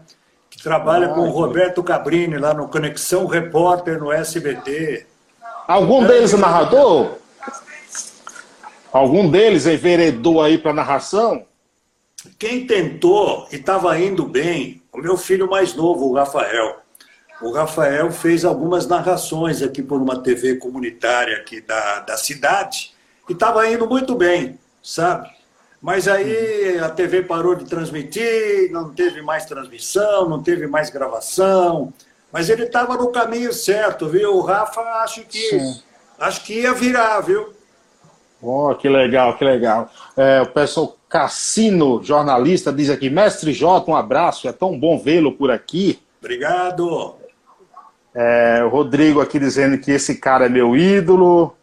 que 0.57 0.63
trabalha 0.63 1.07
ah, 1.07 1.13
com 1.13 1.21
o 1.21 1.29
Roberto 1.29 1.83
Cabrini 1.83 2.37
lá 2.37 2.51
no 2.53 2.67
Conexão 2.67 3.27
Repórter 3.27 3.99
no 3.99 4.11
SBT. 4.11 5.05
Algum 5.67 6.03
é, 6.03 6.07
deles 6.07 6.33
é 6.33 6.37
narrador? 6.37 7.11
Algum 8.91 9.29
deles 9.29 9.67
enveredou 9.67 10.41
aí 10.41 10.57
para 10.57 10.73
narração? 10.73 11.45
Quem 12.37 12.65
tentou 12.65 13.47
e 13.51 13.55
estava 13.55 13.99
indo 13.99 14.25
bem, 14.25 14.81
o 14.91 14.97
meu 14.97 15.17
filho 15.17 15.49
mais 15.49 15.73
novo, 15.73 16.05
o 16.05 16.15
Rafael. 16.15 16.81
O 17.41 17.51
Rafael 17.51 18.11
fez 18.11 18.43
algumas 18.43 18.87
narrações 18.87 19.61
aqui 19.61 19.83
por 19.83 20.01
uma 20.01 20.21
TV 20.21 20.55
comunitária 20.55 21.37
aqui 21.37 21.61
da, 21.61 21.99
da 21.99 22.17
cidade 22.17 22.93
e 23.29 23.33
estava 23.33 23.67
indo 23.69 23.87
muito 23.87 24.15
bem, 24.15 24.59
sabe? 24.81 25.29
Mas 25.81 26.07
aí 26.07 26.79
a 26.79 26.89
TV 26.89 27.21
parou 27.23 27.53
de 27.53 27.65
transmitir, 27.65 28.71
não 28.71 28.89
teve 28.93 29.21
mais 29.21 29.45
transmissão, 29.45 30.27
não 30.27 30.41
teve 30.41 30.65
mais 30.65 30.89
gravação. 30.89 31.93
Mas 32.31 32.49
ele 32.49 32.63
estava 32.63 32.95
no 32.95 33.11
caminho 33.11 33.53
certo, 33.53 34.09
viu? 34.09 34.35
O 34.35 34.41
Rafa 34.41 34.81
acho 35.03 35.21
que 35.21 35.49
acho 36.19 36.43
que 36.43 36.61
ia 36.61 36.73
virar, 36.73 37.21
viu? 37.21 37.53
Oh, 38.41 38.73
que 38.75 38.87
legal, 38.87 39.35
que 39.37 39.43
legal. 39.43 39.89
É, 40.15 40.41
o 40.41 40.47
pessoal 40.47 40.95
Cassino, 41.09 42.03
jornalista, 42.03 42.71
diz 42.71 42.89
aqui, 42.89 43.09
mestre 43.09 43.53
J, 43.53 43.89
um 43.89 43.95
abraço, 43.95 44.47
é 44.47 44.51
tão 44.51 44.77
bom 44.77 44.99
vê-lo 44.99 45.31
por 45.31 45.49
aqui. 45.49 45.99
Obrigado. 46.19 47.15
É, 48.13 48.63
o 48.63 48.69
Rodrigo 48.69 49.21
aqui 49.21 49.39
dizendo 49.39 49.77
que 49.77 49.91
esse 49.91 50.15
cara 50.15 50.45
é 50.45 50.49
meu 50.49 50.75
ídolo. 50.75 51.55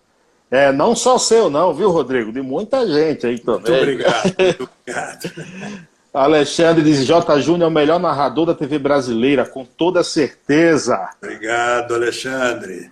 É, 0.51 0.71
não 0.71 0.95
só 0.95 1.19
seu, 1.19 1.51
não, 1.51 1.75
viu, 1.75 1.91
Rodrigo? 1.91 2.33
De 2.33 2.41
muita 2.41 2.87
gente 2.87 3.27
aí 3.27 3.39
também. 3.39 3.73
Muito 3.73 3.83
obrigado. 3.83 4.35
Muito 4.39 4.71
obrigado. 4.85 5.85
Alexandre 6.15 6.85
diz: 6.85 7.05
J. 7.05 7.41
Júnior 7.41 7.67
é 7.67 7.71
o 7.71 7.75
melhor 7.75 7.99
narrador 7.99 8.47
da 8.47 8.55
TV 8.55 8.79
brasileira, 8.79 9.45
com 9.45 9.65
toda 9.65 10.05
certeza. 10.05 11.11
Obrigado, 11.21 11.95
Alexandre. 11.95 12.89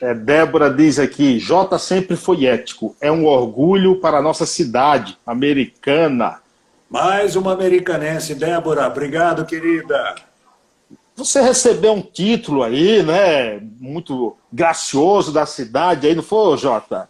É, 0.00 0.12
Débora 0.12 0.70
diz 0.70 0.98
aqui: 0.98 1.38
J 1.38 1.78
sempre 1.78 2.16
foi 2.16 2.46
ético. 2.46 2.94
É 3.00 3.10
um 3.10 3.24
orgulho 3.24 3.96
para 3.96 4.18
a 4.18 4.22
nossa 4.22 4.44
cidade 4.44 5.18
americana. 5.26 6.40
Mais 6.88 7.34
uma 7.34 7.52
americanense, 7.52 8.34
Débora. 8.34 8.86
Obrigado, 8.86 9.44
querida. 9.46 10.14
Você 11.16 11.40
recebeu 11.40 11.94
um 11.94 12.02
título 12.02 12.62
aí, 12.62 13.02
né? 13.02 13.58
Muito 13.80 14.36
gracioso 14.52 15.32
da 15.32 15.46
cidade 15.46 16.06
aí, 16.06 16.14
não 16.14 16.22
foi, 16.22 16.56
Jota? 16.58 17.08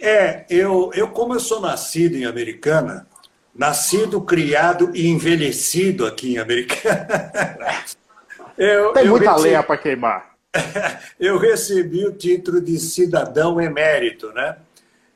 É, 0.00 0.44
eu, 0.48 0.92
eu 0.94 1.08
como 1.08 1.34
eu 1.34 1.40
sou 1.40 1.60
nascido 1.60 2.14
em 2.14 2.24
Americana, 2.24 3.08
nascido, 3.52 4.20
criado 4.20 4.92
e 4.94 5.08
envelhecido 5.08 6.06
aqui 6.06 6.34
em 6.34 6.38
Americana. 6.38 7.32
eu, 8.56 8.92
Tem 8.92 9.04
eu 9.04 9.10
muita 9.10 9.32
recebi, 9.32 9.48
lenha 9.48 9.62
para 9.64 9.76
queimar. 9.76 10.37
eu 11.18 11.38
recebi 11.38 12.06
o 12.06 12.12
título 12.12 12.60
de 12.60 12.78
cidadão 12.78 13.60
emérito, 13.60 14.32
né? 14.32 14.56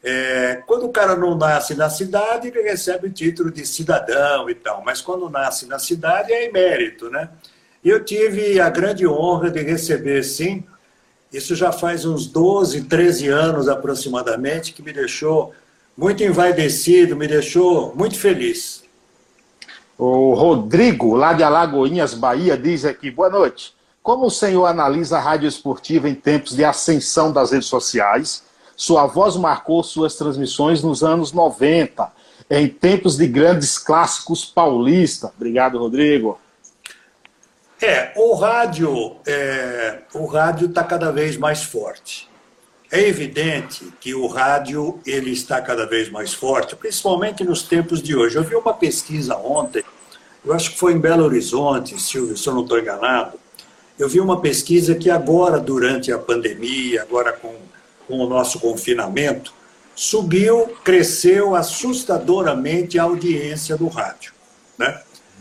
É, 0.04 0.62
quando 0.66 0.86
o 0.86 0.92
cara 0.92 1.14
não 1.14 1.36
nasce 1.36 1.76
na 1.76 1.88
cidade, 1.88 2.48
ele 2.48 2.62
recebe 2.62 3.06
o 3.06 3.12
título 3.12 3.52
de 3.52 3.64
cidadão 3.64 4.50
e 4.50 4.54
tal, 4.54 4.82
mas 4.84 5.00
quando 5.00 5.30
nasce 5.30 5.66
na 5.66 5.78
cidade 5.78 6.32
é 6.32 6.46
emérito, 6.46 7.08
né? 7.08 7.28
E 7.84 7.88
eu 7.88 8.04
tive 8.04 8.60
a 8.60 8.68
grande 8.68 9.06
honra 9.06 9.50
de 9.50 9.60
receber, 9.60 10.24
sim, 10.24 10.64
isso 11.32 11.54
já 11.54 11.72
faz 11.72 12.04
uns 12.04 12.26
12, 12.26 12.82
13 12.82 13.28
anos 13.28 13.68
aproximadamente, 13.68 14.72
que 14.72 14.82
me 14.82 14.92
deixou 14.92 15.54
muito 15.96 16.22
envaidecido, 16.22 17.16
me 17.16 17.26
deixou 17.26 17.94
muito 17.94 18.18
feliz. 18.18 18.82
O 19.96 20.34
Rodrigo, 20.34 21.14
lá 21.14 21.32
de 21.32 21.42
Alagoinhas, 21.42 22.12
Bahia, 22.12 22.56
diz 22.56 22.84
aqui: 22.84 23.10
boa 23.10 23.30
noite. 23.30 23.74
Como 24.02 24.26
o 24.26 24.30
senhor 24.30 24.66
analisa 24.66 25.18
a 25.18 25.20
rádio 25.20 25.48
esportiva 25.48 26.08
em 26.08 26.14
tempos 26.14 26.56
de 26.56 26.64
ascensão 26.64 27.32
das 27.32 27.52
redes 27.52 27.68
sociais? 27.68 28.42
Sua 28.74 29.06
voz 29.06 29.36
marcou 29.36 29.82
suas 29.84 30.16
transmissões 30.16 30.82
nos 30.82 31.04
anos 31.04 31.32
90, 31.32 32.10
em 32.50 32.68
tempos 32.68 33.16
de 33.16 33.28
grandes 33.28 33.78
clássicos 33.78 34.44
paulista. 34.44 35.32
Obrigado, 35.36 35.78
Rodrigo. 35.78 36.38
É, 37.80 38.12
o 38.16 38.34
rádio 38.34 39.16
é, 39.26 40.00
o 40.14 40.26
rádio 40.26 40.68
está 40.68 40.82
cada 40.82 41.12
vez 41.12 41.36
mais 41.36 41.62
forte. 41.62 42.28
É 42.90 43.00
evidente 43.08 43.92
que 44.00 44.14
o 44.14 44.26
rádio 44.26 45.00
ele 45.06 45.30
está 45.30 45.60
cada 45.62 45.86
vez 45.86 46.10
mais 46.10 46.34
forte, 46.34 46.76
principalmente 46.76 47.44
nos 47.44 47.62
tempos 47.62 48.02
de 48.02 48.16
hoje. 48.16 48.36
Eu 48.36 48.42
vi 48.42 48.54
uma 48.54 48.74
pesquisa 48.74 49.36
ontem, 49.36 49.84
eu 50.44 50.52
acho 50.52 50.72
que 50.72 50.78
foi 50.78 50.92
em 50.92 50.98
Belo 50.98 51.24
Horizonte, 51.24 51.98
Silvio, 52.00 52.36
se 52.36 52.48
eu 52.48 52.54
não 52.54 52.62
estou 52.62 52.78
enganado. 52.78 53.41
Eu 53.98 54.08
vi 54.08 54.20
uma 54.20 54.40
pesquisa 54.40 54.94
que 54.94 55.10
agora, 55.10 55.58
durante 55.58 56.10
a 56.10 56.18
pandemia, 56.18 57.02
agora 57.02 57.32
com, 57.32 57.54
com 58.08 58.18
o 58.18 58.28
nosso 58.28 58.58
confinamento, 58.58 59.52
subiu, 59.94 60.68
cresceu 60.82 61.54
assustadoramente 61.54 62.98
a 62.98 63.04
audiência 63.04 63.76
do 63.76 63.88
rádio. 63.88 64.32
Né? 64.78 65.00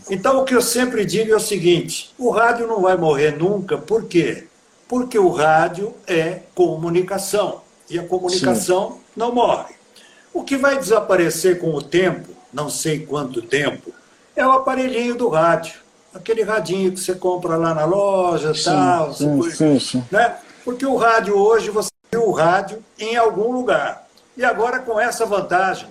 Então, 0.09 0.41
o 0.41 0.45
que 0.45 0.53
eu 0.53 0.61
sempre 0.61 1.05
digo 1.05 1.31
é 1.31 1.35
o 1.35 1.39
seguinte: 1.39 2.13
o 2.17 2.29
rádio 2.29 2.67
não 2.67 2.81
vai 2.81 2.97
morrer 2.97 3.37
nunca, 3.37 3.77
por 3.77 4.05
quê? 4.05 4.47
Porque 4.87 5.17
o 5.17 5.29
rádio 5.29 5.93
é 6.05 6.41
comunicação 6.53 7.61
e 7.89 7.97
a 7.97 8.03
comunicação 8.03 8.91
Sim. 8.91 8.97
não 9.15 9.33
morre. 9.33 9.75
O 10.33 10.43
que 10.43 10.57
vai 10.57 10.77
desaparecer 10.77 11.59
com 11.59 11.73
o 11.73 11.81
tempo, 11.81 12.29
não 12.53 12.69
sei 12.69 13.05
quanto 13.05 13.41
tempo, 13.41 13.93
é 14.35 14.45
o 14.45 14.51
aparelhinho 14.51 15.15
do 15.15 15.27
rádio. 15.29 15.80
Aquele 16.13 16.43
radinho 16.43 16.91
que 16.91 16.99
você 16.99 17.15
compra 17.15 17.55
lá 17.55 17.73
na 17.73 17.85
loja, 17.85 18.53
sim, 18.53 18.65
tal, 18.65 19.13
sim, 19.13 19.51
sim, 19.51 19.79
sim. 19.79 20.03
Né? 20.11 20.35
Porque 20.63 20.85
o 20.85 20.95
rádio 20.95 21.37
hoje, 21.37 21.69
você 21.69 21.89
viu 22.11 22.27
o 22.27 22.31
rádio 22.31 22.83
em 22.99 23.15
algum 23.15 23.51
lugar. 23.51 24.07
E 24.35 24.43
agora 24.43 24.79
com 24.79 24.99
essa 24.99 25.25
vantagem, 25.25 25.89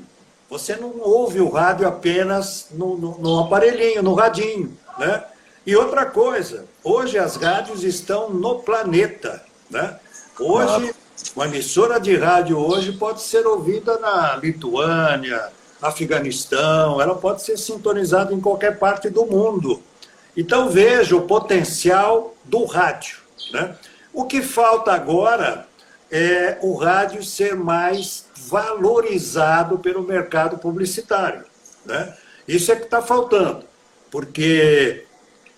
você 0.48 0.76
não 0.76 1.00
ouve 1.00 1.40
o 1.40 1.48
rádio 1.48 1.86
apenas 1.86 2.66
no, 2.72 2.96
no, 2.96 3.18
no 3.18 3.38
aparelhinho, 3.40 4.02
no 4.02 4.14
radinho, 4.14 4.76
né? 4.98 5.24
E 5.66 5.76
outra 5.76 6.06
coisa, 6.06 6.64
hoje 6.82 7.18
as 7.18 7.36
rádios 7.36 7.84
estão 7.84 8.30
no 8.30 8.60
planeta. 8.60 9.42
Né? 9.70 9.96
Hoje, 10.38 10.94
uma 11.36 11.46
emissora 11.46 12.00
de 12.00 12.16
rádio 12.16 12.58
hoje 12.58 12.92
pode 12.92 13.20
ser 13.22 13.46
ouvida 13.46 13.98
na 13.98 14.36
Lituânia, 14.36 15.50
Afeganistão, 15.80 17.00
ela 17.00 17.14
pode 17.14 17.42
ser 17.42 17.56
sintonizada 17.56 18.34
em 18.34 18.40
qualquer 18.40 18.78
parte 18.78 19.08
do 19.08 19.24
mundo. 19.26 19.82
Então 20.36 20.68
veja 20.68 21.16
o 21.16 21.26
potencial 21.26 22.34
do 22.44 22.64
rádio. 22.64 23.18
Né? 23.52 23.74
O 24.12 24.24
que 24.24 24.42
falta 24.42 24.92
agora 24.92 25.66
é 26.10 26.58
o 26.60 26.74
rádio 26.74 27.22
ser 27.22 27.54
mais 27.54 28.26
valorizado 28.48 29.78
pelo 29.78 30.02
mercado 30.02 30.58
publicitário. 30.58 31.44
Né? 31.84 32.14
Isso 32.46 32.72
é 32.72 32.76
que 32.76 32.84
está 32.84 33.00
faltando, 33.00 33.64
porque 34.10 35.04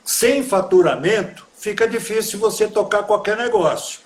sem 0.05 0.43
faturamento, 0.43 1.47
fica 1.57 1.87
difícil 1.87 2.39
você 2.39 2.67
tocar 2.67 3.05
qualquer 3.05 3.37
negócio. 3.37 4.01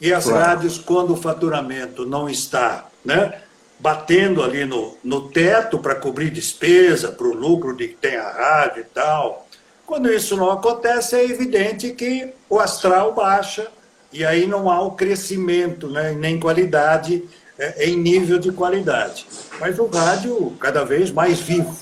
E 0.00 0.12
as 0.12 0.24
claro. 0.24 0.44
rádios, 0.44 0.76
quando 0.76 1.14
o 1.14 1.16
faturamento 1.16 2.04
não 2.04 2.28
está 2.28 2.86
né, 3.04 3.40
batendo 3.78 4.42
ali 4.42 4.64
no, 4.64 4.96
no 5.02 5.28
teto 5.30 5.78
para 5.78 5.94
cobrir 5.94 6.30
despesa, 6.30 7.12
para 7.12 7.26
o 7.26 7.34
lucro 7.34 7.74
de 7.74 7.88
que 7.88 7.94
tem 7.94 8.16
a 8.16 8.30
rádio 8.30 8.82
e 8.82 8.84
tal, 8.84 9.45
quando 9.86 10.12
isso 10.12 10.36
não 10.36 10.50
acontece, 10.50 11.16
é 11.16 11.24
evidente 11.24 11.90
que 11.92 12.32
o 12.50 12.58
astral 12.58 13.14
baixa 13.14 13.68
e 14.12 14.24
aí 14.24 14.46
não 14.46 14.70
há 14.70 14.80
o 14.80 14.92
crescimento, 14.92 15.88
né, 15.88 16.12
nem 16.12 16.38
qualidade, 16.38 17.24
é, 17.58 17.88
em 17.88 17.96
nível 17.96 18.38
de 18.38 18.52
qualidade. 18.52 19.26
Mas 19.60 19.78
o 19.78 19.86
rádio 19.86 20.52
cada 20.60 20.84
vez 20.84 21.10
mais 21.10 21.40
vivo. 21.40 21.76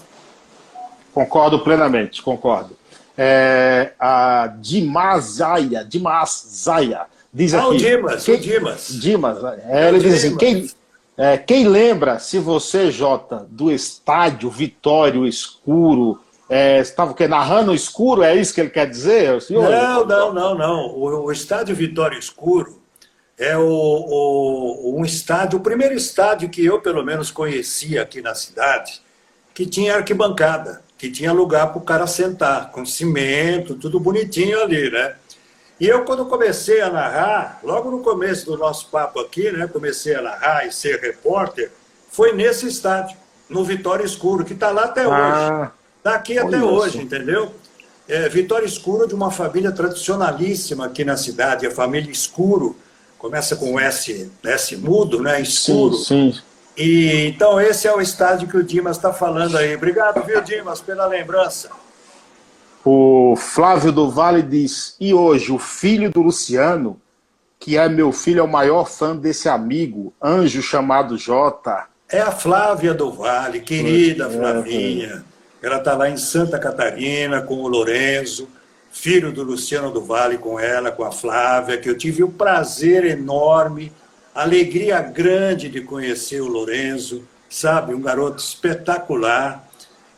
Concordo 1.13 1.61
plenamente, 1.61 2.23
concordo 2.23 2.77
é, 3.17 3.93
a 3.99 4.53
Dimas 4.59 5.25
Zaya, 5.25 5.85
Dimas 5.85 6.47
Zaya, 6.49 7.07
diz 7.33 7.55
aqui... 7.55 7.65
Ah, 7.65 7.69
o 7.69 7.77
Dimas, 7.77 8.25
quem, 8.25 8.35
o 8.35 8.41
Dimas. 8.41 8.89
Dimas, 8.89 9.39
é, 9.69 9.89
ele 9.89 9.99
diz 10.01 10.15
assim, 10.15 10.37
quem, 10.37 10.71
é, 11.17 11.39
quem 11.39 11.69
lembra, 11.69 12.19
se 12.19 12.39
você, 12.39 12.91
Jota, 12.91 13.47
do 13.49 13.71
estádio 13.71 14.51
Vitório 14.51 15.27
Escuro, 15.27 16.21
é, 16.55 16.81
estava 16.81 17.13
o 17.13 17.15
quê? 17.15 17.27
Narrando 17.27 17.73
o 17.73 17.75
escuro, 17.75 18.23
é 18.23 18.35
isso 18.37 18.55
que 18.55 18.61
ele 18.61 18.71
quer 18.71 18.89
dizer? 18.89 19.41
Senhor? 19.43 19.71
Não, 19.71 20.07
não, 20.07 20.33
não, 20.33 20.55
não. 20.55 20.87
O, 20.89 21.25
o 21.25 21.33
estádio 21.33 21.75
Vitório 21.75 22.19
Escuro 22.19 22.81
é 23.37 23.57
o, 23.57 23.63
o, 23.65 24.97
um 24.99 25.05
estádio, 25.05 25.59
o 25.59 25.63
primeiro 25.63 25.95
estádio 25.95 26.49
que 26.49 26.65
eu, 26.65 26.81
pelo 26.81 27.05
menos, 27.05 27.31
conhecia 27.31 28.03
aqui 28.03 28.21
na 28.23 28.35
cidade, 28.35 29.03
que 29.53 29.67
tinha 29.67 29.97
arquibancada 29.97 30.85
que 31.05 31.11
tinha 31.11 31.33
lugar 31.33 31.69
para 31.69 31.79
o 31.79 31.85
cara 31.85 32.07
sentar, 32.07 32.71
com 32.71 32.87
cimento, 32.87 33.75
tudo 33.75 34.01
bonitinho 34.01 34.63
ali, 34.63 34.91
né? 34.91 35.17
E 35.79 35.87
eu, 35.87 36.05
quando 36.05 36.25
comecei 36.25 36.81
a 36.81 36.89
narrar, 36.89 37.61
logo 37.63 37.91
no 37.91 38.01
começo 38.01 38.47
do 38.47 38.57
nosso 38.57 38.89
papo 38.89 39.21
aqui, 39.21 39.51
né? 39.51 39.67
Comecei 39.67 40.15
a 40.15 40.23
narrar 40.23 40.67
e 40.67 40.73
ser 40.73 41.01
repórter, 41.01 41.71
foi 42.11 42.33
nesse 42.33 42.67
estádio, 42.67 43.17
no 43.51 43.65
Vitória 43.65 44.05
Escuro, 44.05 44.45
que 44.45 44.55
está 44.55 44.71
lá 44.71 44.85
até 44.85 45.03
ah, 45.03 45.09
hoje. 45.09 45.71
Está 46.05 46.17
aqui 46.17 46.39
até 46.39 46.63
hoje, 46.63 46.99
entendeu? 47.01 47.55
É, 48.07 48.29
Vitória 48.29 48.67
Escuro 48.67 49.09
de 49.09 49.15
uma 49.15 49.31
família 49.31 49.73
tradicionalíssima 49.73 50.85
aqui 50.85 51.03
na 51.03 51.17
cidade, 51.17 51.67
a 51.67 51.71
família 51.71 52.13
Escuro, 52.13 52.77
começa 53.17 53.57
com 53.57 53.81
S, 53.81 54.31
S 54.45 54.77
mudo, 54.77 55.23
né? 55.23 55.41
Escuro. 55.41 55.95
Sim, 55.95 56.31
sim. 56.31 56.43
E, 56.77 57.29
então, 57.29 57.59
esse 57.59 57.89
é 57.89 57.97
o 57.97 58.03
estádio 58.03 58.47
que 58.49 58.57
o 58.59 58.63
Dimas 58.63 58.99
está 58.99 59.15
falando 59.15 59.57
aí. 59.57 59.75
Obrigado, 59.75 60.23
viu, 60.27 60.43
Dimas, 60.43 60.83
pela 60.83 61.07
lembrança. 61.07 61.71
O 62.85 63.35
Flávio 63.35 63.91
do 63.91 64.11
Vale 64.11 64.43
diz: 64.43 64.97
e 65.01 65.15
hoje 65.15 65.53
o 65.53 65.59
filho 65.59 66.11
do 66.11 66.21
Luciano, 66.21 67.01
que 67.59 67.79
é 67.79 67.89
meu 67.89 68.13
filho, 68.13 68.41
é 68.41 68.43
o 68.43 68.49
maior 68.49 68.91
fã 68.91 69.17
desse 69.17 69.49
amigo, 69.49 70.13
anjo 70.23 70.61
chamado 70.61 71.17
Jota. 71.17 71.87
É 72.11 72.21
a 72.21 72.31
Flávia 72.31 72.93
do 72.93 73.11
Vale, 73.11 73.61
querida 73.61 74.27
é, 74.27 74.31
Flavinha. 74.31 75.34
Ela 75.65 75.79
está 75.79 75.95
lá 75.95 76.09
em 76.09 76.17
Santa 76.17 76.59
Catarina 76.59 77.41
com 77.41 77.55
o 77.57 77.69
Lorenzo, 77.69 78.49
filho 78.93 79.33
do 79.33 79.43
Luciano 79.43 79.91
do 79.91 80.01
Vale, 80.01 80.39
com 80.39 80.61
ela, 80.61 80.93
com 80.93 81.05
a 81.05 81.11
Flávia, 81.11 81.79
que 81.79 81.89
eu 81.89 81.97
tive 81.97 82.23
o 82.23 82.29
prazer 82.29 83.05
enorme 83.05 83.93
alegria 84.35 85.01
grande 85.01 85.69
de 85.69 85.81
conhecer 85.81 86.41
o 86.41 86.49
Lorenzo, 86.49 87.23
sabe? 87.49 87.95
Um 87.95 88.01
garoto 88.01 88.43
espetacular. 88.43 89.65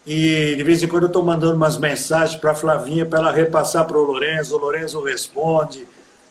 E 0.06 0.54
de 0.56 0.62
vez 0.62 0.82
em 0.82 0.88
quando 0.88 1.04
eu 1.04 1.08
estou 1.08 1.24
mandando 1.24 1.56
umas 1.56 1.76
mensagens 1.76 2.40
para 2.40 2.52
a 2.52 2.54
Flavinha 2.54 3.04
para 3.04 3.18
ela 3.18 3.32
repassar 3.32 3.84
para 3.84 3.98
o 3.98 4.02
Lorenzo. 4.02 4.56
O 4.56 4.58
Lorenzo 4.58 5.02
responde. 5.02 5.86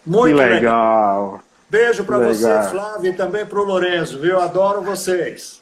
Muito 0.06 0.36
que 0.36 0.44
legal. 0.44 0.54
legal. 0.54 1.40
Beijo 1.70 2.04
para 2.04 2.20
você, 2.20 2.70
Flávio, 2.70 3.12
e 3.12 3.14
também 3.14 3.46
para 3.46 3.60
o 3.60 3.64
Lourenço, 3.64 4.20
viu? 4.20 4.40
Adoro 4.40 4.82
vocês. 4.82 5.62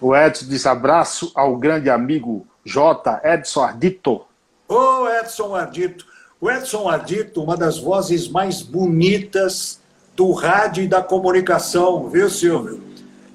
O 0.00 0.14
Edson 0.14 0.46
diz 0.46 0.66
abraço 0.66 1.32
ao 1.34 1.56
grande 1.56 1.88
amigo 1.88 2.46
J. 2.64 3.20
Edson 3.24 3.62
Ardito. 3.62 4.24
Ô, 4.68 5.08
Edson 5.08 5.54
Ardito. 5.54 6.06
O 6.40 6.50
Edson 6.50 6.88
Ardito, 6.88 7.42
uma 7.42 7.56
das 7.56 7.78
vozes 7.78 8.28
mais 8.28 8.62
bonitas 8.62 9.80
do 10.14 10.32
rádio 10.32 10.84
e 10.84 10.88
da 10.88 11.02
comunicação, 11.02 12.08
viu, 12.08 12.28
Silvio? 12.30 12.82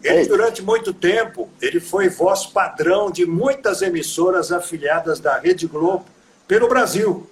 Ele, 0.03 0.27
durante 0.27 0.61
muito 0.61 0.93
tempo, 0.93 1.49
ele 1.61 1.79
foi 1.79 2.07
voz 2.07 2.45
padrão 2.45 3.11
de 3.11 3.25
muitas 3.25 3.81
emissoras 3.81 4.51
afiliadas 4.51 5.19
da 5.19 5.37
Rede 5.37 5.67
Globo 5.67 6.05
pelo 6.47 6.67
Brasil. 6.67 7.29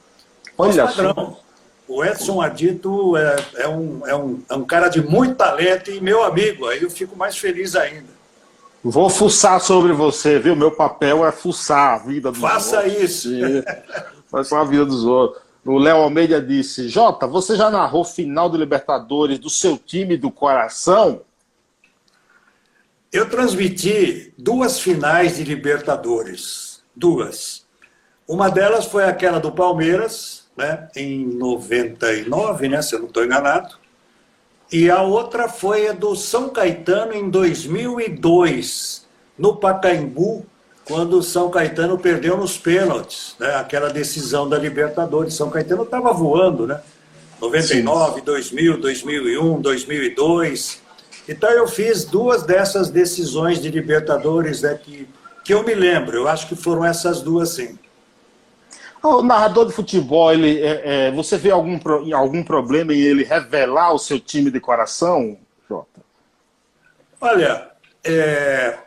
Voz 0.58 0.78
Olha 0.78 0.88
padrão. 0.88 1.14
Só. 1.14 1.48
O 1.88 2.04
Edson 2.04 2.42
Ardito 2.42 3.16
é, 3.16 3.36
é, 3.56 3.68
um, 3.68 4.06
é, 4.06 4.16
um, 4.16 4.44
é 4.50 4.56
um 4.56 4.66
cara 4.66 4.90
de 4.90 5.02
muito 5.02 5.36
talento 5.36 5.90
e 5.90 6.02
meu 6.02 6.22
amigo, 6.22 6.68
aí 6.68 6.84
eu 6.84 6.90
fico 6.90 7.16
mais 7.16 7.38
feliz 7.38 7.76
ainda. 7.76 8.17
Vou 8.90 9.10
fuçar 9.10 9.60
sobre 9.60 9.92
você, 9.92 10.40
viu? 10.40 10.56
Meu 10.56 10.72
papel 10.72 11.26
é 11.26 11.32
fuçar 11.32 11.96
a 11.96 11.98
vida 11.98 12.32
dos 12.32 12.40
Faça 12.40 12.78
outros. 12.78 13.02
isso. 13.02 13.30
Faça 14.32 14.60
a 14.60 14.64
vida 14.64 14.86
dos 14.86 15.04
outros. 15.04 15.44
O 15.66 15.78
Léo 15.78 15.98
Almeida 15.98 16.42
disse: 16.42 16.88
Jota, 16.88 17.28
você 17.28 17.58
já 17.58 17.70
narrou 17.70 18.06
final 18.06 18.50
do 18.50 18.58
Libertadores 18.58 19.40
do 19.40 19.50
seu 19.50 19.78
time 19.78 20.16
do 20.16 20.32
coração? 20.32 21.22
Eu 23.12 23.30
transmiti 23.30 24.34
duas 24.38 24.80
finais 24.80 25.36
de 25.36 25.44
Libertadores. 25.44 26.82
Duas. 26.96 27.66
Uma 28.26 28.50
delas 28.50 28.86
foi 28.86 29.04
aquela 29.04 29.40
do 29.40 29.52
Palmeiras, 29.52 30.48
né, 30.56 30.88
em 30.96 31.26
99, 31.26 32.70
né, 32.70 32.82
se 32.82 32.96
eu 32.96 33.00
não 33.00 33.08
estou 33.08 33.24
enganado. 33.24 33.78
E 34.72 34.90
a 34.90 35.02
outra 35.02 35.48
foi 35.48 35.88
a 35.88 35.94
do 35.94 36.16
São 36.16 36.50
Caetano 36.50 37.14
em 37.14 37.30
2002, 37.30 39.06
no 39.38 39.56
Pacaembu, 39.56 40.46
quando 40.84 41.20
o 41.20 41.24
São 41.24 41.50
Caetano 41.50 41.98
perdeu 41.98 42.38
nos 42.38 42.58
pênaltis, 42.58 43.36
né? 43.40 43.56
aquela 43.56 43.90
decisão 43.90 44.48
da 44.48 44.58
Libertadores. 44.58 45.34
São 45.34 45.50
Caetano 45.50 45.84
estava 45.84 46.12
voando, 46.12 46.68
né? 46.68 46.82
99, 47.42 48.20
Sim. 48.20 48.26
2000, 48.26 48.78
2001, 48.80 49.62
2002. 49.62 50.82
Então 51.30 51.50
eu 51.50 51.68
fiz 51.68 52.06
duas 52.06 52.44
dessas 52.44 52.90
decisões 52.90 53.62
de 53.62 53.70
Libertadores 53.70 54.62
né, 54.62 54.80
que, 54.82 55.08
que 55.44 55.54
eu 55.54 55.64
me 55.64 55.76
lembro. 55.76 56.18
Eu 56.18 56.28
acho 56.28 56.48
que 56.48 56.56
foram 56.56 56.86
essas 56.86 57.22
duas, 57.22 57.50
sim. 57.50 57.78
O 59.08 59.24
narrador 59.24 59.66
de 59.66 59.74
futebol, 59.74 60.34
ele, 60.34 60.60
é, 60.62 61.08
é, 61.08 61.12
você 61.12 61.38
vê 61.38 61.50
algum, 61.50 61.80
algum 62.14 62.44
problema 62.44 62.94
em 62.94 63.00
ele 63.00 63.24
revelar 63.24 63.94
o 63.94 64.00
seu 64.00 64.20
time 64.20 64.52
de 64.52 64.60
coração, 64.60 65.38
Jota? 65.70 66.02
Olha, 67.22 67.70
é, 68.04 68.78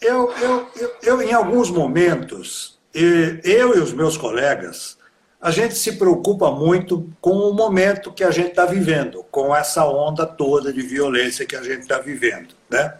eu, 0.00 0.32
eu, 0.40 0.66
eu, 0.76 0.92
eu, 1.02 1.22
em 1.22 1.32
alguns 1.32 1.70
momentos, 1.70 2.78
eu 2.94 3.76
e 3.76 3.78
os 3.78 3.92
meus 3.92 4.16
colegas, 4.16 4.96
a 5.40 5.50
gente 5.50 5.74
se 5.74 5.92
preocupa 5.92 6.50
muito 6.50 7.08
com 7.20 7.32
o 7.32 7.52
momento 7.52 8.12
que 8.12 8.24
a 8.24 8.30
gente 8.30 8.50
está 8.50 8.64
vivendo, 8.64 9.24
com 9.30 9.54
essa 9.54 9.86
onda 9.86 10.26
toda 10.26 10.72
de 10.72 10.82
violência 10.82 11.46
que 11.46 11.54
a 11.54 11.62
gente 11.62 11.82
está 11.82 11.98
vivendo, 11.98 12.54
né? 12.68 12.94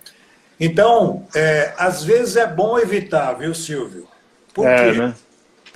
Então, 0.61 1.27
é, 1.35 1.73
às 1.77 2.03
vezes 2.03 2.37
é 2.37 2.47
bom 2.47 2.79
evitar, 2.79 3.33
viu, 3.35 3.55
Silvio? 3.55 4.09
Por 4.53 4.67
é, 4.67 4.93
quê? 4.93 4.99
Né? 4.99 5.15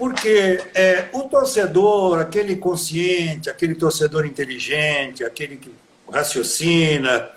Porque 0.03 0.61
é, 0.75 1.05
o 1.13 1.29
torcedor, 1.29 2.19
aquele 2.19 2.57
consciente, 2.57 3.49
aquele 3.49 3.73
torcedor 3.73 4.27
inteligente, 4.27 5.23
aquele 5.23 5.57
que 5.57 5.73
raciocina, 6.11 7.31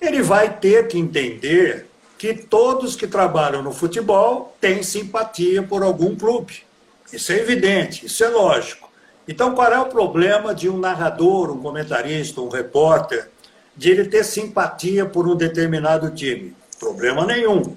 ele 0.00 0.20
vai 0.20 0.58
ter 0.58 0.88
que 0.88 0.98
entender 0.98 1.86
que 2.18 2.34
todos 2.34 2.96
que 2.96 3.06
trabalham 3.06 3.62
no 3.62 3.70
futebol 3.70 4.52
têm 4.60 4.82
simpatia 4.82 5.62
por 5.62 5.84
algum 5.84 6.16
clube. 6.16 6.64
Isso 7.12 7.30
é 7.30 7.36
evidente, 7.36 8.06
isso 8.06 8.24
é 8.24 8.28
lógico. 8.28 8.90
Então, 9.28 9.54
qual 9.54 9.72
é 9.72 9.78
o 9.78 9.86
problema 9.86 10.52
de 10.52 10.68
um 10.68 10.76
narrador, 10.76 11.52
um 11.52 11.62
comentarista, 11.62 12.40
um 12.40 12.48
repórter, 12.48 13.30
de 13.76 13.92
ele 13.92 14.06
ter 14.06 14.24
simpatia 14.24 15.06
por 15.06 15.28
um 15.28 15.36
determinado 15.36 16.10
time? 16.10 16.52
Problema 16.80 17.24
nenhum. 17.24 17.76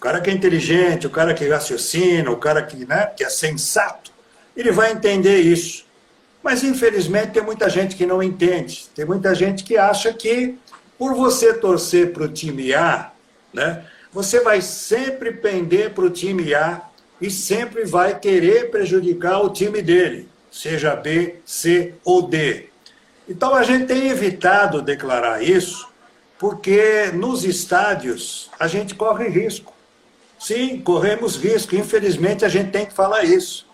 O 0.00 0.02
cara 0.02 0.18
que 0.18 0.30
é 0.30 0.32
inteligente, 0.32 1.06
o 1.06 1.10
cara 1.10 1.34
que 1.34 1.46
raciocina, 1.46 2.30
o 2.30 2.38
cara 2.38 2.62
que, 2.62 2.86
né, 2.86 3.12
que 3.14 3.22
é 3.22 3.28
sensato, 3.28 4.10
ele 4.56 4.72
vai 4.72 4.92
entender 4.92 5.40
isso. 5.40 5.84
Mas, 6.42 6.64
infelizmente, 6.64 7.32
tem 7.32 7.42
muita 7.42 7.68
gente 7.68 7.94
que 7.94 8.06
não 8.06 8.22
entende. 8.22 8.88
Tem 8.94 9.04
muita 9.04 9.34
gente 9.34 9.62
que 9.62 9.76
acha 9.76 10.10
que, 10.10 10.56
por 10.98 11.14
você 11.14 11.52
torcer 11.52 12.14
para 12.14 12.22
o 12.22 12.28
time 12.28 12.72
A, 12.72 13.12
né, 13.52 13.84
você 14.10 14.40
vai 14.40 14.62
sempre 14.62 15.32
pender 15.32 15.90
para 15.90 16.06
o 16.06 16.10
time 16.10 16.54
A 16.54 16.80
e 17.20 17.30
sempre 17.30 17.84
vai 17.84 18.18
querer 18.18 18.70
prejudicar 18.70 19.40
o 19.40 19.50
time 19.50 19.82
dele, 19.82 20.30
seja 20.50 20.96
B, 20.96 21.40
C 21.44 21.92
ou 22.02 22.22
D. 22.22 22.70
Então, 23.28 23.54
a 23.54 23.62
gente 23.62 23.84
tem 23.84 24.08
evitado 24.08 24.80
declarar 24.80 25.42
isso, 25.42 25.86
porque 26.38 27.10
nos 27.12 27.44
estádios 27.44 28.50
a 28.58 28.66
gente 28.66 28.94
corre 28.94 29.28
risco. 29.28 29.78
Sim, 30.40 30.80
corremos 30.80 31.36
risco. 31.36 31.76
Infelizmente, 31.76 32.46
a 32.46 32.48
gente 32.48 32.70
tem 32.70 32.86
que 32.86 32.94
falar 32.94 33.24
isso. 33.24 33.66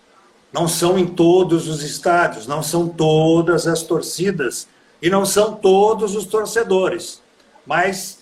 Não 0.51 0.67
são 0.67 0.99
em 0.99 1.07
todos 1.07 1.65
os 1.67 1.81
estádios, 1.81 2.45
não 2.45 2.61
são 2.61 2.89
todas 2.89 3.65
as 3.65 3.83
torcidas 3.83 4.67
e 5.01 5.09
não 5.09 5.25
são 5.25 5.55
todos 5.55 6.13
os 6.13 6.25
torcedores. 6.25 7.21
Mas, 7.65 8.19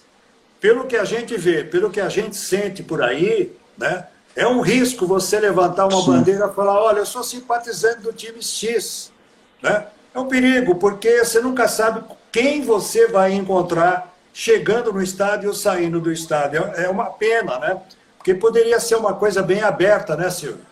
pelo 0.61 0.85
que 0.85 0.95
a 0.95 1.03
gente 1.03 1.35
vê, 1.35 1.63
pelo 1.63 1.89
que 1.89 1.99
a 1.99 2.07
gente 2.07 2.35
sente 2.35 2.83
por 2.83 3.01
aí, 3.01 3.51
né, 3.75 4.07
é 4.35 4.47
um 4.47 4.61
risco 4.61 5.07
você 5.07 5.39
levantar 5.39 5.87
uma 5.87 6.01
Sim. 6.01 6.11
bandeira 6.11 6.47
e 6.47 6.53
falar: 6.53 6.79
olha, 6.79 6.99
eu 6.99 7.05
sou 7.05 7.23
simpatizante 7.23 8.01
do 8.01 8.13
time 8.13 8.43
X. 8.43 9.11
Né? 9.61 9.87
É 10.13 10.19
um 10.19 10.27
perigo, 10.27 10.75
porque 10.75 11.23
você 11.23 11.39
nunca 11.41 11.67
sabe 11.67 12.03
quem 12.31 12.61
você 12.61 13.07
vai 13.07 13.33
encontrar 13.33 14.13
chegando 14.31 14.93
no 14.93 15.01
estádio 15.01 15.49
ou 15.49 15.55
saindo 15.55 15.99
do 15.99 16.11
estádio. 16.11 16.63
É 16.75 16.87
uma 16.89 17.05
pena, 17.05 17.57
né? 17.57 17.81
Porque 18.25 18.33
poderia 18.33 18.79
ser 18.79 18.95
uma 18.95 19.13
coisa 19.13 19.43
bem 19.43 19.61
aberta, 19.61 20.15
né, 20.15 20.31
Silvio? 20.31 20.65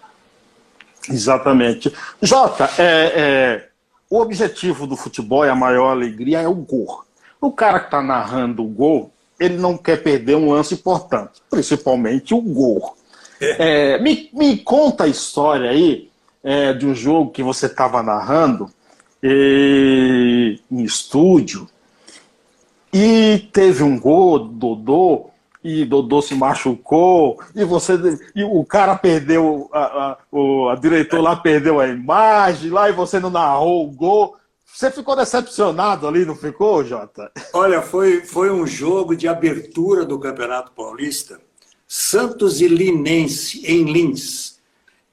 Exatamente. 1.07 1.93
Jota, 2.19 2.67
é, 2.79 3.13
é, 3.15 3.67
o 4.09 4.19
objetivo 4.19 4.87
do 4.87 4.95
futebol 4.95 5.45
e 5.45 5.49
a 5.49 5.55
maior 5.55 5.91
alegria 5.91 6.41
é 6.41 6.47
o 6.47 6.55
gol. 6.55 7.05
O 7.39 7.51
cara 7.51 7.79
que 7.79 7.85
está 7.85 8.01
narrando 8.01 8.63
o 8.63 8.67
gol, 8.67 9.11
ele 9.39 9.57
não 9.57 9.77
quer 9.77 10.01
perder 10.01 10.35
um 10.35 10.51
lance 10.51 10.73
importante, 10.73 11.43
principalmente 11.47 12.33
o 12.33 12.41
gol. 12.41 12.97
É. 13.39 13.93
é 13.93 14.01
me, 14.01 14.31
me 14.33 14.57
conta 14.57 15.03
a 15.03 15.07
história 15.07 15.69
aí 15.69 16.09
é, 16.43 16.73
de 16.73 16.87
um 16.87 16.95
jogo 16.95 17.29
que 17.29 17.43
você 17.43 17.67
estava 17.67 18.01
narrando 18.01 18.67
e, 19.21 20.59
em 20.71 20.81
estúdio 20.81 21.69
e 22.91 23.47
teve 23.53 23.83
um 23.83 23.99
gol, 23.99 24.39
Dodô, 24.39 25.32
e 25.63 25.85
Dodô 25.85 26.21
se 26.21 26.35
machucou, 26.35 27.39
e 27.55 27.63
você 27.63 27.93
e 28.35 28.43
o 28.43 28.65
cara 28.65 28.95
perdeu, 28.95 29.69
a, 29.71 29.79
a, 29.79 30.17
o 30.31 30.67
a 30.67 30.75
diretor 30.75 31.21
lá 31.21 31.35
perdeu 31.35 31.79
a 31.79 31.87
imagem, 31.87 32.69
lá 32.69 32.89
e 32.89 32.93
você 32.93 33.19
não 33.19 33.29
narrou 33.29 33.85
o 33.85 33.91
gol. 33.91 34.35
Você 34.65 34.91
ficou 34.91 35.15
decepcionado 35.15 36.07
ali, 36.07 36.25
não 36.25 36.35
ficou, 36.35 36.83
Jota? 36.83 37.31
Olha, 37.53 37.81
foi, 37.81 38.21
foi 38.21 38.51
um 38.51 38.67
jogo 38.67 39.15
de 39.15 39.27
abertura 39.27 40.03
do 40.03 40.19
Campeonato 40.19 40.71
Paulista, 40.71 41.39
Santos 41.87 42.59
e 42.59 42.67
Linense, 42.67 43.63
em 43.65 43.83
Lins. 43.83 44.59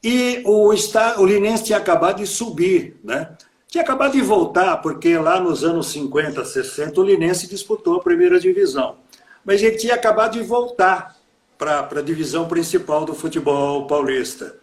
E 0.03 0.42
o, 0.46 0.72
o 0.72 1.26
Linense 1.26 1.64
tinha 1.64 1.78
acabado 1.78 2.16
de 2.16 2.26
subir, 2.26 2.98
né? 3.05 3.36
Tinha 3.68 3.84
acabado 3.84 4.12
de 4.12 4.20
voltar, 4.22 4.78
porque 4.78 5.16
lá 5.16 5.38
nos 5.38 5.62
anos 5.62 5.88
50, 5.88 6.44
60, 6.44 7.01
o 7.01 7.05
Linense 7.05 7.46
disputou 7.46 7.96
a 7.96 8.03
primeira 8.03 8.40
divisão 8.40 8.96
mas 9.45 9.62
ele 9.62 9.76
tinha 9.76 9.95
acabado 9.95 10.32
de 10.32 10.43
voltar 10.43 11.16
para 11.59 11.88
a 11.91 12.03
divisão 12.03 12.49
principal 12.49 13.05
do 13.05 13.14
futebol 13.14 13.86
paulista. 13.86 14.57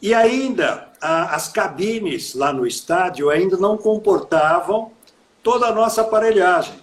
E 0.00 0.14
ainda, 0.14 0.88
a, 1.00 1.34
as 1.34 1.48
cabines 1.48 2.34
lá 2.34 2.52
no 2.52 2.66
estádio 2.66 3.28
ainda 3.28 3.56
não 3.56 3.76
comportavam 3.76 4.92
toda 5.42 5.66
a 5.66 5.72
nossa 5.72 6.00
aparelhagem. 6.00 6.74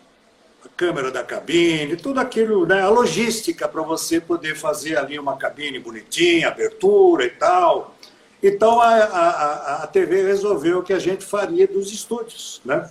A 0.64 0.70
câmera 0.70 1.10
da 1.10 1.24
cabine, 1.24 1.96
tudo 1.96 2.20
aquilo, 2.20 2.66
né, 2.66 2.82
a 2.82 2.90
logística 2.90 3.68
para 3.68 3.82
você 3.82 4.22
poder 4.22 4.56
fazer 4.56 4.98
ali 4.98 5.18
uma 5.18 5.38
cabine 5.38 5.80
bonitinha, 5.80 6.50
abertura 6.50 7.26
e 7.26 7.32
tal. 7.32 7.96
Então 8.42 8.80
a, 8.80 8.94
a, 8.94 9.84
a 9.84 9.88
TV 9.88 10.24
resolveu 10.24 10.84
que 10.84 10.94
a 10.94 11.00
gente 11.00 11.26
faria 11.26 11.68
dos 11.68 11.92
estúdios, 11.92 12.62
né? 12.64 12.90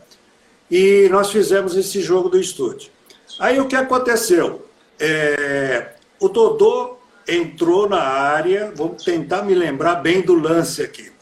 E 0.68 1.08
nós 1.10 1.30
fizemos 1.30 1.76
esse 1.76 2.00
jogo 2.00 2.28
do 2.28 2.40
estúdio. 2.40 2.90
Aí 3.38 3.60
o 3.60 3.66
que 3.66 3.76
aconteceu? 3.76 4.66
É, 4.98 5.90
o 6.18 6.28
Dodô 6.28 6.96
entrou 7.28 7.88
na 7.88 8.00
área, 8.00 8.72
vamos 8.74 9.04
tentar 9.04 9.42
me 9.42 9.54
lembrar 9.54 9.96
bem 9.96 10.22
do 10.22 10.34
lance 10.34 10.82
aqui. 10.82 11.12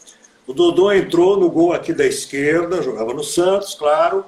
O 0.47 0.53
Dodô 0.53 0.91
entrou 0.91 1.37
no 1.37 1.49
gol 1.49 1.73
aqui 1.73 1.91
da 1.91 2.05
esquerda, 2.05 2.81
jogava 2.81 3.13
no 3.13 3.23
Santos, 3.23 3.73
claro, 3.73 4.25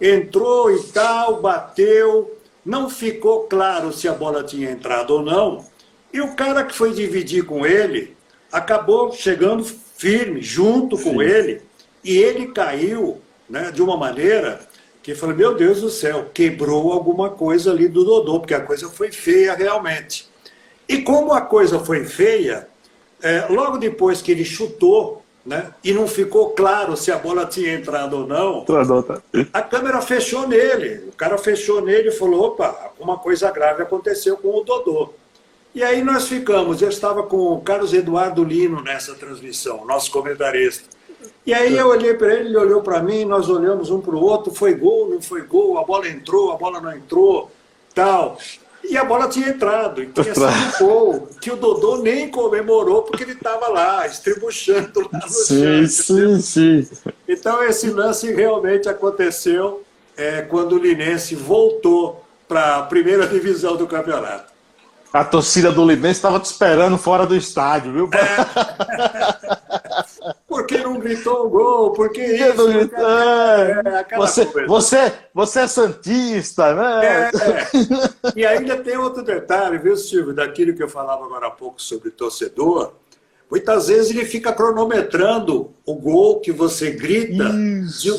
entrou 0.00 0.70
e 0.70 0.82
tal, 0.84 1.40
bateu, 1.40 2.38
não 2.64 2.88
ficou 2.88 3.44
claro 3.44 3.92
se 3.92 4.06
a 4.06 4.12
bola 4.12 4.44
tinha 4.44 4.70
entrado 4.70 5.14
ou 5.14 5.22
não. 5.22 5.64
E 6.12 6.20
o 6.20 6.36
cara 6.36 6.64
que 6.64 6.74
foi 6.74 6.92
dividir 6.92 7.44
com 7.44 7.66
ele 7.66 8.16
acabou 8.52 9.12
chegando 9.12 9.64
firme, 9.64 10.42
junto 10.42 10.96
com 10.96 11.14
Sim. 11.14 11.22
ele, 11.22 11.62
e 12.04 12.16
ele 12.18 12.48
caiu 12.48 13.20
né, 13.48 13.72
de 13.72 13.82
uma 13.82 13.96
maneira 13.96 14.60
que 15.04 15.14
falou: 15.14 15.36
Meu 15.36 15.54
Deus 15.54 15.82
do 15.82 15.90
céu, 15.90 16.30
quebrou 16.32 16.90
alguma 16.90 17.30
coisa 17.30 17.70
ali 17.70 17.86
do 17.86 18.04
Dodô, 18.04 18.40
porque 18.40 18.54
a 18.54 18.60
coisa 18.60 18.88
foi 18.88 19.12
feia 19.12 19.54
realmente. 19.54 20.26
E 20.88 21.02
como 21.02 21.32
a 21.32 21.42
coisa 21.42 21.78
foi 21.78 22.04
feia, 22.04 22.66
é, 23.22 23.46
logo 23.50 23.76
depois 23.76 24.22
que 24.22 24.32
ele 24.32 24.44
chutou, 24.44 25.22
né, 25.44 25.74
e 25.84 25.92
não 25.92 26.08
ficou 26.08 26.50
claro 26.50 26.96
se 26.96 27.12
a 27.12 27.18
bola 27.18 27.44
tinha 27.44 27.74
entrado 27.74 28.16
ou 28.16 28.26
não, 28.26 28.64
tá. 29.02 29.20
a 29.52 29.60
câmera 29.60 30.00
fechou 30.00 30.48
nele. 30.48 31.04
O 31.08 31.12
cara 31.12 31.36
fechou 31.36 31.82
nele 31.82 32.08
e 32.08 32.12
falou: 32.12 32.46
opa, 32.46 32.90
alguma 32.96 33.18
coisa 33.18 33.50
grave 33.50 33.82
aconteceu 33.82 34.38
com 34.38 34.58
o 34.58 34.64
Dodô. 34.64 35.12
E 35.74 35.82
aí 35.82 36.02
nós 36.02 36.28
ficamos, 36.28 36.80
eu 36.80 36.88
estava 36.88 37.24
com 37.24 37.36
o 37.36 37.60
Carlos 37.60 37.92
Eduardo 37.92 38.42
Lino 38.42 38.80
nessa 38.80 39.14
transmissão, 39.14 39.84
nosso 39.84 40.10
comentarista. 40.10 40.88
E 41.46 41.52
aí 41.52 41.76
eu 41.76 41.88
olhei 41.88 42.14
para 42.14 42.32
ele, 42.34 42.48
ele 42.48 42.56
olhou 42.56 42.82
para 42.82 43.02
mim, 43.02 43.24
nós 43.24 43.48
olhamos 43.48 43.90
um 43.90 44.00
para 44.00 44.14
o 44.14 44.20
outro, 44.20 44.54
foi 44.54 44.74
gol, 44.74 45.10
não 45.10 45.20
foi 45.20 45.42
gol, 45.42 45.78
a 45.78 45.84
bola 45.84 46.08
entrou, 46.08 46.52
a 46.52 46.56
bola 46.56 46.80
não 46.80 46.92
entrou, 46.92 47.50
tal. 47.94 48.38
E 48.82 48.98
a 48.98 49.04
bola 49.04 49.28
tinha 49.28 49.48
entrado, 49.48 50.02
e 50.02 50.06
tinha 50.06 50.34
sido 50.34 50.78
gol, 50.78 51.28
que 51.40 51.50
o 51.50 51.56
Dodô 51.56 51.98
nem 51.98 52.30
comemorou 52.30 53.02
porque 53.02 53.22
ele 53.22 53.32
estava 53.32 53.68
lá, 53.68 54.06
estribuchando 54.06 55.00
lá 55.12 55.20
no 55.20 55.28
sim, 55.28 55.86
chão. 55.86 56.38
Sim, 56.40 56.40
sim. 56.40 56.88
Então 57.26 57.62
esse 57.64 57.90
lance 57.90 58.32
realmente 58.32 58.88
aconteceu 58.88 59.82
é, 60.16 60.42
quando 60.42 60.72
o 60.72 60.78
Linense 60.78 61.34
voltou 61.34 62.24
para 62.46 62.76
a 62.76 62.82
primeira 62.82 63.26
divisão 63.26 63.76
do 63.76 63.86
campeonato. 63.86 64.52
A 65.12 65.24
torcida 65.24 65.70
do 65.70 65.86
Linense 65.86 66.18
estava 66.18 66.40
te 66.40 66.46
esperando 66.46 66.98
fora 66.98 67.24
do 67.26 67.36
estádio, 67.36 67.92
viu? 67.92 68.10
É. 68.12 69.80
Gritou 71.04 71.46
o 71.46 71.50
gol? 71.50 71.92
Por 71.92 72.10
que 72.10 72.22
isso? 72.22 72.66
Gritou? 72.66 73.06
É, 73.06 74.04
é 74.10 74.16
você, 74.16 74.44
você, 74.66 75.12
você 75.32 75.60
é 75.60 75.66
santista, 75.66 76.74
né? 76.74 77.06
É, 77.06 77.30
é. 77.30 78.32
E 78.34 78.46
ainda 78.46 78.76
tem 78.78 78.96
outro 78.96 79.22
detalhe, 79.22 79.78
viu, 79.78 79.96
Silvio, 79.96 80.34
daquilo 80.34 80.74
que 80.74 80.82
eu 80.82 80.88
falava 80.88 81.24
agora 81.24 81.48
há 81.48 81.50
pouco 81.50 81.80
sobre 81.80 82.10
torcedor. 82.10 82.94
Muitas 83.50 83.88
vezes 83.88 84.10
ele 84.10 84.24
fica 84.24 84.52
cronometrando 84.52 85.72
o 85.86 85.94
gol 85.94 86.40
que 86.40 86.50
você 86.50 86.90
grita 86.90 87.50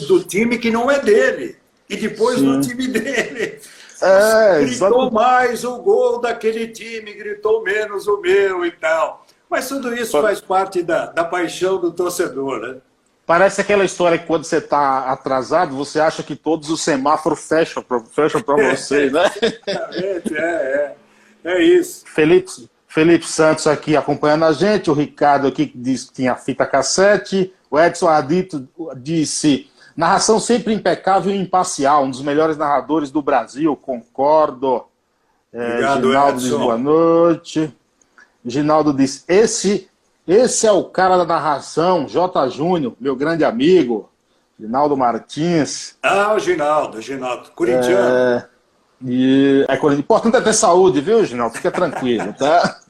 do 0.08 0.24
time 0.24 0.58
que 0.58 0.70
não 0.72 0.90
é 0.90 1.00
dele. 1.00 1.58
E 1.90 1.98
depois 1.98 2.40
Sim. 2.40 2.46
no 2.46 2.62
time 2.62 2.88
dele. 2.88 3.60
É, 4.02 4.60
gritou 4.62 5.10
mais 5.12 5.64
o 5.64 5.78
gol 5.78 6.20
daquele 6.20 6.68
time, 6.68 7.14
gritou 7.14 7.64
menos 7.64 8.08
o 8.08 8.20
meu 8.20 8.66
e 8.66 8.72
tal. 8.72 9.25
Mas 9.50 9.68
tudo 9.68 9.94
isso 9.94 10.22
faz 10.22 10.42
parte 10.42 10.82
da, 10.82 11.08
da 11.08 11.24
paixão 11.24 11.80
do 11.80 11.92
torcedor, 11.92 12.60
né? 12.60 12.78
Parece 13.26 13.60
aquela 13.60 13.84
história 13.84 14.20
que 14.20 14.28
quando 14.28 14.44
você 14.44 14.58
está 14.58 15.12
atrasado, 15.12 15.76
você 15.76 16.00
acha 16.00 16.22
que 16.22 16.36
todos 16.36 16.70
os 16.70 16.84
semáforos 16.84 17.48
fecham 17.48 17.82
para 17.82 18.00
fecham 18.02 18.44
você, 18.46 19.10
né? 19.10 19.24
é, 19.66 20.22
é, 20.32 20.96
é 21.44 21.64
isso. 21.64 22.04
Felipe, 22.06 22.70
Felipe 22.88 23.26
Santos 23.26 23.66
aqui 23.66 23.98
acompanhando 23.98 24.46
a 24.46 24.54
gente, 24.54 24.92
o 24.92 24.94
Ricardo 24.94 25.48
aqui 25.48 25.66
que 25.66 25.78
disse 25.78 26.08
que 26.08 26.14
tinha 26.14 26.36
fita 26.36 26.68
cassete, 26.68 27.52
o 27.70 27.80
Edson 27.80 28.08
Ardito 28.08 28.68
disse 28.98 29.72
narração 29.98 30.40
sempre 30.40 30.74
impecável 30.74 31.34
e 31.34 31.38
imparcial, 31.38 32.04
um 32.04 32.12
dos 32.12 32.22
melhores 32.22 32.58
narradores 32.58 33.10
do 33.10 33.24
Brasil, 33.24 33.76
concordo. 33.76 34.86
É, 35.52 35.68
Obrigado, 35.68 36.04
Ginaldo 36.04 36.38
Edson. 36.38 36.60
boa 36.60 36.78
noite. 36.78 37.76
Ginaldo 38.46 38.94
disse: 38.94 39.24
esse, 39.28 39.90
esse 40.28 40.68
é 40.68 40.72
o 40.72 40.84
cara 40.84 41.18
da 41.18 41.26
narração, 41.26 42.08
J. 42.08 42.50
Júnior, 42.50 42.94
meu 43.00 43.16
grande 43.16 43.44
amigo, 43.44 44.10
Ginaldo 44.60 44.96
Martins. 44.96 45.98
Ah, 46.04 46.34
o 46.34 46.40
Ginaldo, 46.40 47.02
Ginaldo, 47.02 47.52
corintiano. 47.52 48.16
É, 48.16 48.48
e 49.04 49.66
é 49.68 49.94
importante 49.94 50.38
é 50.38 50.42
ter 50.42 50.54
saúde, 50.54 51.02
viu, 51.02 51.26
Ginaldo? 51.26 51.56
Fica 51.56 51.72
tranquilo, 51.72 52.34
tá? 52.34 52.80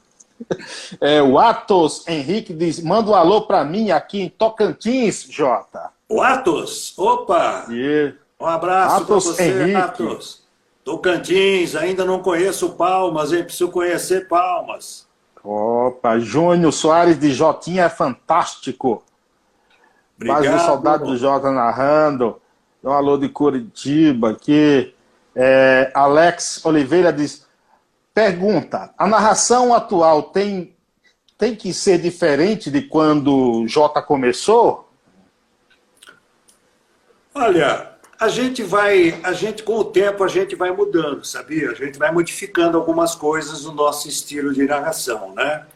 É, 1.00 1.22
o 1.22 1.38
Atos 1.38 2.06
Henrique 2.06 2.52
diz: 2.52 2.78
manda 2.82 3.10
um 3.10 3.14
alô 3.14 3.46
para 3.46 3.64
mim 3.64 3.90
aqui 3.90 4.20
em 4.20 4.28
Tocantins, 4.28 5.26
Jota. 5.30 5.88
O 6.10 6.20
Atos, 6.20 6.92
opa! 6.98 7.64
E... 7.70 8.12
Um 8.38 8.44
abraço 8.44 9.06
para 9.06 9.14
você, 9.14 9.62
Henrique. 9.62 9.74
Atos. 9.76 10.42
Tocantins, 10.84 11.74
ainda 11.74 12.04
não 12.04 12.20
conheço 12.20 12.74
Palmas, 12.74 13.32
hein? 13.32 13.44
Preciso 13.44 13.70
conhecer 13.70 14.28
Palmas. 14.28 15.05
Opa, 15.48 16.18
Júnior 16.18 16.72
Soares 16.72 17.20
de 17.20 17.32
Jotinha 17.32 17.84
é 17.84 17.88
fantástico. 17.88 19.04
Obrigado. 20.16 20.44
Mais 20.44 20.62
um 20.62 20.66
saudade 20.66 21.04
do 21.04 21.16
Jota 21.16 21.52
narrando. 21.52 22.40
Um 22.82 22.90
alô 22.90 23.16
de 23.16 23.28
Curitiba 23.28 24.30
aqui. 24.30 24.92
É, 25.36 25.92
Alex 25.94 26.64
Oliveira 26.66 27.12
diz: 27.12 27.46
pergunta, 28.12 28.92
a 28.98 29.06
narração 29.06 29.72
atual 29.72 30.24
tem, 30.24 30.74
tem 31.38 31.54
que 31.54 31.72
ser 31.72 31.98
diferente 31.98 32.68
de 32.68 32.82
quando 32.82 33.60
o 33.62 33.68
Jota 33.68 34.02
começou? 34.02 34.90
Olha, 37.32 37.95
a 38.18 38.28
gente 38.28 38.62
vai, 38.62 39.18
a 39.22 39.32
gente 39.32 39.62
com 39.62 39.76
o 39.76 39.84
tempo 39.84 40.24
a 40.24 40.28
gente 40.28 40.54
vai 40.56 40.70
mudando, 40.70 41.24
sabia? 41.24 41.70
A 41.70 41.74
gente 41.74 41.98
vai 41.98 42.10
modificando 42.10 42.76
algumas 42.76 43.14
coisas 43.14 43.64
no 43.64 43.72
nosso 43.72 44.08
estilo 44.08 44.52
de 44.52 44.64
narração, 44.64 45.34
né? 45.34 45.66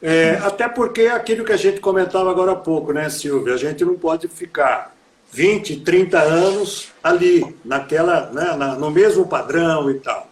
É, 0.00 0.38
até 0.42 0.68
porque 0.68 1.02
aquilo 1.02 1.44
que 1.44 1.52
a 1.52 1.56
gente 1.56 1.80
comentava 1.80 2.30
agora 2.30 2.52
há 2.52 2.56
pouco, 2.56 2.92
né, 2.92 3.08
Silvia? 3.10 3.54
A 3.54 3.56
gente 3.56 3.84
não 3.84 3.94
pode 3.94 4.28
ficar 4.28 4.94
20, 5.32 5.80
30 5.80 6.18
anos 6.18 6.92
ali, 7.02 7.56
naquela, 7.64 8.30
né, 8.30 8.56
na, 8.56 8.74
no 8.74 8.90
mesmo 8.90 9.26
padrão 9.26 9.90
e 9.90 9.94
tal. 9.94 10.28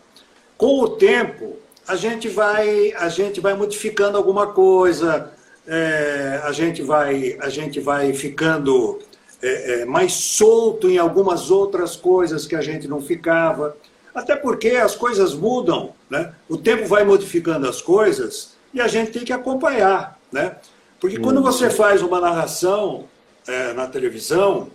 Com 0.57 0.81
o 0.81 0.89
tempo, 0.91 1.57
a 1.87 1.97
gente 1.97 2.29
vai, 2.29 2.93
a 2.97 3.09
gente 3.09 3.41
vai 3.41 3.55
modificando 3.55 4.17
alguma 4.17 4.49
coisa, 4.49 5.33
é, 5.67 6.41
a 6.45 6.53
gente 6.53 6.83
vai, 6.83 7.37
a 7.41 7.49
gente 7.49 7.79
vai 7.81 8.13
ficando 8.13 9.01
é, 9.43 9.81
é, 9.81 9.85
mais 9.85 10.13
solto 10.13 10.89
em 10.89 10.99
algumas 10.99 11.51
outras 11.51 11.97
coisas 11.97 12.47
que 12.47 12.57
a 12.57 12.61
gente 12.61 12.89
não 12.89 13.01
ficava. 13.01 13.77
Até 14.15 14.35
porque 14.35 14.71
as 14.71 14.95
coisas 14.95 15.35
mudam, 15.35 15.93
né? 16.09 16.33
o 16.49 16.57
tempo 16.57 16.87
vai 16.87 17.05
modificando 17.05 17.69
as 17.69 17.83
coisas 17.83 18.57
e 18.73 18.81
a 18.81 18.89
gente 18.89 19.13
tem 19.13 19.25
que 19.25 19.33
acompanhar. 19.33 20.19
Né? 20.33 20.57
Porque 20.99 21.19
quando 21.19 21.43
você 21.43 21.69
faz 21.69 22.03
uma 22.03 22.21
narração 22.21 23.05
é, 23.47 23.73
na 23.73 23.87
televisão, 23.87 24.71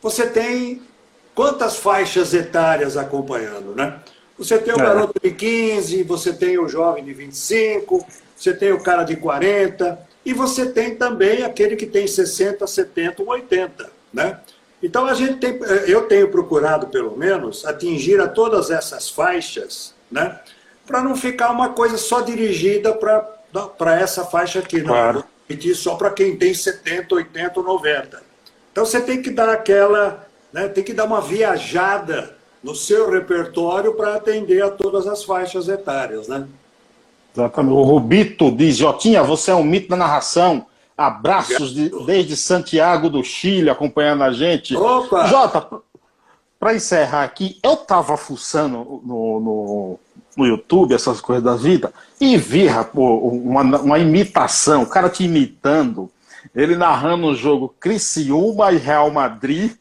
você 0.00 0.26
tem 0.26 0.80
quantas 1.34 1.76
faixas 1.76 2.32
etárias 2.32 2.96
acompanhando, 2.96 3.74
né? 3.74 4.00
Você 4.38 4.58
tem 4.58 4.74
o 4.74 4.80
é. 4.80 4.82
garoto 4.82 5.20
de 5.22 5.30
15, 5.30 6.02
você 6.02 6.32
tem 6.32 6.58
o 6.58 6.68
jovem 6.68 7.04
de 7.04 7.12
25, 7.12 8.04
você 8.36 8.52
tem 8.52 8.72
o 8.72 8.82
cara 8.82 9.04
de 9.04 9.16
40, 9.16 9.98
e 10.24 10.32
você 10.32 10.66
tem 10.66 10.96
também 10.96 11.42
aquele 11.42 11.76
que 11.76 11.86
tem 11.86 12.06
60, 12.06 12.66
70, 12.66 13.22
80. 13.22 13.93
Né? 14.14 14.38
Então 14.80 15.06
a 15.06 15.14
gente 15.14 15.36
tem, 15.36 15.58
eh, 15.62 15.84
eu 15.88 16.02
tenho 16.02 16.30
procurado 16.30 16.86
pelo 16.86 17.16
menos 17.16 17.66
atingir 17.66 18.20
a 18.20 18.28
todas 18.28 18.70
essas 18.70 19.10
faixas, 19.10 19.92
né? 20.10 20.38
Para 20.86 21.02
não 21.02 21.16
ficar 21.16 21.50
uma 21.50 21.70
coisa 21.70 21.98
só 21.98 22.20
dirigida 22.20 22.94
para 22.94 24.00
essa 24.00 24.24
faixa 24.24 24.60
aqui, 24.60 24.78
não. 24.78 24.88
Claro. 24.88 25.24
Repetir 25.48 25.74
só 25.74 25.96
para 25.96 26.10
quem 26.10 26.36
tem 26.36 26.54
70, 26.54 27.14
80, 27.14 27.62
90. 27.62 28.22
Então 28.70 28.84
você 28.84 29.00
tem 29.00 29.20
que 29.20 29.30
dar 29.30 29.48
aquela, 29.48 30.26
né, 30.52 30.68
tem 30.68 30.84
que 30.84 30.92
dar 30.92 31.04
uma 31.04 31.20
viajada 31.20 32.36
no 32.62 32.74
seu 32.74 33.10
repertório 33.10 33.94
para 33.94 34.14
atender 34.14 34.62
a 34.62 34.70
todas 34.70 35.06
as 35.06 35.24
faixas 35.24 35.68
etárias, 35.68 36.28
né? 36.28 36.46
Exatamente. 37.34 37.74
O 37.74 37.82
Rubito 37.82 38.50
diz, 38.50 38.76
Jotinha, 38.76 39.22
você 39.22 39.50
é 39.50 39.54
um 39.54 39.64
mito 39.64 39.88
da 39.88 39.96
narração. 39.96 40.66
Abraços 40.96 41.74
de, 41.74 41.90
desde 42.06 42.36
Santiago 42.36 43.10
do 43.10 43.22
Chile 43.24 43.68
acompanhando 43.68 44.22
a 44.22 44.32
gente. 44.32 44.76
Opa! 44.76 45.26
Jota, 45.26 45.66
para 46.58 46.74
encerrar 46.74 47.24
aqui, 47.24 47.58
eu 47.62 47.76
tava 47.76 48.16
fuçando 48.16 49.02
no, 49.04 49.40
no, 49.40 50.00
no, 50.36 50.46
YouTube, 50.46 50.94
essas 50.94 51.20
coisas 51.20 51.44
da 51.44 51.56
vida, 51.56 51.92
e 52.20 52.36
vi 52.36 52.68
uma, 52.94 53.62
uma 53.62 53.98
imitação, 53.98 54.82
o 54.82 54.88
cara 54.88 55.10
te 55.10 55.24
imitando, 55.24 56.10
ele 56.54 56.76
narrando 56.76 57.26
o 57.26 57.34
jogo 57.34 57.74
Criciúma 57.80 58.72
e 58.72 58.76
Real 58.76 59.10
Madrid, 59.10 59.72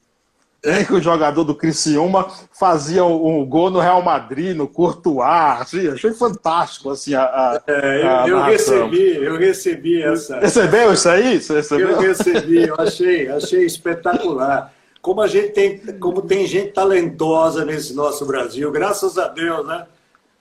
em 0.66 0.86
que 0.86 0.94
o 0.94 1.02
jogador 1.02 1.44
do 1.44 1.54
Criciúma 1.54 2.32
fazia 2.52 3.04
um, 3.04 3.42
um 3.42 3.46
gol 3.46 3.70
no 3.70 3.80
Real 3.80 4.02
Madrid, 4.02 4.56
no 4.56 4.68
Courtois, 4.68 5.62
assim, 5.62 5.90
achei 5.90 6.14
fantástico, 6.14 6.90
assim, 6.90 7.14
a, 7.14 7.24
a, 7.24 7.62
é, 7.68 8.24
eu, 8.24 8.38
eu 8.38 8.44
recebi, 8.44 9.16
eu 9.18 9.38
recebi 9.38 10.02
essa... 10.02 10.40
Recebeu 10.40 10.94
isso 10.94 11.10
aí? 11.10 11.34
Recebeu? 11.34 11.90
Eu 11.90 12.00
recebi, 12.00 12.68
eu 12.68 12.76
achei, 12.80 13.30
achei 13.30 13.66
espetacular. 13.66 14.74
como 15.02 15.22
a 15.22 15.28
gente 15.28 15.50
tem, 15.50 15.80
como 16.00 16.22
tem 16.22 16.48
gente 16.48 16.72
talentosa 16.72 17.66
nesse 17.66 17.94
nosso 17.94 18.26
Brasil, 18.26 18.72
graças 18.72 19.18
a 19.18 19.28
Deus, 19.28 19.68
né? 19.68 19.86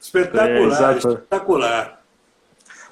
Espetacular, 0.01 0.95
é, 0.95 0.99
espetacular. 0.99 2.01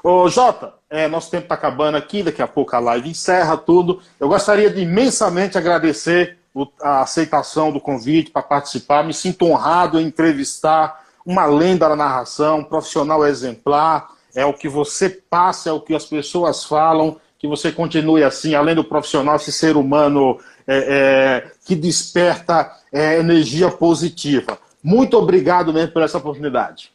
Ô, 0.02 0.28
Jota, 0.28 0.74
é, 0.88 1.06
nosso 1.06 1.30
tempo 1.30 1.44
está 1.44 1.54
acabando 1.54 1.96
aqui, 1.96 2.24
daqui 2.24 2.42
a 2.42 2.48
pouco 2.48 2.74
a 2.74 2.80
live 2.80 3.10
encerra 3.10 3.56
tudo. 3.56 4.00
Eu 4.18 4.28
gostaria 4.28 4.68
de 4.68 4.80
imensamente 4.80 5.56
agradecer 5.56 6.39
a 6.80 7.02
aceitação 7.02 7.72
do 7.72 7.80
convite 7.80 8.30
para 8.30 8.42
participar. 8.42 9.04
Me 9.04 9.14
sinto 9.14 9.46
honrado 9.46 10.00
em 10.00 10.06
entrevistar 10.06 11.04
uma 11.24 11.46
lenda 11.46 11.88
da 11.88 11.96
narração, 11.96 12.58
um 12.58 12.64
profissional 12.64 13.26
exemplar. 13.26 14.08
É 14.34 14.44
o 14.44 14.52
que 14.52 14.68
você 14.68 15.08
passa, 15.08 15.70
é 15.70 15.72
o 15.72 15.80
que 15.80 15.94
as 15.94 16.06
pessoas 16.06 16.64
falam. 16.64 17.20
Que 17.38 17.48
você 17.48 17.72
continue 17.72 18.22
assim, 18.22 18.54
além 18.54 18.74
do 18.74 18.84
profissional, 18.84 19.36
esse 19.36 19.50
ser 19.50 19.76
humano 19.76 20.38
é, 20.66 20.76
é, 20.76 21.52
que 21.64 21.74
desperta 21.74 22.70
é, 22.92 23.18
energia 23.18 23.70
positiva. 23.70 24.58
Muito 24.82 25.16
obrigado 25.16 25.72
mesmo 25.72 25.92
por 25.92 26.02
essa 26.02 26.18
oportunidade. 26.18 26.92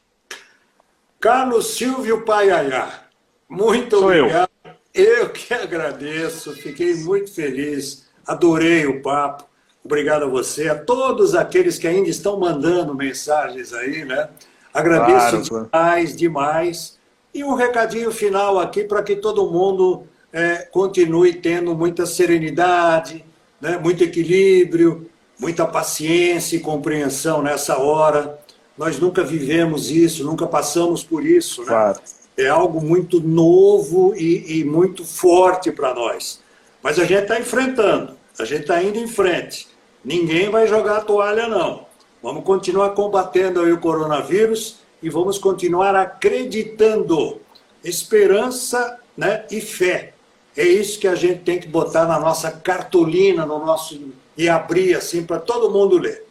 Carlos 1.19 1.67
Silvio 1.75 2.23
Paiaiá, 2.23 3.05
muito 3.49 3.97
Sou 3.97 4.07
obrigado. 4.07 4.49
Eu. 4.93 5.03
eu 5.03 5.29
que 5.29 5.53
agradeço, 5.53 6.53
fiquei 6.53 6.93
muito 6.95 7.33
feliz, 7.33 8.04
adorei 8.25 8.85
o 8.85 9.01
papo. 9.01 9.45
Obrigado 9.83 10.23
a 10.23 10.27
você, 10.27 10.67
a 10.67 10.75
todos 10.75 11.35
aqueles 11.35 11.77
que 11.77 11.87
ainda 11.87 12.09
estão 12.09 12.39
mandando 12.39 12.95
mensagens 12.95 13.71
aí, 13.73 14.03
né? 14.03 14.29
Agradeço 14.73 15.49
claro, 15.49 15.69
demais, 15.71 16.15
demais. 16.15 16.99
E 17.33 17.43
um 17.43 17.53
recadinho 17.53 18.11
final 18.11 18.59
aqui 18.59 18.83
para 18.83 19.03
que 19.03 19.15
todo 19.15 19.49
mundo 19.49 20.03
é, 20.33 20.57
continue 20.71 21.33
tendo 21.33 21.75
muita 21.75 22.05
serenidade, 22.05 23.23
né? 23.61 23.77
muito 23.77 24.03
equilíbrio, 24.03 25.09
muita 25.39 25.65
paciência 25.65 26.55
e 26.55 26.59
compreensão 26.59 27.41
nessa 27.41 27.77
hora 27.77 28.39
nós 28.77 28.99
nunca 28.99 29.23
vivemos 29.23 29.89
isso, 29.89 30.23
nunca 30.23 30.45
passamos 30.45 31.03
por 31.03 31.25
isso. 31.25 31.61
Né? 31.61 31.67
Claro. 31.67 31.99
É 32.37 32.47
algo 32.47 32.81
muito 32.81 33.21
novo 33.21 34.13
e, 34.15 34.59
e 34.59 34.65
muito 34.65 35.05
forte 35.05 35.71
para 35.71 35.93
nós. 35.93 36.41
Mas 36.85 36.99
a 36.99 37.03
gente 37.03 37.23
está 37.23 37.39
enfrentando, 37.39 38.15
a 38.37 38.45
gente 38.45 38.61
está 38.61 38.83
indo 38.83 38.99
em 38.99 39.07
frente. 39.07 39.67
Ninguém 40.03 40.51
vai 40.51 40.67
jogar 40.67 40.97
a 40.97 41.01
toalha, 41.01 41.47
não. 41.47 41.87
Vamos 42.21 42.43
continuar 42.43 42.91
combatendo 42.91 43.63
o 43.63 43.79
coronavírus 43.79 44.77
e 45.01 45.09
vamos 45.09 45.39
continuar 45.39 45.95
acreditando. 45.95 47.41
Esperança 47.83 48.99
né, 49.17 49.45
e 49.49 49.61
fé. 49.61 50.13
É 50.55 50.63
isso 50.63 50.99
que 50.99 51.07
a 51.07 51.15
gente 51.15 51.39
tem 51.39 51.59
que 51.59 51.67
botar 51.67 52.05
na 52.05 52.19
nossa 52.19 52.51
cartolina, 52.51 53.47
no 53.47 53.65
nosso 53.65 53.99
e 54.37 54.47
abrir 54.47 54.95
assim 54.95 55.25
para 55.25 55.39
todo 55.39 55.71
mundo 55.71 55.97
ler. 55.97 56.23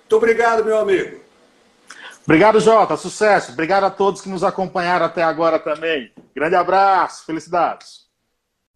Muito 0.00 0.16
obrigado, 0.16 0.62
meu 0.62 0.76
amigo. 0.76 1.22
Obrigado, 2.26 2.60
Jota. 2.60 2.98
Sucesso. 2.98 3.52
Obrigado 3.52 3.84
a 3.84 3.90
todos 3.90 4.20
que 4.20 4.28
nos 4.28 4.44
acompanharam 4.44 5.06
até 5.06 5.22
agora 5.22 5.58
também. 5.58 6.12
Grande 6.34 6.54
abraço. 6.54 7.24
Felicidades. 7.24 8.01